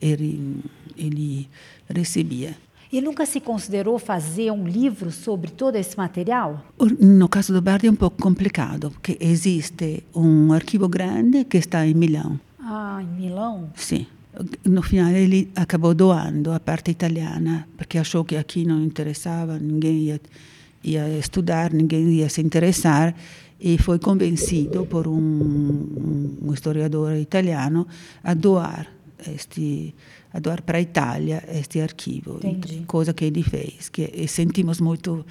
ele, 0.00 0.64
ele 0.96 1.48
recebia. 1.88 2.56
E 2.90 3.02
nunca 3.02 3.26
se 3.26 3.38
considerou 3.38 3.98
fazer 3.98 4.50
um 4.50 4.66
livro 4.66 5.10
sobre 5.10 5.50
todo 5.50 5.76
esse 5.76 5.96
material? 5.96 6.64
No 6.98 7.28
caso 7.28 7.52
do 7.52 7.60
Bardi 7.60 7.86
é 7.86 7.90
um 7.90 7.94
pouco 7.94 8.16
complicado, 8.22 8.90
porque 8.90 9.18
existe 9.20 10.02
um 10.14 10.52
arquivo 10.54 10.88
grande 10.88 11.44
que 11.44 11.58
está 11.58 11.86
em 11.86 11.92
Milão. 11.92 12.40
Ah, 12.58 13.00
em 13.02 13.20
Milão? 13.20 13.70
Sim. 13.76 14.06
No 14.64 14.82
final 14.82 15.10
ele 15.10 15.50
acabou 15.54 15.94
doando 15.94 16.52
a 16.52 16.60
parte 16.60 16.90
italiana, 16.90 17.68
porque 17.76 17.98
achou 17.98 18.24
que 18.24 18.36
aqui 18.36 18.64
não 18.64 18.82
interessava, 18.82 19.58
ninguém 19.58 20.04
ia, 20.04 20.20
ia 20.82 21.18
estudar, 21.18 21.72
ninguém 21.72 22.08
ia 22.10 22.28
se 22.30 22.40
interessar, 22.40 23.14
e 23.60 23.76
foi 23.76 23.98
convencido 23.98 24.86
por 24.86 25.06
um, 25.08 26.38
um 26.42 26.54
historiador 26.54 27.16
italiano 27.16 27.86
a 28.22 28.32
doar 28.32 28.86
este 29.26 29.94
a 30.32 30.38
doar 30.38 30.62
para 30.62 30.78
a 30.78 30.80
Itália 30.80 31.42
este 31.48 31.80
arquivo, 31.80 32.36
Entendi. 32.36 32.84
coisa 32.86 33.12
que 33.12 33.24
ele 33.24 33.42
fez, 33.42 33.88
que 33.88 34.26
sentimos 34.28 34.80
muito 34.80 35.24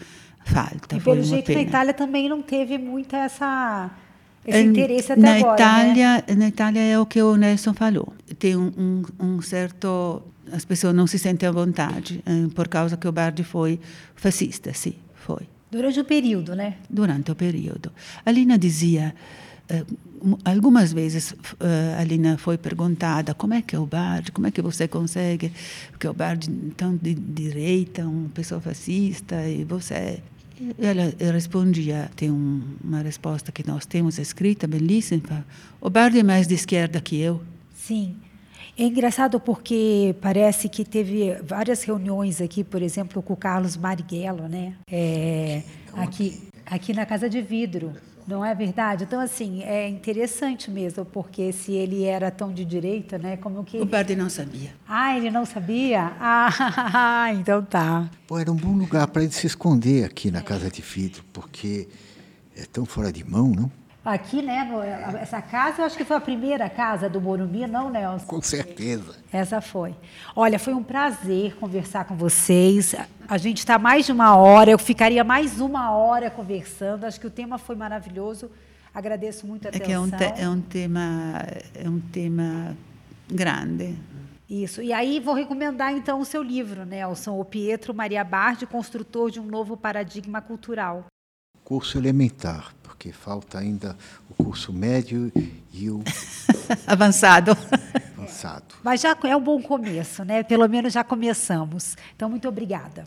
falta. 0.45 0.95
E 0.95 0.99
pelo 0.99 1.23
jeito 1.23 1.45
pena. 1.45 1.61
na 1.61 1.67
Itália 1.67 1.93
também 1.93 2.29
não 2.29 2.41
teve 2.41 2.77
muita 2.77 3.17
essa 3.17 3.91
esse 4.45 4.63
interesse 4.63 5.11
até 5.11 5.21
na 5.21 5.35
agora, 5.35 5.53
Itália, 5.55 6.23
né? 6.27 6.35
Na 6.35 6.47
Itália 6.47 6.81
é 6.81 6.97
o 6.97 7.05
que 7.05 7.21
o 7.21 7.35
Nelson 7.35 7.73
falou. 7.73 8.13
Tem 8.39 8.55
um, 8.55 8.71
um, 8.77 9.03
um 9.19 9.41
certo... 9.41 10.23
As 10.51 10.63
pessoas 10.63 10.95
não 10.95 11.05
se 11.05 11.19
sentem 11.19 11.49
à 11.49 11.51
vontade 11.51 12.23
eh, 12.25 12.47
por 12.55 12.69
causa 12.69 12.95
que 12.95 13.05
o 13.05 13.11
Bardi 13.11 13.43
foi 13.43 13.77
fascista, 14.15 14.73
sim, 14.73 14.93
foi. 15.13 15.41
Durante 15.69 15.99
o 15.99 16.05
período, 16.05 16.55
né? 16.55 16.75
Durante 16.89 17.29
o 17.29 17.35
período. 17.35 17.91
A 18.25 18.31
Lina 18.31 18.57
dizia... 18.57 19.13
Eh, 19.69 19.83
algumas 20.45 20.93
vezes 20.93 21.31
uh, 21.31 21.99
a 21.99 22.03
Lina 22.03 22.37
foi 22.37 22.57
perguntada 22.57 23.33
como 23.33 23.53
é 23.53 23.61
que 23.61 23.75
é 23.75 23.79
o 23.79 23.85
Bardi, 23.85 24.31
como 24.31 24.47
é 24.47 24.51
que 24.51 24.61
você 24.61 24.87
consegue, 24.87 25.51
porque 25.91 26.07
o 26.07 26.13
Bardi 26.13 26.49
tão 26.75 26.95
de 26.95 27.13
direita, 27.13 28.07
uma 28.07 28.29
pessoa 28.29 28.61
fascista, 28.61 29.47
e 29.47 29.63
você 29.63 30.21
ela 30.79 31.13
respondia, 31.31 32.09
tem 32.15 32.31
um, 32.31 32.63
uma 32.83 33.01
resposta 33.01 33.51
que 33.51 33.65
nós 33.67 33.85
temos 33.85 34.17
escrita, 34.17 34.65
belíssima. 34.65 35.45
O 35.79 35.89
Bardi 35.89 36.19
é 36.19 36.23
mais 36.23 36.47
de 36.47 36.55
esquerda 36.55 36.99
que 36.99 37.19
eu. 37.19 37.41
Sim. 37.75 38.15
É 38.77 38.83
engraçado 38.83 39.39
porque 39.39 40.15
parece 40.21 40.67
que 40.69 40.83
teve 40.83 41.33
várias 41.43 41.83
reuniões 41.83 42.41
aqui, 42.41 42.63
por 42.63 42.81
exemplo, 42.81 43.21
com 43.21 43.33
o 43.33 43.37
Carlos 43.37 43.75
Marighella, 43.75 44.47
né? 44.47 44.73
É, 44.89 45.63
aqui, 45.93 46.47
aqui 46.65 46.93
na 46.93 47.05
Casa 47.05 47.29
de 47.29 47.41
Vidro. 47.41 47.93
Não 48.27 48.43
é 48.43 48.53
verdade? 48.53 49.05
Então, 49.05 49.21
assim, 49.21 49.63
é 49.63 49.87
interessante 49.87 50.69
mesmo, 50.69 51.05
porque 51.05 51.53
se 51.53 51.71
ele 51.71 52.03
era 52.03 52.29
tão 52.29 52.51
de 52.51 52.65
direita, 52.65 53.17
né? 53.17 53.37
Como 53.37 53.63
que. 53.63 53.79
O 53.79 53.85
Bardi 53.85 54.17
não 54.17 54.29
sabia. 54.29 54.71
Ah, 54.85 55.15
ele 55.15 55.31
não 55.31 55.45
sabia? 55.45 56.11
Ah, 56.19 57.29
então 57.39 57.63
tá. 57.63 58.09
Pô, 58.27 58.37
era 58.37 58.51
um 58.51 58.55
bom 58.55 58.73
lugar 58.73 59.07
para 59.07 59.23
ele 59.23 59.31
se 59.31 59.47
esconder 59.47 60.03
aqui 60.03 60.29
na 60.29 60.41
Casa 60.41 60.69
de 60.69 60.81
Vidro, 60.81 61.23
porque 61.31 61.87
é 62.55 62.65
tão 62.65 62.85
fora 62.85 63.13
de 63.13 63.23
mão, 63.23 63.47
não? 63.47 63.71
Aqui, 64.03 64.41
né, 64.41 64.63
no, 64.63 64.81
essa 65.17 65.41
casa, 65.41 65.81
eu 65.81 65.85
acho 65.85 65.97
que 65.97 66.05
foi 66.05 66.15
a 66.15 66.21
primeira 66.21 66.69
casa 66.69 67.09
do 67.09 67.19
Morumbi, 67.19 67.67
não, 67.67 67.89
Nelson? 67.89 68.25
Com 68.25 68.41
certeza. 68.41 69.15
Essa 69.33 69.59
foi. 69.59 69.93
Olha, 70.33 70.57
foi 70.57 70.73
um 70.73 70.81
prazer 70.81 71.55
conversar 71.57 72.05
com 72.05 72.15
vocês. 72.15 72.95
A 73.29 73.37
gente 73.37 73.57
está 73.57 73.77
mais 73.77 74.05
de 74.05 74.13
uma 74.13 74.37
hora, 74.37 74.71
eu 74.71 74.79
ficaria 74.79 75.21
mais 75.21 75.59
uma 75.59 75.91
hora 75.91 76.31
conversando. 76.31 77.03
Acho 77.03 77.19
que 77.19 77.27
o 77.27 77.29
tema 77.29 77.57
foi 77.57 77.75
maravilhoso. 77.75 78.49
Agradeço 78.93 79.45
muito 79.45 79.65
a 79.65 79.69
atenção. 79.69 79.85
É 79.85 79.87
que 79.87 79.93
é 79.93 79.99
um, 79.99 80.09
te, 80.09 80.41
é 80.41 80.49
um 80.49 80.61
tema, 80.61 81.45
é 81.75 81.89
um 81.89 81.99
tema 81.99 82.77
grande. 83.29 83.97
Isso. 84.49 84.81
E 84.81 84.93
aí 84.93 85.19
vou 85.19 85.33
recomendar 85.33 85.91
então 85.91 86.21
o 86.21 86.25
seu 86.25 86.41
livro, 86.41 86.85
Nelson, 86.85 87.37
o 87.37 87.43
Pietro 87.43 87.93
Maria 87.93 88.23
Bardi, 88.23 88.65
construtor 88.65 89.29
de 89.29 89.41
um 89.41 89.45
novo 89.45 89.75
paradigma 89.75 90.41
cultural. 90.41 91.05
Curso 91.65 91.97
elementar, 91.97 92.73
porque 92.81 93.11
falta 93.11 93.59
ainda 93.59 93.97
o 94.29 94.41
curso 94.41 94.71
médio 94.71 95.29
e 95.73 95.89
o 95.89 96.01
avançado. 96.87 97.51
avançado. 98.17 98.75
Mas 98.81 99.01
já 99.01 99.17
é 99.21 99.35
um 99.35 99.43
bom 99.43 99.61
começo, 99.61 100.23
né? 100.23 100.43
Pelo 100.43 100.69
menos 100.69 100.93
já 100.93 101.03
começamos. 101.03 101.97
Então, 102.15 102.29
muito 102.29 102.47
obrigada. 102.47 103.05